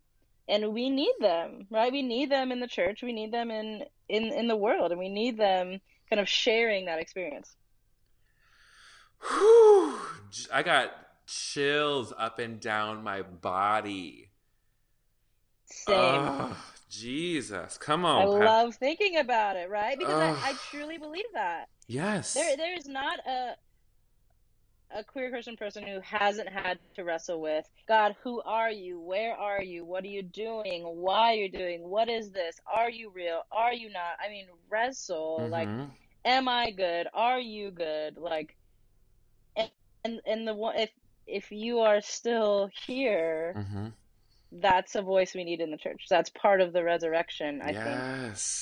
And 0.48 0.72
we 0.72 0.90
need 0.90 1.14
them, 1.20 1.66
right? 1.70 1.90
We 1.92 2.02
need 2.02 2.30
them 2.30 2.52
in 2.52 2.60
the 2.60 2.68
church, 2.68 3.02
we 3.02 3.12
need 3.12 3.32
them 3.32 3.50
in 3.50 3.84
in 4.08 4.24
in 4.32 4.48
the 4.48 4.56
world, 4.56 4.90
and 4.92 4.98
we 4.98 5.08
need 5.08 5.36
them 5.36 5.80
kind 6.08 6.20
of 6.20 6.28
sharing 6.28 6.86
that 6.86 6.98
experience. 7.00 7.56
Whew. 9.28 9.98
I 10.52 10.62
got 10.62 10.92
chills 11.26 12.12
up 12.16 12.38
and 12.38 12.60
down 12.60 13.02
my 13.02 13.22
body. 13.22 14.30
Same. 15.64 15.94
Oh, 15.96 16.56
Jesus, 16.88 17.76
come 17.78 18.04
on. 18.04 18.22
I 18.22 18.38
Pat. 18.38 18.44
love 18.46 18.74
thinking 18.76 19.16
about 19.16 19.56
it, 19.56 19.68
right? 19.68 19.98
Because 19.98 20.14
I, 20.14 20.50
I 20.50 20.54
truly 20.70 20.98
believe 20.98 21.24
that. 21.34 21.68
yes. 21.88 22.34
There 22.34 22.56
there 22.56 22.76
is 22.76 22.86
not 22.86 23.18
a 23.26 23.56
a 24.94 25.02
queer 25.04 25.30
Christian 25.30 25.56
person 25.56 25.84
who 25.84 26.00
hasn't 26.00 26.48
had 26.48 26.78
to 26.94 27.04
wrestle 27.04 27.40
with 27.40 27.68
God, 27.88 28.14
who 28.22 28.40
are 28.42 28.70
you? 28.70 29.00
Where 29.00 29.34
are 29.36 29.62
you? 29.62 29.84
What 29.84 30.04
are 30.04 30.08
you 30.08 30.22
doing? 30.22 30.82
Why 30.84 31.32
are 31.32 31.34
you 31.34 31.50
doing? 31.50 31.88
What 31.88 32.08
is 32.08 32.30
this? 32.30 32.56
Are 32.72 32.90
you 32.90 33.10
real? 33.10 33.42
Are 33.50 33.74
you 33.74 33.90
not? 33.90 34.18
I 34.24 34.28
mean, 34.28 34.46
wrestle 34.68 35.48
like 35.50 35.68
Mhm. 35.68 35.90
am 36.24 36.48
I 36.48 36.70
good? 36.70 37.08
Are 37.12 37.40
you 37.40 37.70
good? 37.70 38.16
Like 38.16 38.56
and 39.56 39.70
and, 40.04 40.20
and 40.26 40.46
the 40.48 40.54
one 40.54 40.76
if 40.76 40.90
if 41.26 41.50
you 41.50 41.80
are 41.80 42.00
still 42.00 42.70
here, 42.86 43.54
Mhm. 43.56 43.92
that's 44.52 44.94
a 44.94 45.02
voice 45.02 45.34
we 45.34 45.42
need 45.42 45.60
in 45.60 45.72
the 45.72 45.76
church. 45.76 46.06
That's 46.08 46.30
part 46.30 46.60
of 46.60 46.72
the 46.72 46.84
resurrection, 46.84 47.60
I 47.60 47.72
think, 47.72 47.98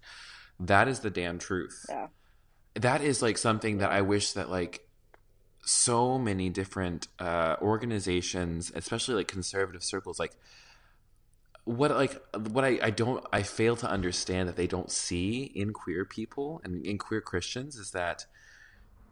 That 0.60 0.88
is 0.88 1.00
the 1.00 1.10
damn 1.10 1.40
truth. 1.40 1.86
Yeah. 1.90 2.08
That 2.76 3.02
is 3.02 3.22
like 3.22 3.38
something 3.38 3.80
that 3.80 3.92
I 3.92 4.02
wish 4.02 4.34
that 4.34 4.50
like 4.50 4.86
so 5.66 6.18
many 6.20 6.50
different 6.50 7.08
uh, 7.20 7.56
organizations, 7.62 8.72
especially 8.76 9.16
like 9.16 9.28
conservative 9.28 9.84
circles, 9.84 10.20
like 10.20 10.34
what 11.66 11.92
like 11.92 12.22
what 12.50 12.64
I, 12.64 12.80
I 12.82 12.90
don't 12.92 13.26
I 13.34 13.42
fail 13.42 13.76
to 13.78 13.90
understand 13.90 14.48
that 14.48 14.56
they 14.56 14.68
don't 14.68 14.92
see 14.92 15.44
in 15.56 15.74
queer 15.74 16.06
people 16.06 16.62
and 16.64 16.86
in 16.86 17.00
queer 17.00 17.22
Christians 17.22 17.76
is 17.76 17.92
that 17.92 18.26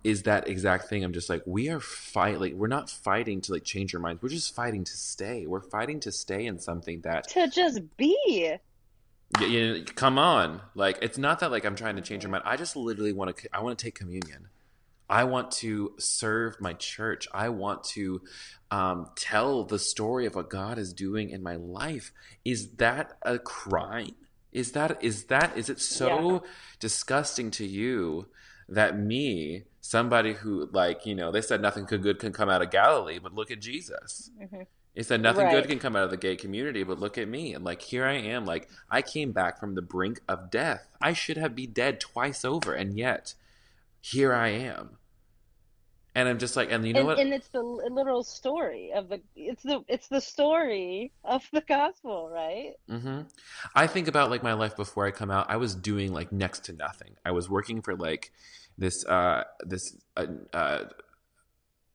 is 0.04 0.24
that 0.24 0.48
exact 0.48 0.88
thing. 0.88 1.04
I'm 1.04 1.14
just 1.14 1.30
like 1.30 1.42
we 1.46 1.70
are 1.70 1.80
fight 1.80 2.40
like 2.40 2.54
we're 2.54 2.68
not 2.68 2.90
fighting 2.90 3.42
to 3.42 3.54
like 3.54 3.64
change 3.64 3.96
our 3.96 4.02
minds. 4.02 4.22
We're 4.22 4.30
just 4.30 4.54
fighting 4.54 4.84
to 4.84 4.98
stay. 4.98 5.48
We're 5.48 5.62
fighting 5.62 6.00
to 6.02 6.12
stay 6.12 6.46
in 6.46 6.60
something 6.60 7.02
that 7.02 7.28
To 7.30 7.48
just 7.48 7.82
be. 7.98 8.56
Y- 9.40 9.46
you 9.46 9.86
come 9.86 10.18
on. 10.18 10.62
Like 10.76 11.00
it's 11.02 11.18
not 11.18 11.40
that 11.40 11.52
like 11.52 11.66
I'm 11.66 11.76
trying 11.76 11.96
to 11.96 12.02
change 12.02 12.24
your 12.24 12.32
mind. 12.32 12.44
I 12.46 12.58
just 12.58 12.76
literally 12.76 13.14
want 13.14 13.36
to 13.36 13.50
I 13.54 13.62
want 13.62 13.78
to 13.78 13.86
take 13.86 13.96
communion. 13.96 14.50
I 15.10 15.26
want 15.26 15.52
to 15.52 15.94
serve 16.00 16.60
my 16.62 16.74
church. 16.74 17.28
I 17.34 17.50
want 17.50 17.84
to 17.90 18.22
um, 18.72 19.10
tell 19.16 19.64
the 19.66 19.78
story 19.78 20.26
of 20.26 20.36
what 20.36 20.50
God 20.50 20.78
is 20.78 20.94
doing 20.94 21.30
in 21.30 21.44
my 21.44 21.56
life. 21.58 22.12
Is 22.46 22.72
that 22.78 23.18
a 23.22 23.38
crime? 23.38 24.16
Is 24.52 24.72
that 24.72 25.04
is 25.04 25.26
that 25.26 25.58
is 25.58 25.70
it 25.70 25.80
so 25.82 26.44
disgusting 26.80 27.52
to 27.52 27.66
you 27.66 28.28
that 28.70 28.98
me, 28.98 29.64
somebody 29.82 30.34
who 30.34 30.70
like 30.72 31.06
you 31.06 31.16
know 31.16 31.32
they 31.32 31.42
said 31.42 31.62
nothing 31.62 31.86
could 31.86 32.02
good 32.02 32.18
can 32.20 32.32
come 32.32 32.50
out 32.50 32.62
of 32.62 32.72
Galilee, 32.72 33.20
but 33.22 33.34
look 33.34 33.52
at 33.52 33.60
Jesus. 33.60 34.32
Mhm. 34.42 34.66
It 34.96 35.08
said 35.08 35.22
nothing 35.22 35.46
Right. 35.46 35.56
good 35.56 35.68
can 35.68 35.80
come 35.80 35.96
out 35.96 36.04
of 36.04 36.12
the 36.12 36.18
gay 36.18 36.36
community, 36.36 36.84
but 36.84 37.00
look 37.00 37.18
at 37.18 37.28
me. 37.28 37.54
And 37.54 37.66
like 37.66 37.82
here 37.82 38.06
I 38.06 38.14
am, 38.14 38.46
like 38.46 38.70
I 38.92 39.02
came 39.02 39.32
back 39.32 39.60
from 39.60 39.74
the 39.74 39.82
brink 39.82 40.22
of 40.28 40.52
death. 40.52 40.88
I 41.02 41.14
should 41.14 41.38
have 41.38 41.56
been 41.56 41.72
dead 41.72 42.00
twice 42.00 42.46
over, 42.46 42.74
and 42.74 42.98
yet 42.98 43.34
here 44.02 44.34
I 44.34 44.50
am. 44.50 44.98
And 46.16 46.30
I'm 46.30 46.38
just 46.38 46.56
like, 46.56 46.72
and 46.72 46.86
you 46.86 46.94
know 46.94 47.00
and, 47.00 47.08
what? 47.08 47.20
and 47.20 47.34
it's 47.34 47.48
the 47.48 47.64
literal 47.64 48.24
story 48.24 48.92
of 48.94 49.10
the 49.10 49.20
it's 49.36 49.64
the 49.64 49.84
it's 49.88 50.08
the 50.10 50.22
story 50.22 51.12
of 51.24 51.44
the 51.52 51.62
gospel, 51.62 52.30
right? 52.32 52.74
Mm-hmm. 52.88 53.22
I 53.74 53.88
think 53.88 54.08
about 54.08 54.30
like 54.30 54.44
my 54.44 54.54
life 54.54 54.76
before 54.76 55.08
I 55.08 55.12
come 55.12 55.32
out. 55.32 55.48
I 55.50 55.58
was 55.58 55.74
doing 55.74 56.14
like 56.14 56.32
next 56.32 56.66
to 56.66 56.74
nothing. 56.74 57.16
I 57.26 57.32
was 57.32 57.50
working 57.50 57.82
for 57.82 57.96
like 57.96 58.32
this 58.78 59.04
uh, 59.08 59.46
this 59.62 59.82
uh, 60.16 60.28
uh, 60.54 60.84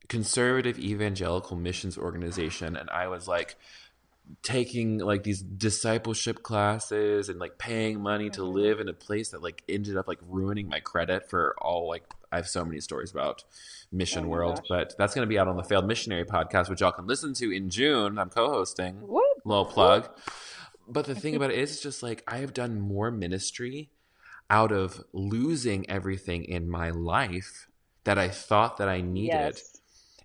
conservative 0.08 0.78
evangelical 0.78 1.56
missions 1.56 1.98
organization, 1.98 2.76
and 2.76 2.88
I 2.90 3.08
was 3.08 3.28
like 3.28 3.56
taking 4.42 4.98
like 4.98 5.22
these 5.22 5.40
discipleship 5.40 6.42
classes 6.42 7.28
and 7.30 7.38
like 7.40 7.56
paying 7.58 8.00
money 8.02 8.28
to 8.30 8.42
Mhm. 8.42 8.52
live 8.52 8.80
in 8.80 8.88
a 8.88 8.92
place 8.92 9.30
that 9.30 9.42
like 9.42 9.62
ended 9.68 9.96
up 9.96 10.06
like 10.06 10.18
ruining 10.28 10.68
my 10.68 10.80
credit 10.80 11.30
for 11.30 11.54
all 11.58 11.88
like 11.88 12.04
I 12.30 12.36
have 12.36 12.46
so 12.48 12.62
many 12.62 12.78
stories 12.80 13.10
about 13.10 13.44
Mission 13.90 14.26
Oh 14.26 14.28
World, 14.28 14.56
gosh. 14.56 14.66
but 14.68 14.94
that's 14.98 15.14
going 15.14 15.26
to 15.26 15.28
be 15.28 15.38
out 15.38 15.48
on 15.48 15.56
the 15.56 15.62
Failed 15.62 15.86
Missionary 15.86 16.26
podcast, 16.26 16.68
which 16.68 16.82
y'all 16.82 16.92
can 16.92 17.06
listen 17.06 17.32
to 17.34 17.50
in 17.50 17.70
June. 17.70 18.18
I'm 18.18 18.28
co-hosting 18.28 18.96
Whoop. 19.08 19.22
little 19.46 19.64
plug. 19.64 20.10
But 20.86 21.06
the 21.06 21.14
thing 21.14 21.34
about 21.34 21.50
it 21.50 21.58
is 21.58 21.80
just 21.80 22.02
like 22.02 22.22
I 22.28 22.38
have 22.38 22.52
done 22.52 22.80
more 22.80 23.10
ministry 23.10 23.90
out 24.50 24.72
of 24.72 25.02
losing 25.14 25.88
everything 25.88 26.44
in 26.44 26.68
my 26.68 26.90
life 26.90 27.68
that 28.04 28.18
I 28.18 28.28
thought 28.28 28.76
that 28.76 28.88
I 28.90 29.00
needed. 29.00 29.54
Yes. 29.56 29.77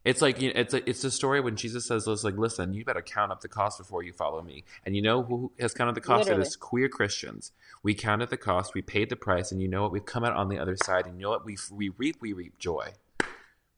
It's 0.06 0.22
like 0.22 0.42
you 0.42 0.54
know, 0.54 0.60
it's 0.60 0.74
a, 0.74 0.90
it's 0.90 1.04
a 1.06 1.12
story 1.12 1.40
when 1.40 1.56
Jesus 1.56 1.86
says, 1.88 2.06
"It's 2.08 2.24
like, 2.26 2.36
listen, 2.38 2.74
you 2.74 2.84
better 2.84 3.02
count 3.02 3.32
up 3.32 3.40
the 3.42 3.48
cost 3.48 3.78
before 3.78 4.04
you 4.04 4.12
follow 4.12 4.42
me." 4.42 4.66
And 4.86 4.96
you 4.96 5.02
know 5.02 5.24
who 5.24 5.52
has 5.60 5.74
counted 5.74 5.96
the 5.96 6.02
cost? 6.02 6.24
It 6.28 6.32
Literally. 6.32 6.48
is 6.48 6.56
queer 6.58 6.90
Christians. 6.90 7.52
We 7.84 7.94
counted 7.94 8.30
the 8.30 8.38
cost, 8.38 8.74
we 8.74 8.82
paid 8.82 9.10
the 9.10 9.16
price, 9.16 9.52
and 9.52 9.62
you 9.62 9.68
know 9.70 9.84
what? 9.84 9.92
We've 9.94 10.06
come 10.06 10.24
out 10.26 10.34
on 10.36 10.50
the 10.50 10.60
other 10.60 10.76
side, 10.76 11.06
and 11.06 11.16
you 11.18 11.24
know 11.24 11.30
what? 11.30 11.46
We 11.46 11.58
we 11.72 11.90
reap, 11.90 12.18
we 12.22 12.34
reap 12.34 12.58
joy. 12.60 12.94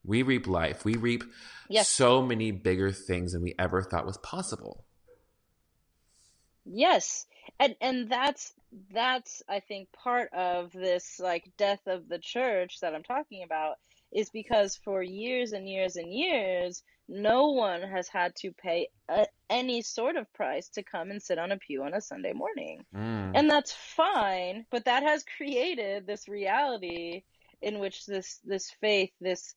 We 0.03 0.21
reap 0.23 0.47
life. 0.47 0.83
We 0.85 0.95
reap 0.97 1.23
Yes. 1.69 1.89
so 1.89 2.21
many 2.21 2.51
bigger 2.51 2.91
things 2.91 3.33
than 3.33 3.41
we 3.41 3.53
ever 3.57 3.81
thought 3.81 4.05
was 4.05 4.17
possible. 4.17 4.83
Yes. 6.65 7.25
And 7.59 7.75
and 7.81 8.09
that's 8.09 8.53
that's 8.91 9.43
I 9.47 9.59
think 9.59 9.91
part 9.91 10.33
of 10.33 10.71
this 10.73 11.19
like 11.19 11.51
death 11.57 11.81
of 11.87 12.07
the 12.09 12.17
church 12.19 12.79
that 12.81 12.93
I'm 12.95 13.03
talking 13.03 13.43
about 13.43 13.75
is 14.15 14.29
because 14.29 14.79
for 14.83 15.03
years 15.03 15.51
and 15.51 15.67
years 15.67 15.97
and 15.97 16.11
years 16.11 16.81
no 17.07 17.49
one 17.49 17.81
has 17.81 18.07
had 18.07 18.33
to 18.37 18.51
pay 18.53 18.87
a, 19.09 19.27
any 19.49 19.81
sort 19.81 20.15
of 20.15 20.31
price 20.33 20.69
to 20.69 20.81
come 20.81 21.11
and 21.11 21.21
sit 21.21 21.37
on 21.37 21.51
a 21.51 21.57
pew 21.57 21.83
on 21.83 21.93
a 21.93 22.01
Sunday 22.01 22.33
morning. 22.33 22.83
Mm. 22.95 23.31
And 23.35 23.49
that's 23.49 23.73
fine, 23.73 24.65
but 24.71 24.85
that 24.85 25.03
has 25.03 25.23
created 25.37 26.07
this 26.07 26.27
reality 26.27 27.23
in 27.61 27.79
which 27.79 28.05
this 28.05 28.39
this 28.45 28.71
faith 28.81 29.11
this 29.19 29.53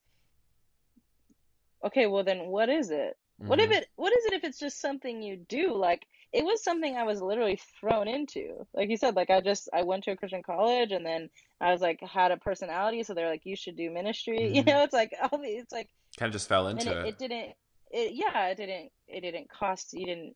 okay, 1.83 2.05
well 2.07 2.23
then 2.23 2.47
what 2.47 2.69
is 2.69 2.91
it? 2.91 3.17
What 3.37 3.59
if 3.59 3.69
Mhm. 3.69 3.77
it 3.77 3.87
what 3.95 4.11
is 4.11 4.25
it 4.25 4.33
if 4.33 4.43
it's 4.43 4.59
just 4.59 4.81
something 4.81 5.21
you 5.21 5.37
do? 5.37 5.73
Like 5.73 6.05
it 6.31 6.43
was 6.43 6.63
something 6.63 6.95
I 6.95 7.03
was 7.03 7.21
literally 7.21 7.59
thrown 7.79 8.07
into. 8.07 8.65
Like 8.73 8.89
you 8.89 8.97
said, 8.97 9.15
like 9.15 9.29
I 9.29 9.41
just 9.41 9.69
I 9.73 9.83
went 9.83 10.03
to 10.03 10.11
a 10.11 10.15
Christian 10.15 10.43
college 10.43 10.91
and 10.91 11.05
then 11.05 11.29
I 11.59 11.71
was 11.71 11.81
like 11.81 11.99
had 12.01 12.31
a 12.31 12.37
personality, 12.37 13.03
so 13.03 13.13
they're 13.13 13.29
like 13.29 13.45
you 13.45 13.55
should 13.55 13.75
do 13.75 13.89
ministry. 13.89 14.37
You 14.53 14.63
Mhm. 14.63 14.67
know, 14.67 14.83
it's 14.83 14.93
like 14.93 15.13
all 15.21 15.39
the 15.39 15.47
it's 15.47 15.71
like 15.71 15.89
kind 16.17 16.29
of 16.29 16.33
just 16.33 16.49
fell 16.49 16.67
into 16.67 16.91
it, 16.91 17.07
it 17.07 17.17
didn't 17.17 17.53
it 17.91 18.11
yeah, 18.13 18.47
it 18.47 18.57
didn't 18.57 18.91
it 19.07 19.21
didn't 19.21 19.49
cost 19.49 19.93
you 19.93 20.05
didn't 20.05 20.35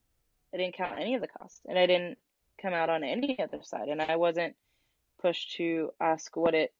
it 0.52 0.58
didn't 0.58 0.76
count 0.76 1.00
any 1.00 1.16
of 1.16 1.22
the 1.22 1.28
cost. 1.28 1.62
And 1.68 1.78
I 1.78 1.86
didn't 1.86 2.18
come 2.62 2.74
out 2.74 2.90
on 2.90 3.04
any 3.04 3.38
other 3.40 3.60
side 3.64 3.90
and 3.90 4.02
I 4.02 4.16
wasn't 4.16 4.56
pushed 5.22 5.56
to 5.58 5.92
ask 6.00 6.36
what 6.36 6.54
it 6.54 6.74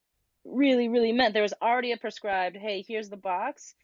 really, 0.46 0.90
really 0.90 1.12
meant. 1.12 1.34
There 1.34 1.44
was 1.44 1.54
already 1.62 1.92
a 1.92 1.98
prescribed, 1.98 2.58
hey, 2.58 2.84
here's 2.88 3.10
the 3.10 3.18
box, 3.18 3.76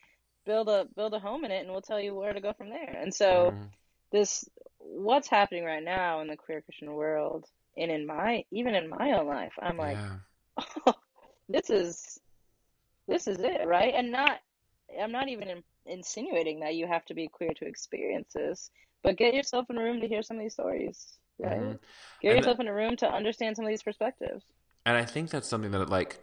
build 0.46 0.70
a 0.70 0.88
build 0.96 1.14
a 1.14 1.20
home 1.20 1.46
in 1.46 1.52
it 1.52 1.62
and 1.62 1.72
we'll 1.72 1.82
tell 1.82 2.00
you 2.00 2.16
where 2.16 2.34
to 2.34 2.42
go 2.42 2.54
from 2.54 2.70
there. 2.70 2.98
And 3.02 3.14
so 3.14 3.52
Mhm. 3.52 3.70
this 4.12 4.46
what's 4.90 5.28
happening 5.28 5.64
right 5.64 5.84
now 5.84 6.22
in 6.22 6.28
the 6.28 6.36
queer 6.36 6.62
Christian 6.62 6.94
world 6.94 7.46
and 7.78 7.92
in 7.92 8.06
my 8.06 8.44
even 8.52 8.76
in 8.76 8.90
my 8.90 9.12
own 9.12 9.28
life, 9.28 9.54
I'm 9.62 9.78
like, 9.78 9.98
yeah. 9.98 10.66
oh, 10.88 10.94
this 11.50 11.70
is 11.70 12.20
this 13.08 13.28
is 13.28 13.40
it, 13.40 13.68
right? 13.68 13.94
And 13.96 14.12
not 14.12 14.40
I'm 15.00 15.12
not 15.12 15.30
even 15.30 15.48
in, 15.48 15.64
insinuating 15.86 16.62
that 16.62 16.76
you 16.76 16.88
have 16.88 17.06
to 17.06 17.14
be 17.14 17.28
queer 17.28 17.52
to 17.58 17.66
experience 17.66 18.34
this, 18.34 18.72
but 19.04 19.18
get 19.18 19.34
yourself 19.34 19.68
in 19.70 19.78
a 19.78 19.82
room 19.82 20.02
to 20.02 20.08
hear 20.08 20.24
some 20.24 20.38
of 20.38 20.44
these 20.44 20.54
stories, 20.54 21.20
right? 21.40 21.60
Mhm. 21.60 21.80
Get 22.22 22.36
yourself 22.36 22.60
in 22.60 22.68
a 22.68 22.74
room 22.74 22.96
to 22.98 23.08
understand 23.08 23.56
some 23.56 23.66
of 23.66 23.70
these 23.70 23.84
perspectives. 23.84 24.44
And 24.86 24.98
I 24.98 25.06
think 25.06 25.30
that's 25.30 25.48
something 25.48 25.72
that 25.72 25.90
like 25.90 26.20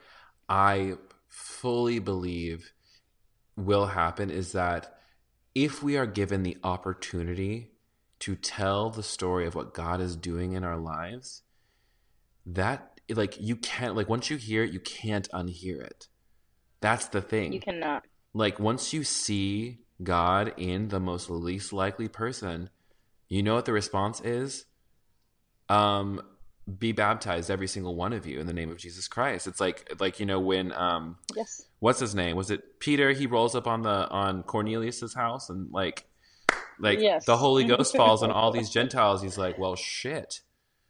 I 0.49 0.95
fully 1.29 1.99
believe 1.99 2.73
will 3.57 3.87
happen 3.87 4.31
is 4.31 4.53
that 4.53 4.99
if 5.55 5.83
we 5.83 5.97
are 5.97 6.07
given 6.07 6.43
the 6.43 6.59
opportunity 6.63 7.76
to 8.27 8.35
tell 8.35 8.91
the 8.91 9.05
story 9.05 9.47
of 9.47 9.55
what 9.55 9.73
God 9.73 10.01
is 10.01 10.17
doing 10.17 10.55
in 10.55 10.65
our 10.65 10.77
lives, 10.77 11.43
that 12.45 13.01
like 13.09 13.41
you 13.41 13.55
can't 13.55 13.95
like 13.95 14.09
once 14.09 14.31
you 14.31 14.37
hear 14.37 14.65
it, 14.65 14.73
you 14.73 14.81
can't 14.81 15.31
unhear 15.31 15.81
it. 15.81 16.09
That's 16.81 17.07
the 17.07 17.21
thing. 17.21 17.53
You 17.53 17.61
cannot. 17.61 18.05
like 18.35 18.59
once 18.59 18.93
you 18.93 19.05
see 19.05 19.79
God 20.03 20.55
in 20.57 20.89
the 20.89 20.99
most 20.99 21.31
least 21.31 21.73
likely 21.73 22.09
person, 22.09 22.69
you 23.29 23.45
know 23.45 23.55
what 23.55 23.65
the 23.65 23.73
response 23.73 24.21
is? 24.23 24.65
Um 25.69 26.21
be 26.81 26.91
baptized 26.91 27.49
every 27.49 27.69
single 27.69 27.95
one 27.95 28.13
of 28.13 28.27
you 28.27 28.41
in 28.41 28.49
the 28.49 28.53
name 28.53 28.73
of 28.73 28.79
Jesus 28.79 29.07
Christ. 29.07 29.47
It's 29.47 29.61
like 29.61 29.95
like 30.01 30.19
you 30.19 30.27
know 30.27 30.41
when 30.41 30.73
um 30.73 31.19
yes. 31.37 31.65
what's 31.79 32.01
his 32.01 32.17
name? 32.17 32.35
Was 32.35 32.51
it 32.51 32.81
Peter? 32.81 33.13
He 33.13 33.29
rolls 33.29 33.55
up 33.55 33.69
on 33.69 33.83
the 33.83 34.09
on 34.11 34.43
Cornelius's 34.43 35.15
house 35.15 35.49
and 35.49 35.71
like 35.71 36.09
like 36.79 36.99
Yes. 37.01 37.25
the 37.25 37.37
Holy 37.37 37.65
Ghost 37.65 37.97
falls 37.97 38.23
on 38.23 38.31
all 38.39 38.51
these 38.53 38.71
Gentiles. 38.71 39.23
He's 39.23 39.39
like, 39.39 39.59
"Well, 39.59 39.77
shit." 39.77 40.41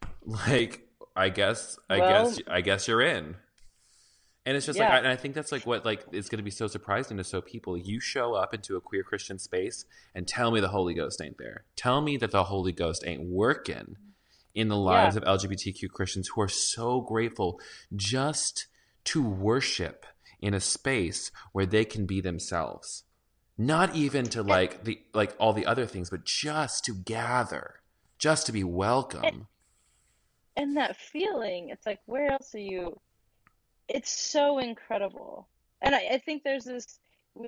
Like 0.25 0.81
I 1.15 1.29
guess 1.29 1.79
I 1.89 1.99
Well- 1.99 2.25
guess 2.29 2.39
I 2.47 2.61
guess 2.61 2.87
you're 2.87 3.01
in. 3.01 3.35
And 4.45 4.55
it's 4.55 4.65
just 4.65 4.79
like, 4.79 4.89
I- 4.89 4.97
and 4.99 5.07
I 5.07 5.15
think 5.17 5.35
that's 5.35 5.51
like 5.51 5.65
what 5.65 5.83
like 5.85 6.05
is 6.13 6.29
going 6.29 6.37
to 6.37 6.43
be 6.43 6.51
so 6.51 6.67
surprising 6.67 7.17
to 7.17 7.23
so 7.23 7.41
people. 7.41 7.77
You 7.77 7.99
show 7.99 8.33
up 8.33 8.53
into 8.53 8.75
a 8.77 8.81
queer 8.81 9.03
Christian 9.03 9.39
space 9.39 9.85
and 10.15 10.27
tell 10.27 10.51
me 10.51 10.59
the 10.61 10.69
Holy 10.69 10.93
Ghost 10.93 11.21
ain't 11.21 11.37
there. 11.37 11.65
Tell 11.75 12.01
me 12.01 12.15
that 12.17 12.31
the 12.31 12.45
Holy 12.45 12.71
Ghost 12.71 13.03
ain't 13.05 13.23
working 13.29 13.95
in 14.55 14.69
the 14.69 14.77
lives 14.77 15.15
of 15.15 15.23
LGBTQ 15.23 15.89
Christians 15.91 16.29
who 16.33 16.41
are 16.41 16.47
so 16.47 17.01
grateful 17.01 17.59
just 17.95 18.67
to 19.05 19.21
worship 19.21 20.05
in 20.41 20.53
a 20.53 20.59
space 20.59 21.31
where 21.51 21.65
they 21.65 21.83
can 21.85 22.05
be 22.05 22.21
themselves. 22.21 23.03
Not 23.57 23.95
even 23.95 24.25
to 24.25 24.43
like 24.43 24.83
the 24.83 24.99
like 25.13 25.35
all 25.39 25.53
the 25.53 25.65
other 25.65 25.85
things, 25.85 26.09
but 26.09 26.25
just 26.25 26.85
to 26.85 26.93
gather, 26.93 27.75
just 28.19 28.45
to 28.45 28.51
be 28.51 28.63
welcome. 28.63 29.47
and 30.55 30.75
that 30.75 30.97
feeling 30.97 31.69
it's 31.69 31.85
like 31.85 31.99
where 32.07 32.31
else 32.31 32.53
are 32.55 32.59
you 32.59 32.99
it's 33.87 34.11
so 34.11 34.57
incredible 34.57 35.47
and 35.81 35.93
I, 35.95 35.99
I 36.13 36.17
think 36.17 36.43
there's 36.43 36.65
this. 36.65 36.99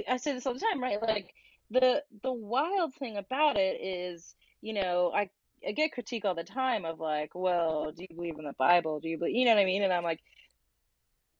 I 0.08 0.18
say 0.18 0.34
this 0.34 0.46
all 0.46 0.54
the 0.54 0.60
time 0.60 0.82
right 0.82 1.02
like 1.02 1.34
the 1.72 2.04
the 2.24 2.32
wild 2.32 2.94
thing 2.96 3.18
about 3.18 3.58
it 3.58 3.82
is 3.82 4.36
you 4.62 4.74
know 4.74 5.12
i 5.16 5.30
i 5.68 5.72
get 5.72 5.92
critique 5.92 6.26
all 6.26 6.36
the 6.36 6.44
time 6.44 6.86
of 6.86 7.00
like 7.00 7.32
well 7.34 7.92
do 7.92 8.06
you 8.08 8.16
believe 8.16 8.38
in 8.38 8.46
the 8.46 8.54
bible 8.60 9.00
do 9.00 9.10
you 9.10 9.18
believe 9.18 9.36
you 9.36 9.46
know 9.46 9.56
what 9.56 9.62
i 9.62 9.66
mean 9.66 9.84
and 9.84 9.92
i'm 9.92 10.04
like 10.04 10.20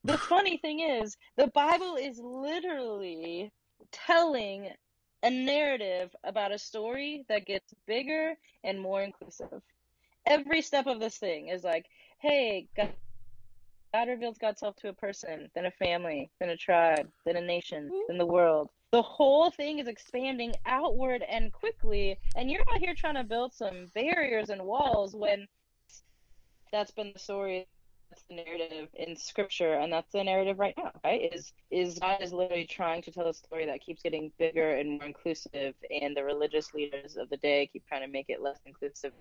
the 0.04 0.18
funny 0.18 0.58
thing 0.58 0.80
is 0.80 1.16
the 1.38 1.48
bible 1.48 1.96
is 1.96 2.20
literally 2.24 3.52
telling 3.92 4.70
a 5.24 5.30
narrative 5.30 6.16
about 6.24 6.52
a 6.52 6.60
story 6.60 7.26
that 7.28 7.46
gets 7.46 7.74
bigger 7.86 8.36
and 8.64 8.80
more 8.80 9.02
inclusive 9.02 9.62
every 10.30 10.62
step 10.62 10.88
of 10.88 11.00
this 11.00 11.18
thing 11.18 11.50
is 11.50 11.64
like, 11.64 11.86
hey, 12.20 12.68
God, 12.76 12.94
God 13.94 14.08
reveals 14.08 14.38
God's 14.38 14.60
self 14.60 14.76
to 14.78 14.90
a 14.90 14.94
person, 14.94 15.50
then 15.56 15.66
a 15.66 15.72
family, 15.72 16.30
then 16.40 16.50
a 16.50 16.58
tribe, 16.58 17.10
then 17.26 17.36
a 17.36 17.42
nation, 17.42 17.90
then 18.08 18.18
the 18.18 18.26
world. 18.26 18.70
The 18.92 19.02
whole 19.02 19.50
thing 19.52 19.80
is 19.80 19.88
expanding 19.88 20.54
outward 20.66 21.24
and 21.28 21.52
quickly, 21.52 22.18
and 22.36 22.50
you're 22.50 22.64
out 22.72 22.80
here 22.80 22.94
trying 22.96 23.16
to 23.16 23.24
build 23.24 23.54
some 23.54 23.88
barriers 23.94 24.50
and 24.50 24.64
walls 24.64 25.16
when 25.16 25.48
that's 26.72 26.92
been 26.92 27.12
the 27.14 27.20
story, 27.20 27.68
the 28.30 28.36
narrative 28.36 28.90
in 28.94 29.16
Scripture, 29.16 29.76
and 29.76 29.92
that's 29.92 30.12
the 30.12 30.24
narrative 30.24 30.60
right 30.60 30.76
now, 30.78 30.92
right? 31.04 31.34
Is 31.34 31.54
is 31.72 32.00
God 32.00 32.22
is 32.22 32.34
literally 32.34 32.66
trying 32.66 33.02
to 33.04 33.12
tell 33.12 33.28
a 33.28 33.34
story 33.34 33.66
that 33.68 33.82
keeps 33.82 34.02
getting 34.02 34.32
bigger 34.38 34.76
and 34.76 34.92
more 34.92 35.06
inclusive, 35.06 35.76
and 35.90 36.16
the 36.16 36.24
religious 36.24 36.74
leaders 36.74 37.18
of 37.18 37.30
the 37.30 37.38
day 37.38 37.70
keep 37.72 37.86
trying 37.88 38.02
to 38.02 38.08
make 38.08 38.30
it 38.30 38.42
less 38.42 38.60
inclusive 38.66 39.14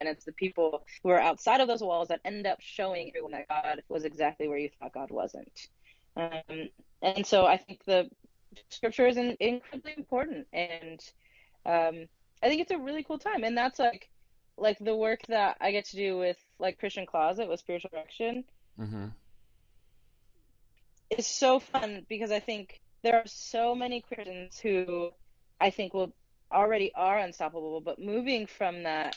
and 0.00 0.08
it's 0.08 0.24
the 0.24 0.32
people 0.32 0.84
who 1.02 1.10
are 1.10 1.20
outside 1.20 1.60
of 1.60 1.68
those 1.68 1.82
walls 1.82 2.08
that 2.08 2.20
end 2.24 2.46
up 2.46 2.58
showing 2.60 3.08
everyone 3.08 3.32
that 3.32 3.48
God 3.48 3.82
was 3.88 4.04
exactly 4.04 4.48
where 4.48 4.58
you 4.58 4.70
thought 4.78 4.92
God 4.92 5.10
wasn't. 5.10 5.68
Um, 6.16 6.68
and 7.02 7.26
so 7.26 7.46
I 7.46 7.56
think 7.56 7.84
the 7.84 8.08
scripture 8.70 9.06
is 9.06 9.16
in, 9.16 9.36
incredibly 9.40 9.94
important, 9.96 10.46
and 10.52 11.00
um, 11.66 12.06
I 12.42 12.48
think 12.48 12.60
it's 12.60 12.70
a 12.70 12.78
really 12.78 13.04
cool 13.04 13.18
time. 13.18 13.44
And 13.44 13.56
that's 13.56 13.78
like 13.78 14.08
like 14.56 14.78
the 14.80 14.96
work 14.96 15.20
that 15.28 15.56
I 15.60 15.70
get 15.70 15.84
to 15.86 15.96
do 15.96 16.18
with 16.18 16.36
like 16.58 16.78
Christian 16.78 17.06
Closet 17.06 17.48
with 17.48 17.60
spiritual 17.60 17.90
direction 17.90 18.44
Mm-hmm. 18.80 19.06
is 21.10 21.26
so 21.26 21.58
fun 21.60 22.04
because 22.08 22.30
I 22.30 22.40
think 22.40 22.80
there 23.02 23.16
are 23.16 23.26
so 23.26 23.74
many 23.74 24.00
Christians 24.02 24.58
who 24.58 25.10
I 25.60 25.70
think 25.70 25.94
will 25.94 26.12
already 26.52 26.92
are 26.94 27.18
unstoppable, 27.18 27.80
but 27.80 27.98
moving 27.98 28.46
from 28.46 28.84
that 28.84 29.16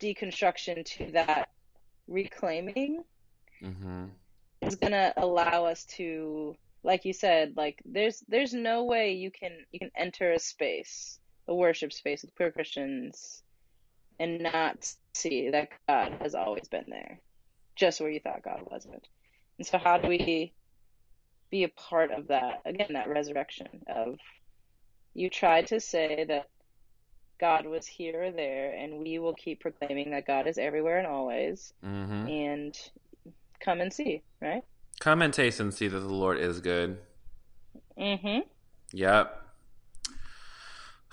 deconstruction 0.00 0.84
to 0.96 1.12
that 1.12 1.48
reclaiming 2.08 3.04
Mm-hmm. 3.62 4.04
is 4.60 4.76
gonna 4.76 5.12
allow 5.16 5.66
us 5.66 5.84
to, 5.84 6.56
like 6.82 7.04
you 7.04 7.12
said, 7.12 7.54
like 7.56 7.80
there's 7.84 8.20
there's 8.28 8.54
no 8.54 8.84
way 8.84 9.12
you 9.12 9.30
can 9.30 9.52
you 9.72 9.78
can 9.78 9.90
enter 9.96 10.32
a 10.32 10.38
space, 10.38 11.18
a 11.48 11.54
worship 11.54 11.92
space 11.92 12.22
with 12.22 12.34
queer 12.34 12.52
Christians, 12.52 13.42
and 14.18 14.40
not 14.40 14.92
see 15.14 15.50
that 15.50 15.68
God 15.88 16.16
has 16.22 16.34
always 16.34 16.68
been 16.68 16.86
there, 16.88 17.20
just 17.76 18.00
where 18.00 18.10
you 18.10 18.20
thought 18.20 18.42
God 18.42 18.62
wasn't. 18.70 19.06
And 19.58 19.66
so, 19.66 19.78
how 19.78 19.98
do 19.98 20.08
we 20.08 20.52
be 21.50 21.64
a 21.64 21.68
part 21.68 22.10
of 22.10 22.28
that? 22.28 22.62
Again, 22.64 22.88
that 22.94 23.08
resurrection 23.08 23.68
of 23.88 24.18
you 25.14 25.30
tried 25.30 25.68
to 25.68 25.80
say 25.80 26.24
that 26.28 26.48
God 27.40 27.66
was 27.66 27.86
here 27.86 28.24
or 28.24 28.30
there, 28.30 28.72
and 28.72 28.98
we 28.98 29.18
will 29.18 29.34
keep 29.34 29.60
proclaiming 29.60 30.10
that 30.10 30.26
God 30.26 30.46
is 30.46 30.58
everywhere 30.58 30.98
and 30.98 31.06
always, 31.06 31.72
Mm-hmm. 31.84 32.28
and 32.28 32.78
come 33.60 33.80
and 33.80 33.92
see, 33.92 34.22
right? 34.40 34.62
Come 35.00 35.20
and 35.22 35.32
taste 35.32 35.60
and 35.60 35.72
see 35.72 35.88
that 35.88 35.98
the 35.98 36.14
Lord 36.14 36.38
is 36.38 36.60
good. 36.60 36.98
Mm-hmm. 37.98 38.40
Yep. 38.92 39.42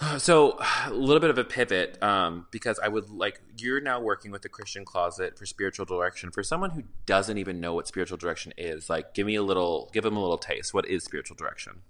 So 0.17 0.57
a 0.85 0.93
little 0.93 1.19
bit 1.19 1.29
of 1.29 1.37
a 1.37 1.43
pivot, 1.43 2.01
um, 2.01 2.47
because 2.51 2.79
I 2.79 2.87
would 2.87 3.09
like 3.09 3.41
you're 3.57 3.81
now 3.81 3.99
working 3.99 4.31
with 4.31 4.41
the 4.41 4.49
Christian 4.49 4.85
Closet 4.85 5.37
for 5.37 5.45
spiritual 5.45 5.85
direction. 5.85 6.31
For 6.31 6.43
someone 6.43 6.71
who 6.71 6.83
doesn't 7.05 7.37
even 7.37 7.59
know 7.59 7.73
what 7.73 7.87
spiritual 7.87 8.17
direction 8.17 8.53
is, 8.57 8.89
like 8.89 9.13
give 9.13 9.25
me 9.25 9.35
a 9.35 9.43
little, 9.43 9.89
give 9.93 10.03
them 10.03 10.17
a 10.17 10.21
little 10.21 10.37
taste. 10.37 10.73
What 10.73 10.87
is 10.87 11.03
spiritual 11.03 11.35
direction? 11.35 11.81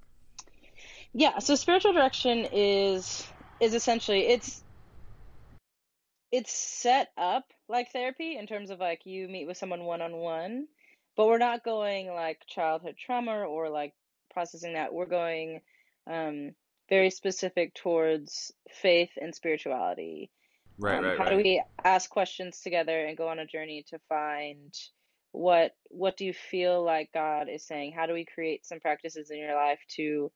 Yeah, 1.13 1.39
so 1.39 1.55
spiritual 1.55 1.93
direction 1.93 2.47
is 2.51 3.27
is 3.59 3.73
essentially 3.73 4.27
it's 4.27 4.63
it's 6.31 6.51
set 6.51 7.11
up 7.17 7.45
like 7.69 7.91
therapy 7.91 8.37
in 8.37 8.47
terms 8.47 8.71
of 8.71 8.79
like 8.79 9.05
you 9.05 9.27
meet 9.27 9.45
with 9.45 9.57
someone 9.57 9.83
one 9.83 10.01
on 10.01 10.17
one, 10.17 10.67
but 11.15 11.27
we're 11.27 11.37
not 11.37 11.63
going 11.63 12.07
like 12.07 12.41
childhood 12.47 12.95
trauma 12.97 13.43
or 13.43 13.69
like 13.69 13.93
processing 14.31 14.73
that. 14.73 14.93
We're 14.93 15.05
going 15.05 15.61
um 16.07 16.53
very 16.93 17.09
specific 17.09 17.73
towards 17.73 18.53
faith 18.69 19.09
and 19.19 19.33
spirituality. 19.33 20.29
Right, 20.77 20.99
Um, 20.99 21.05
right, 21.05 21.17
how 21.17 21.23
right. 21.23 21.31
do 21.31 21.37
we 21.37 21.63
ask 21.83 22.07
questions 22.07 22.61
together 22.61 23.05
and 23.05 23.17
go 23.17 23.27
on 23.29 23.39
a 23.39 23.47
journey 23.47 23.83
to 23.89 23.97
find 24.07 24.71
what 25.31 25.71
what 25.89 26.15
do 26.17 26.23
you 26.25 26.33
feel 26.33 26.83
like 26.83 27.09
God 27.11 27.47
is 27.49 27.65
saying? 27.65 27.93
How 27.93 28.05
do 28.05 28.13
we 28.13 28.25
create 28.25 28.63
some 28.67 28.79
practices 28.79 29.31
in 29.31 29.39
your 29.39 29.55
life 29.55 29.79
to 29.97 30.31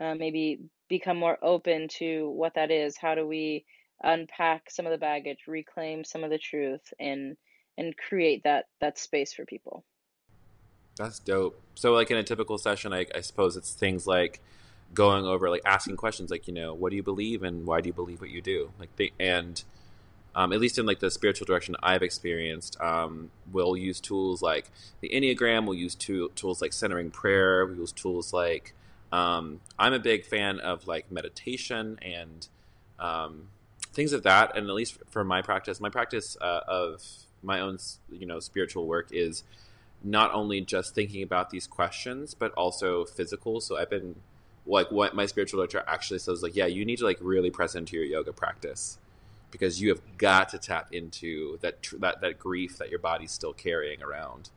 uh, 0.00 0.14
maybe 0.14 0.60
become 0.88 1.16
more 1.16 1.38
open 1.42 1.88
to 1.98 2.30
what 2.30 2.54
that 2.54 2.70
is? 2.70 2.96
How 2.96 3.16
do 3.16 3.26
we 3.26 3.64
unpack 4.04 4.70
some 4.70 4.86
of 4.86 4.92
the 4.92 5.06
baggage, 5.10 5.40
reclaim 5.48 6.04
some 6.04 6.22
of 6.22 6.30
the 6.30 6.38
truth, 6.38 6.86
and 7.00 7.36
and 7.76 7.96
create 7.96 8.44
that 8.44 8.66
that 8.80 8.96
space 8.96 9.32
for 9.34 9.44
people? 9.44 9.84
That's 10.96 11.18
dope. 11.18 11.60
So, 11.74 11.92
like 11.92 12.12
in 12.12 12.16
a 12.16 12.22
typical 12.22 12.58
session, 12.58 12.92
I, 12.92 13.06
I 13.12 13.22
suppose 13.22 13.56
it's 13.56 13.74
things 13.74 14.06
like 14.06 14.40
going 14.94 15.24
over, 15.24 15.50
like 15.50 15.62
asking 15.64 15.96
questions, 15.96 16.30
like 16.30 16.46
you 16.48 16.54
know, 16.54 16.74
what 16.74 16.90
do 16.90 16.96
you 16.96 17.02
believe 17.02 17.42
and 17.42 17.66
why 17.66 17.80
do 17.80 17.88
you 17.88 17.92
believe 17.92 18.20
what 18.20 18.30
you 18.30 18.40
do? 18.40 18.70
Like, 18.78 18.94
the, 18.96 19.12
and 19.18 19.62
um, 20.34 20.52
at 20.52 20.60
least 20.60 20.78
in 20.78 20.86
like 20.86 21.00
the 21.00 21.10
spiritual 21.10 21.46
direction 21.46 21.76
I've 21.82 22.02
experienced, 22.02 22.78
um, 22.80 23.30
we'll 23.50 23.76
use 23.76 24.00
tools 24.00 24.42
like 24.42 24.70
the 25.00 25.08
Enneagram. 25.08 25.64
We'll 25.64 25.78
use 25.78 25.94
tool, 25.94 26.28
tools 26.30 26.60
like 26.60 26.72
centering 26.72 27.10
prayer. 27.10 27.64
We 27.66 27.76
use 27.76 27.92
tools 27.92 28.32
like 28.32 28.74
um, 29.12 29.60
I'm 29.78 29.94
a 29.94 29.98
big 29.98 30.26
fan 30.26 30.60
of 30.60 30.86
like 30.86 31.10
meditation 31.10 31.98
and 32.02 32.46
um, 32.98 33.48
things 33.92 34.12
of 34.12 34.24
that. 34.24 34.56
And 34.56 34.68
at 34.68 34.74
least 34.74 34.98
for 35.10 35.24
my 35.24 35.40
practice, 35.40 35.80
my 35.80 35.88
practice 35.88 36.36
uh, 36.40 36.60
of 36.68 37.02
my 37.42 37.60
own, 37.60 37.78
you 38.10 38.26
know, 38.26 38.40
spiritual 38.40 38.86
work 38.86 39.08
is 39.12 39.42
not 40.04 40.32
only 40.34 40.60
just 40.60 40.94
thinking 40.94 41.22
about 41.22 41.48
these 41.48 41.66
questions, 41.66 42.34
but 42.34 42.52
also 42.52 43.06
physical. 43.06 43.60
So 43.60 43.78
I've 43.78 43.90
been 43.90 44.16
like 44.66 44.90
what 44.90 45.14
my 45.14 45.26
spiritual 45.26 45.58
director 45.60 45.84
actually 45.86 46.18
says, 46.18 46.42
like, 46.42 46.56
yeah, 46.56 46.66
you 46.66 46.84
need 46.84 46.98
to 46.98 47.04
like 47.04 47.18
really 47.20 47.50
press 47.50 47.74
into 47.74 47.96
your 47.96 48.04
yoga 48.04 48.32
practice 48.32 48.98
because 49.50 49.80
you 49.80 49.88
have 49.90 50.02
got 50.18 50.48
to 50.50 50.58
tap 50.58 50.88
into 50.92 51.58
that 51.60 51.82
tr- 51.82 51.96
that 51.98 52.20
that 52.20 52.38
grief 52.38 52.78
that 52.78 52.90
your 52.90 52.98
body's 52.98 53.32
still 53.32 53.52
carrying 53.52 54.02
around. 54.02 54.50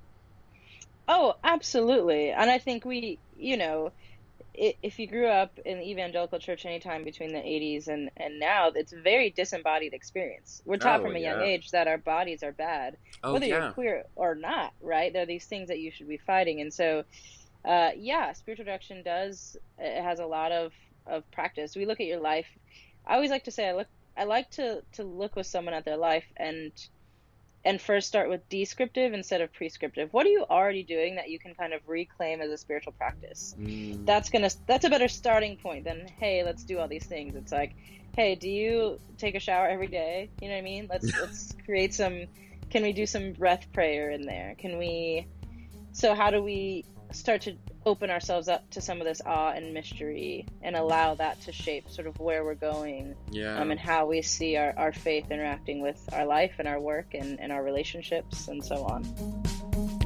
Oh, 1.07 1.35
absolutely. 1.43 2.29
And 2.31 2.49
I 2.51 2.59
think 2.59 2.85
we, 2.85 3.19
you 3.35 3.57
know, 3.57 3.91
if 4.53 4.99
you 4.99 5.07
grew 5.07 5.27
up 5.27 5.57
in 5.65 5.79
the 5.79 5.89
evangelical 5.89 6.39
church 6.39 6.65
anytime 6.65 7.03
between 7.03 7.31
the 7.31 7.39
80s 7.39 7.87
and, 7.87 8.09
and 8.17 8.39
now, 8.39 8.69
it's 8.75 8.93
a 8.93 8.99
very 9.01 9.29
disembodied 9.29 9.93
experience. 9.93 10.61
We're 10.65 10.77
taught 10.77 11.01
Oh, 11.01 11.03
from 11.03 11.15
a 11.15 11.19
young 11.19 11.41
age 11.41 11.71
that 11.71 11.87
our 11.87 11.97
bodies 11.97 12.43
are 12.43 12.51
bad, 12.51 12.97
Oh 13.23 13.33
whether 13.33 13.45
yeah, 13.45 13.47
you're 13.47 13.63
queer 13.63 14.03
or 14.15 14.35
not, 14.35 14.73
right? 14.81 15.13
There 15.13 15.23
are 15.23 15.27
these 15.27 15.45
things 15.45 15.69
that 15.69 15.79
you 15.79 15.91
should 15.91 16.07
be 16.09 16.17
fighting. 16.17 16.61
And 16.61 16.73
so, 16.73 17.03
uh, 17.65 17.91
yeah, 17.97 18.33
spiritual 18.33 18.65
direction 18.65 19.03
does, 19.03 19.57
it 19.77 20.01
has 20.01 20.19
a 20.19 20.25
lot 20.25 20.51
of, 20.51 20.73
of 21.05 21.29
practice. 21.31 21.75
We 21.75 21.85
look 21.85 21.99
at 21.99 22.07
your 22.07 22.19
life. 22.19 22.47
I 23.05 23.15
always 23.15 23.31
like 23.31 23.45
to 23.45 23.51
say, 23.51 23.69
I 23.69 23.73
look, 23.73 23.87
I 24.17 24.23
like 24.25 24.49
to, 24.51 24.83
to 24.93 25.03
look 25.03 25.35
with 25.35 25.47
someone 25.47 25.73
at 25.73 25.85
their 25.85 25.97
life 25.97 26.25
and 26.37 26.71
and 27.65 27.81
first 27.81 28.07
start 28.07 28.29
with 28.29 28.47
descriptive 28.49 29.13
instead 29.13 29.41
of 29.41 29.51
prescriptive. 29.51 30.13
What 30.13 30.25
are 30.25 30.29
you 30.29 30.45
already 30.49 30.83
doing 30.83 31.15
that 31.15 31.29
you 31.29 31.39
can 31.39 31.55
kind 31.55 31.73
of 31.73 31.81
reclaim 31.87 32.41
as 32.41 32.49
a 32.49 32.57
spiritual 32.57 32.93
practice? 32.93 33.55
Mm. 33.59 34.05
That's 34.05 34.29
gonna 34.29 34.49
that's 34.65 34.85
a 34.85 34.89
better 34.89 35.07
starting 35.07 35.57
point 35.57 35.83
than 35.83 36.07
hey, 36.19 36.43
let's 36.43 36.63
do 36.63 36.79
all 36.79 36.87
these 36.87 37.05
things. 37.05 37.35
It's 37.35 37.51
like, 37.51 37.75
hey, 38.15 38.35
do 38.35 38.49
you 38.49 38.99
take 39.17 39.35
a 39.35 39.39
shower 39.39 39.67
every 39.67 39.87
day? 39.87 40.29
You 40.41 40.47
know 40.47 40.55
what 40.55 40.59
I 40.59 40.63
mean? 40.63 40.87
Let's 40.89 41.19
let's 41.21 41.55
create 41.65 41.93
some. 41.93 42.25
Can 42.69 42.83
we 42.83 42.93
do 42.93 43.05
some 43.05 43.33
breath 43.33 43.65
prayer 43.73 44.11
in 44.11 44.25
there? 44.25 44.55
Can 44.57 44.77
we? 44.77 45.27
So 45.91 46.13
how 46.13 46.29
do 46.29 46.41
we 46.41 46.85
start 47.11 47.41
to 47.41 47.55
open 47.85 48.09
ourselves 48.09 48.47
up 48.47 48.69
to 48.69 48.81
some 48.81 48.99
of 48.99 49.05
this 49.05 49.21
awe 49.25 49.51
and 49.51 49.73
mystery 49.73 50.45
and 50.61 50.75
allow 50.75 51.15
that 51.15 51.41
to 51.41 51.51
shape 51.51 51.89
sort 51.89 52.07
of 52.07 52.19
where 52.19 52.43
we're 52.43 52.53
going 52.53 53.15
yeah. 53.31 53.59
um, 53.59 53.71
and 53.71 53.79
how 53.79 54.05
we 54.05 54.21
see 54.21 54.55
our, 54.57 54.73
our 54.77 54.91
faith 54.91 55.31
interacting 55.31 55.81
with 55.81 55.97
our 56.13 56.25
life 56.25 56.53
and 56.59 56.67
our 56.67 56.79
work 56.79 57.13
and, 57.13 57.39
and 57.39 57.51
our 57.51 57.63
relationships 57.63 58.47
and 58.47 58.63
so 58.63 58.83
on. 58.83 59.03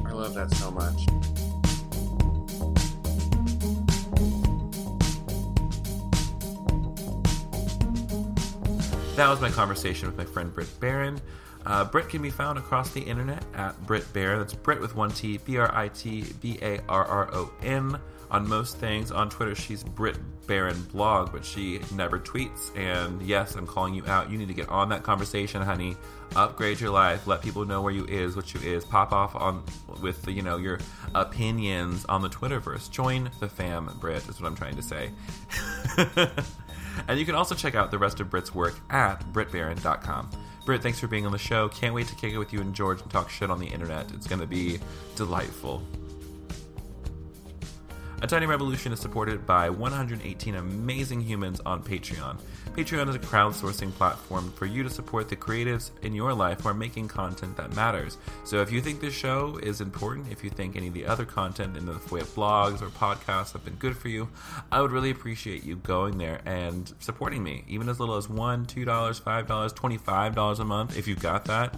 I 0.06 0.12
love 0.12 0.34
that 0.34 0.50
so 0.52 0.70
much. 0.70 1.06
That 9.16 9.28
was 9.28 9.40
my 9.40 9.50
conversation 9.50 10.08
with 10.08 10.16
my 10.16 10.24
friend 10.24 10.52
Brit 10.52 10.68
Barron. 10.80 11.20
Uh, 11.66 11.84
Brit 11.84 12.08
can 12.08 12.20
be 12.22 12.30
found 12.30 12.58
across 12.58 12.90
the 12.90 13.00
internet 13.00 13.42
at 13.54 13.80
Brit 13.86 14.10
Bear. 14.12 14.38
That's 14.38 14.54
Brit 14.54 14.80
with 14.80 14.94
one 14.94 15.10
T, 15.10 15.38
B 15.38 15.56
R 15.56 15.74
I 15.74 15.88
T 15.88 16.24
B 16.40 16.58
A 16.62 16.80
R 16.88 17.04
R 17.04 17.30
O 17.32 17.50
N. 17.62 17.98
On 18.30 18.48
most 18.48 18.78
things, 18.78 19.12
on 19.12 19.30
Twitter, 19.30 19.54
she's 19.54 19.84
Brit 19.84 20.16
Barron 20.46 20.82
blog, 20.84 21.30
but 21.30 21.44
she 21.44 21.80
never 21.94 22.18
tweets. 22.18 22.76
And 22.76 23.22
yes, 23.22 23.54
I'm 23.54 23.66
calling 23.66 23.94
you 23.94 24.04
out. 24.06 24.30
You 24.30 24.38
need 24.38 24.48
to 24.48 24.54
get 24.54 24.68
on 24.68 24.88
that 24.88 25.02
conversation, 25.02 25.62
honey. 25.62 25.96
Upgrade 26.34 26.80
your 26.80 26.90
life. 26.90 27.26
Let 27.26 27.42
people 27.42 27.64
know 27.64 27.80
where 27.80 27.92
you 27.92 28.04
is, 28.06 28.34
what 28.34 28.52
you 28.52 28.60
is. 28.60 28.84
Pop 28.84 29.12
off 29.12 29.36
on 29.36 29.62
with 30.02 30.22
the, 30.22 30.32
you 30.32 30.42
know 30.42 30.56
your 30.56 30.80
opinions 31.14 32.04
on 32.06 32.22
the 32.22 32.28
Twitterverse. 32.28 32.90
Join 32.90 33.30
the 33.40 33.48
fam, 33.48 33.90
Brit. 34.00 34.28
Is 34.28 34.40
what 34.40 34.48
I'm 34.48 34.56
trying 34.56 34.76
to 34.76 34.82
say. 34.82 35.10
and 37.08 37.18
you 37.18 37.24
can 37.24 37.34
also 37.34 37.54
check 37.54 37.74
out 37.74 37.90
the 37.90 37.98
rest 37.98 38.20
of 38.20 38.30
Brit's 38.30 38.54
work 38.54 38.74
at 38.90 39.20
britbarron.com. 39.32 40.30
Brit, 40.64 40.82
thanks 40.82 40.98
for 40.98 41.08
being 41.08 41.26
on 41.26 41.32
the 41.32 41.38
show. 41.38 41.68
Can't 41.68 41.94
wait 41.94 42.08
to 42.08 42.14
kick 42.14 42.32
it 42.32 42.38
with 42.38 42.52
you 42.52 42.60
and 42.60 42.74
George 42.74 43.02
and 43.02 43.10
talk 43.10 43.28
shit 43.28 43.50
on 43.50 43.58
the 43.58 43.66
internet. 43.66 44.10
It's 44.12 44.26
going 44.26 44.40
to 44.40 44.46
be 44.46 44.78
delightful. 45.14 45.82
A 48.24 48.26
Tiny 48.26 48.46
Revolution 48.46 48.90
is 48.90 49.00
supported 49.00 49.44
by 49.44 49.68
118 49.68 50.54
amazing 50.54 51.20
humans 51.20 51.60
on 51.66 51.82
Patreon. 51.82 52.40
Patreon 52.74 53.10
is 53.10 53.16
a 53.16 53.18
crowdsourcing 53.18 53.92
platform 53.92 54.50
for 54.52 54.64
you 54.64 54.82
to 54.82 54.88
support 54.88 55.28
the 55.28 55.36
creatives 55.36 55.90
in 56.00 56.14
your 56.14 56.32
life 56.32 56.62
who 56.62 56.70
are 56.70 56.72
making 56.72 57.06
content 57.08 57.54
that 57.58 57.76
matters. 57.76 58.16
So 58.44 58.62
if 58.62 58.72
you 58.72 58.80
think 58.80 59.02
this 59.02 59.12
show 59.12 59.58
is 59.62 59.82
important, 59.82 60.32
if 60.32 60.42
you 60.42 60.48
think 60.48 60.74
any 60.74 60.88
of 60.88 60.94
the 60.94 61.04
other 61.04 61.26
content 61.26 61.76
in 61.76 61.84
the 61.84 62.00
way 62.10 62.20
of 62.20 62.34
blogs 62.34 62.80
or 62.80 62.86
podcasts 62.86 63.52
have 63.52 63.62
been 63.62 63.74
good 63.74 63.94
for 63.94 64.08
you, 64.08 64.30
I 64.72 64.80
would 64.80 64.90
really 64.90 65.10
appreciate 65.10 65.62
you 65.62 65.76
going 65.76 66.16
there 66.16 66.40
and 66.46 66.90
supporting 67.00 67.42
me, 67.42 67.64
even 67.68 67.90
as 67.90 68.00
little 68.00 68.16
as 68.16 68.28
$1, 68.28 68.66
$2, 68.66 68.86
$5, 68.86 69.74
$25 69.74 70.60
a 70.60 70.64
month 70.64 70.96
if 70.96 71.06
you've 71.06 71.20
got 71.20 71.44
that 71.44 71.74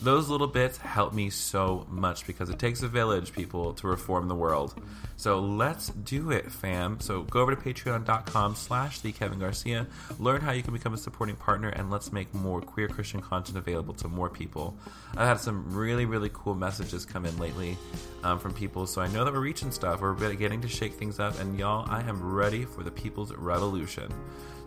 those 0.00 0.28
little 0.28 0.46
bits 0.46 0.76
help 0.78 1.12
me 1.12 1.30
so 1.30 1.86
much 1.88 2.26
because 2.26 2.50
it 2.50 2.58
takes 2.58 2.82
a 2.82 2.88
village, 2.88 3.32
people, 3.32 3.72
to 3.74 3.86
reform 3.86 4.28
the 4.28 4.34
world. 4.34 4.74
So 5.16 5.38
let's 5.38 5.88
do 5.88 6.30
it, 6.30 6.50
fam. 6.50 7.00
So 7.00 7.22
go 7.22 7.40
over 7.40 7.54
to 7.54 7.60
patreon.com 7.60 8.56
slash 8.56 9.00
the 9.00 9.12
Kevin 9.12 9.38
Garcia, 9.38 9.86
learn 10.18 10.40
how 10.40 10.52
you 10.52 10.62
can 10.62 10.72
become 10.72 10.92
a 10.94 10.98
supporting 10.98 11.36
partner, 11.36 11.68
and 11.68 11.90
let's 11.90 12.12
make 12.12 12.32
more 12.34 12.60
queer 12.60 12.88
Christian 12.88 13.20
content 13.20 13.56
available 13.56 13.94
to 13.94 14.08
more 14.08 14.28
people. 14.28 14.76
I've 15.16 15.28
had 15.28 15.40
some 15.40 15.74
really, 15.74 16.04
really 16.04 16.30
cool 16.32 16.54
messages 16.54 17.04
come 17.04 17.24
in 17.24 17.38
lately 17.38 17.78
um, 18.24 18.38
from 18.38 18.52
people, 18.52 18.86
so 18.86 19.00
I 19.00 19.06
know 19.08 19.24
that 19.24 19.32
we're 19.32 19.40
reaching 19.40 19.70
stuff. 19.70 20.00
We're 20.00 20.14
getting 20.34 20.60
to 20.60 20.68
shake 20.68 20.94
things 20.94 21.20
up, 21.20 21.38
and 21.40 21.58
y'all, 21.58 21.88
I 21.88 22.02
am 22.02 22.22
ready 22.22 22.64
for 22.64 22.82
the 22.82 22.90
people's 22.90 23.32
revolution. 23.32 24.12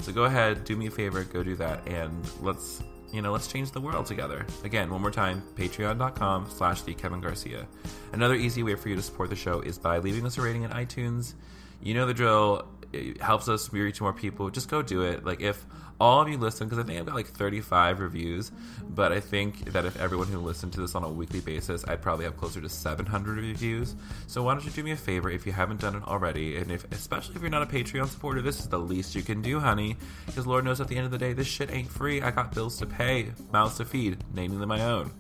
So 0.01 0.11
go 0.11 0.23
ahead, 0.23 0.63
do 0.63 0.75
me 0.75 0.88
a 0.88 0.91
favor, 0.91 1.23
go 1.23 1.43
do 1.43 1.55
that, 1.57 1.86
and 1.88 2.28
let's 2.41 2.82
you 3.12 3.22
know, 3.22 3.32
let's 3.32 3.47
change 3.47 3.72
the 3.72 3.82
world 3.82 4.05
together. 4.05 4.45
Again, 4.64 4.89
one 4.89 5.01
more 5.01 5.12
time, 5.12 5.41
patreon.com 5.55 6.47
slash 6.49 6.82
the 6.82 6.93
Kevin 6.93 7.22
Garcia. 7.22 7.68
Another 8.14 8.36
easy 8.36 8.64
way 8.64 8.76
for 8.76 8.89
you 8.89 8.95
to 8.95 9.01
support 9.01 9.30
the 9.30 9.36
show 9.36 9.62
is 9.62 9.78
by 9.78 9.99
leaving 9.99 10.26
us 10.26 10.38
a 10.38 10.41
rating 10.41 10.64
in 10.64 10.72
iTunes. 10.72 11.34
You 11.82 11.93
know 11.93 12.05
the 12.05 12.14
drill. 12.14 12.68
It 12.94 13.22
helps 13.22 13.48
us 13.48 13.72
reach 13.72 14.02
more 14.02 14.14
people. 14.14 14.50
Just 14.50 14.70
go 14.70 14.82
do 14.82 15.02
it. 15.02 15.26
Like 15.26 15.42
if 15.42 15.66
all 16.00 16.22
of 16.22 16.30
you 16.30 16.38
listen 16.38 16.68
because 16.68 16.84
I 16.84 16.88
think 16.88 17.00
I've 17.00 17.06
got 17.06 17.16
like 17.16 17.28
35 17.28 18.00
reviews, 18.00 18.52
but 18.88 19.12
I 19.12 19.20
think 19.20 19.72
that 19.74 19.86
if 19.86 20.00
everyone 20.00 20.28
who 20.28 20.40
listened 20.40 20.74
to 20.74 20.82
this 20.82 20.96
on 20.96 21.04
a 21.04 21.10
weekly 21.10 21.40
basis, 21.40 21.84
I'd 21.88 22.02
probably 22.02 22.26
have 22.26 22.38
closer 22.38 22.62
to 22.62 22.70
700 22.70 23.38
reviews. 23.38 23.96
So 24.28 24.44
why 24.44 24.54
don't 24.54 24.64
you 24.64 24.72
do 24.72 24.84
me 24.84 24.92
a 24.92 24.98
favor 24.98 25.30
if 25.30 25.46
you 25.46 25.52
haven't 25.52 25.82
done 25.82 25.96
it 25.96 26.04
already, 26.04 26.58
and 26.58 26.72
if 26.72 26.90
especially 26.92 27.36
if 27.36 27.42
you're 27.42 27.50
not 27.50 27.64
a 27.64 27.66
Patreon 27.66 28.08
supporter, 28.08 28.42
this 28.42 28.60
is 28.60 28.70
the 28.70 28.80
least 28.80 29.16
you 29.16 29.24
can 29.24 29.42
do, 29.42 29.60
honey, 29.60 29.98
because 30.26 30.46
Lord 30.46 30.66
knows 30.66 30.80
at 30.82 30.88
the 30.88 30.98
end 30.98 31.06
of 31.06 31.12
the 31.12 31.18
day, 31.18 31.34
this 31.34 31.48
shit 31.48 31.72
ain't 31.72 31.90
free. 31.90 32.22
I 32.22 32.32
got 32.32 32.54
bills 32.54 32.78
to 32.78 32.86
pay, 32.86 33.32
mouths 33.52 33.78
to 33.78 33.86
feed, 33.86 34.24
naming 34.34 34.60
them 34.60 34.70
my 34.70 34.84
own. 34.84 35.12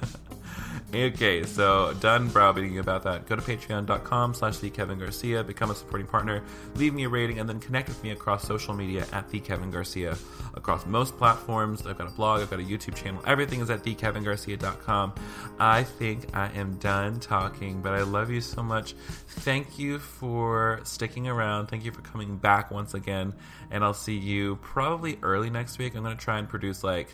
Okay, 0.94 1.46
so 1.46 1.94
done 2.02 2.28
browbeating 2.30 2.74
you 2.74 2.82
about 2.82 3.04
that. 3.04 3.26
Go 3.26 3.38
to 3.38 3.42
patreon.com 3.42 4.34
slash 4.34 4.58
the 4.58 4.70
Kevin 4.70 5.00
Garcia, 5.00 5.42
become 5.42 5.72
a 5.72 5.76
supporting 5.76 6.06
partner, 6.06 6.44
leave 6.76 6.94
me 6.94 7.06
a 7.06 7.10
rating, 7.10 7.40
and 7.40 7.48
then 7.48 7.62
connect 7.62 7.88
with 7.88 8.04
me 8.04 8.12
across 8.12 8.46
social 8.46 8.74
media 8.74 9.06
at 9.14 9.30
the 9.30 9.40
Kevin 9.40 9.72
Garcia. 9.72 10.18
Across 10.54 10.86
most 10.88 11.18
platforms, 11.18 11.88
I've 11.88 11.98
got 11.98 12.10
a 12.10 12.12
blog, 12.12 12.42
I've 12.42 12.50
got 12.50 12.60
a 12.60 12.64
YouTube 12.64 12.96
channel, 12.96 13.24
everything 13.26 13.62
is 13.62 13.70
at 13.70 13.84
thekevingarcia.com. 13.84 15.14
I 15.60 15.84
think 15.84 16.36
I 16.36 16.50
am 16.50 16.76
done 16.76 17.22
talking, 17.22 17.82
but 17.82 17.94
I 17.94 18.02
love 18.02 18.30
you 18.30 18.42
so 18.42 18.62
much. 18.62 18.92
Thank 19.28 19.80
you 19.80 19.98
for 19.98 20.82
sticking 20.84 21.26
around. 21.26 21.68
Thank 21.68 21.86
you 21.86 21.94
for 21.94 22.02
coming 22.02 22.36
back 22.36 22.70
once 22.70 22.94
again. 22.94 23.32
And 23.72 23.84
I'll 23.84 23.94
see 23.94 24.18
you 24.18 24.58
probably 24.58 25.18
early 25.24 25.50
next 25.50 25.78
week. 25.78 25.96
I'm 25.96 26.04
going 26.04 26.16
to 26.16 26.22
try 26.24 26.38
and 26.40 26.48
produce 26.48 26.84
like 26.84 27.08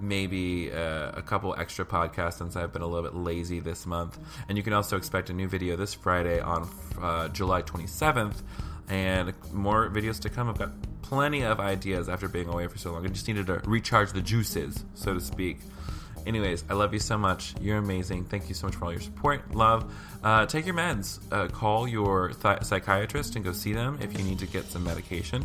maybe 0.00 0.72
uh, 0.72 1.10
a 1.14 1.22
couple 1.22 1.54
extra 1.58 1.84
podcasts 1.84 2.38
since 2.38 2.54
I've 2.56 2.72
been 2.72 2.82
a 2.82 2.86
little 2.86 3.02
bit 3.02 3.16
lazy 3.16 3.60
this 3.60 3.84
month. 3.84 4.18
And 4.48 4.56
you 4.56 4.62
can 4.62 4.72
also 4.72 4.96
expect 4.96 5.28
a 5.30 5.32
new 5.32 5.48
video 5.48 5.76
this 5.76 5.92
Friday 5.92 6.40
on 6.40 6.68
uh, 7.00 7.28
July 7.28 7.62
27th, 7.62 8.42
and 8.88 9.32
more 9.52 9.90
videos 9.90 10.20
to 10.20 10.30
come. 10.30 10.48
I've 10.48 10.58
got 10.58 10.70
plenty 11.02 11.42
of 11.42 11.60
ideas 11.60 12.08
after 12.08 12.28
being 12.28 12.48
away 12.48 12.66
for 12.66 12.78
so 12.78 12.92
long. 12.92 13.04
I 13.04 13.08
just 13.08 13.26
needed 13.26 13.46
to 13.48 13.60
recharge 13.64 14.12
the 14.12 14.22
juices, 14.22 14.84
so 14.94 15.14
to 15.14 15.20
speak. 15.20 15.58
Anyways, 16.26 16.64
I 16.70 16.74
love 16.74 16.94
you 16.94 17.00
so 17.00 17.18
much. 17.18 17.54
You're 17.60 17.76
amazing. 17.76 18.24
Thank 18.24 18.48
you 18.48 18.54
so 18.54 18.66
much 18.66 18.76
for 18.76 18.86
all 18.86 18.92
your 18.92 19.00
support, 19.00 19.54
love. 19.54 19.92
Uh, 20.22 20.46
take 20.46 20.64
your 20.64 20.74
meds. 20.74 21.20
Uh, 21.30 21.48
call 21.48 21.86
your 21.86 22.30
th- 22.30 22.62
psychiatrist 22.62 23.36
and 23.36 23.44
go 23.44 23.52
see 23.52 23.74
them 23.74 23.98
if 24.00 24.16
you 24.16 24.24
need 24.24 24.38
to 24.38 24.46
get 24.46 24.64
some 24.64 24.84
medication. 24.84 25.44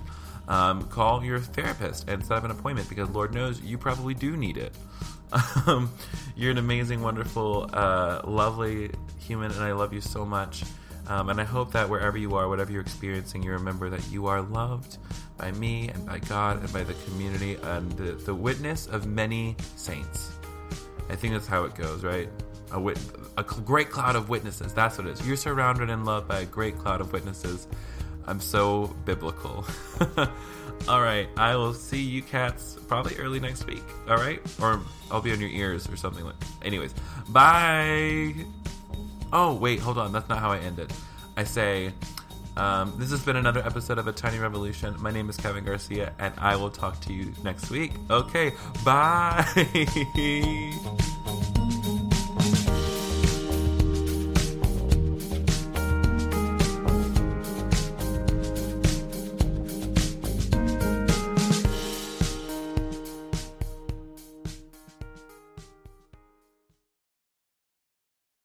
Um, 0.49 0.83
call 0.89 1.23
your 1.23 1.39
therapist 1.39 2.09
and 2.09 2.25
set 2.25 2.37
up 2.37 2.43
an 2.43 2.51
appointment 2.51 2.89
because 2.89 3.09
Lord 3.11 3.33
knows 3.33 3.61
you 3.61 3.77
probably 3.77 4.13
do 4.13 4.35
need 4.35 4.57
it. 4.57 4.73
Um, 5.67 5.93
you're 6.35 6.49
an 6.49 6.57
amazing, 6.57 7.03
wonderful, 7.03 7.69
uh, 7.71 8.21
lovely 8.25 8.89
human, 9.19 9.51
and 9.51 9.61
I 9.61 9.73
love 9.73 9.93
you 9.93 10.01
so 10.01 10.25
much. 10.25 10.63
Um, 11.07 11.29
and 11.29 11.39
I 11.39 11.43
hope 11.43 11.71
that 11.73 11.87
wherever 11.87 12.17
you 12.17 12.35
are, 12.35 12.49
whatever 12.49 12.71
you're 12.71 12.81
experiencing, 12.81 13.43
you 13.43 13.51
remember 13.51 13.91
that 13.91 14.09
you 14.11 14.25
are 14.25 14.41
loved 14.41 14.97
by 15.37 15.51
me 15.51 15.89
and 15.89 16.05
by 16.05 16.17
God 16.19 16.63
and 16.63 16.73
by 16.73 16.83
the 16.83 16.95
community 17.05 17.57
and 17.61 17.91
the, 17.91 18.13
the 18.13 18.33
witness 18.33 18.87
of 18.87 19.05
many 19.05 19.55
saints. 19.75 20.31
I 21.09 21.15
think 21.15 21.33
that's 21.33 21.47
how 21.47 21.63
it 21.63 21.75
goes, 21.75 22.03
right? 22.03 22.29
A, 22.71 22.79
wit- 22.79 22.99
a 23.37 23.43
great 23.43 23.89
cloud 23.89 24.15
of 24.15 24.29
witnesses. 24.29 24.73
That's 24.73 24.97
what 24.97 25.07
it 25.07 25.11
is. 25.11 25.27
You're 25.27 25.37
surrounded 25.37 25.89
in 25.89 26.05
love 26.05 26.27
by 26.27 26.39
a 26.39 26.45
great 26.45 26.77
cloud 26.77 27.01
of 27.01 27.11
witnesses. 27.11 27.67
I'm 28.27 28.39
so 28.39 28.95
biblical. 29.05 29.65
All 30.87 31.01
right, 31.01 31.27
I 31.35 31.55
will 31.55 31.73
see 31.73 32.01
you 32.01 32.21
cats 32.21 32.77
probably 32.87 33.15
early 33.17 33.39
next 33.39 33.67
week. 33.67 33.83
All 34.07 34.17
right, 34.17 34.41
or 34.61 34.81
I'll 35.11 35.21
be 35.21 35.31
on 35.31 35.39
your 35.39 35.49
ears 35.49 35.89
or 35.89 35.97
something 35.97 36.23
like. 36.25 36.35
Anyways, 36.63 36.93
bye. 37.27 38.33
Oh 39.31 39.53
wait, 39.55 39.79
hold 39.79 39.97
on. 39.97 40.11
That's 40.11 40.29
not 40.29 40.39
how 40.39 40.51
I 40.51 40.59
end 40.59 40.79
it. 40.79 40.91
I 41.37 41.43
say, 41.43 41.91
um, 42.57 42.93
this 42.97 43.11
has 43.11 43.23
been 43.23 43.35
another 43.35 43.61
episode 43.65 43.97
of 43.97 44.07
A 44.07 44.11
Tiny 44.11 44.39
Revolution. 44.39 44.95
My 44.99 45.11
name 45.11 45.29
is 45.29 45.37
Kevin 45.37 45.63
Garcia, 45.63 46.13
and 46.19 46.33
I 46.37 46.55
will 46.55 46.71
talk 46.71 46.99
to 47.01 47.13
you 47.13 47.33
next 47.43 47.69
week. 47.69 47.91
Okay, 48.09 48.51
bye. 48.83 49.45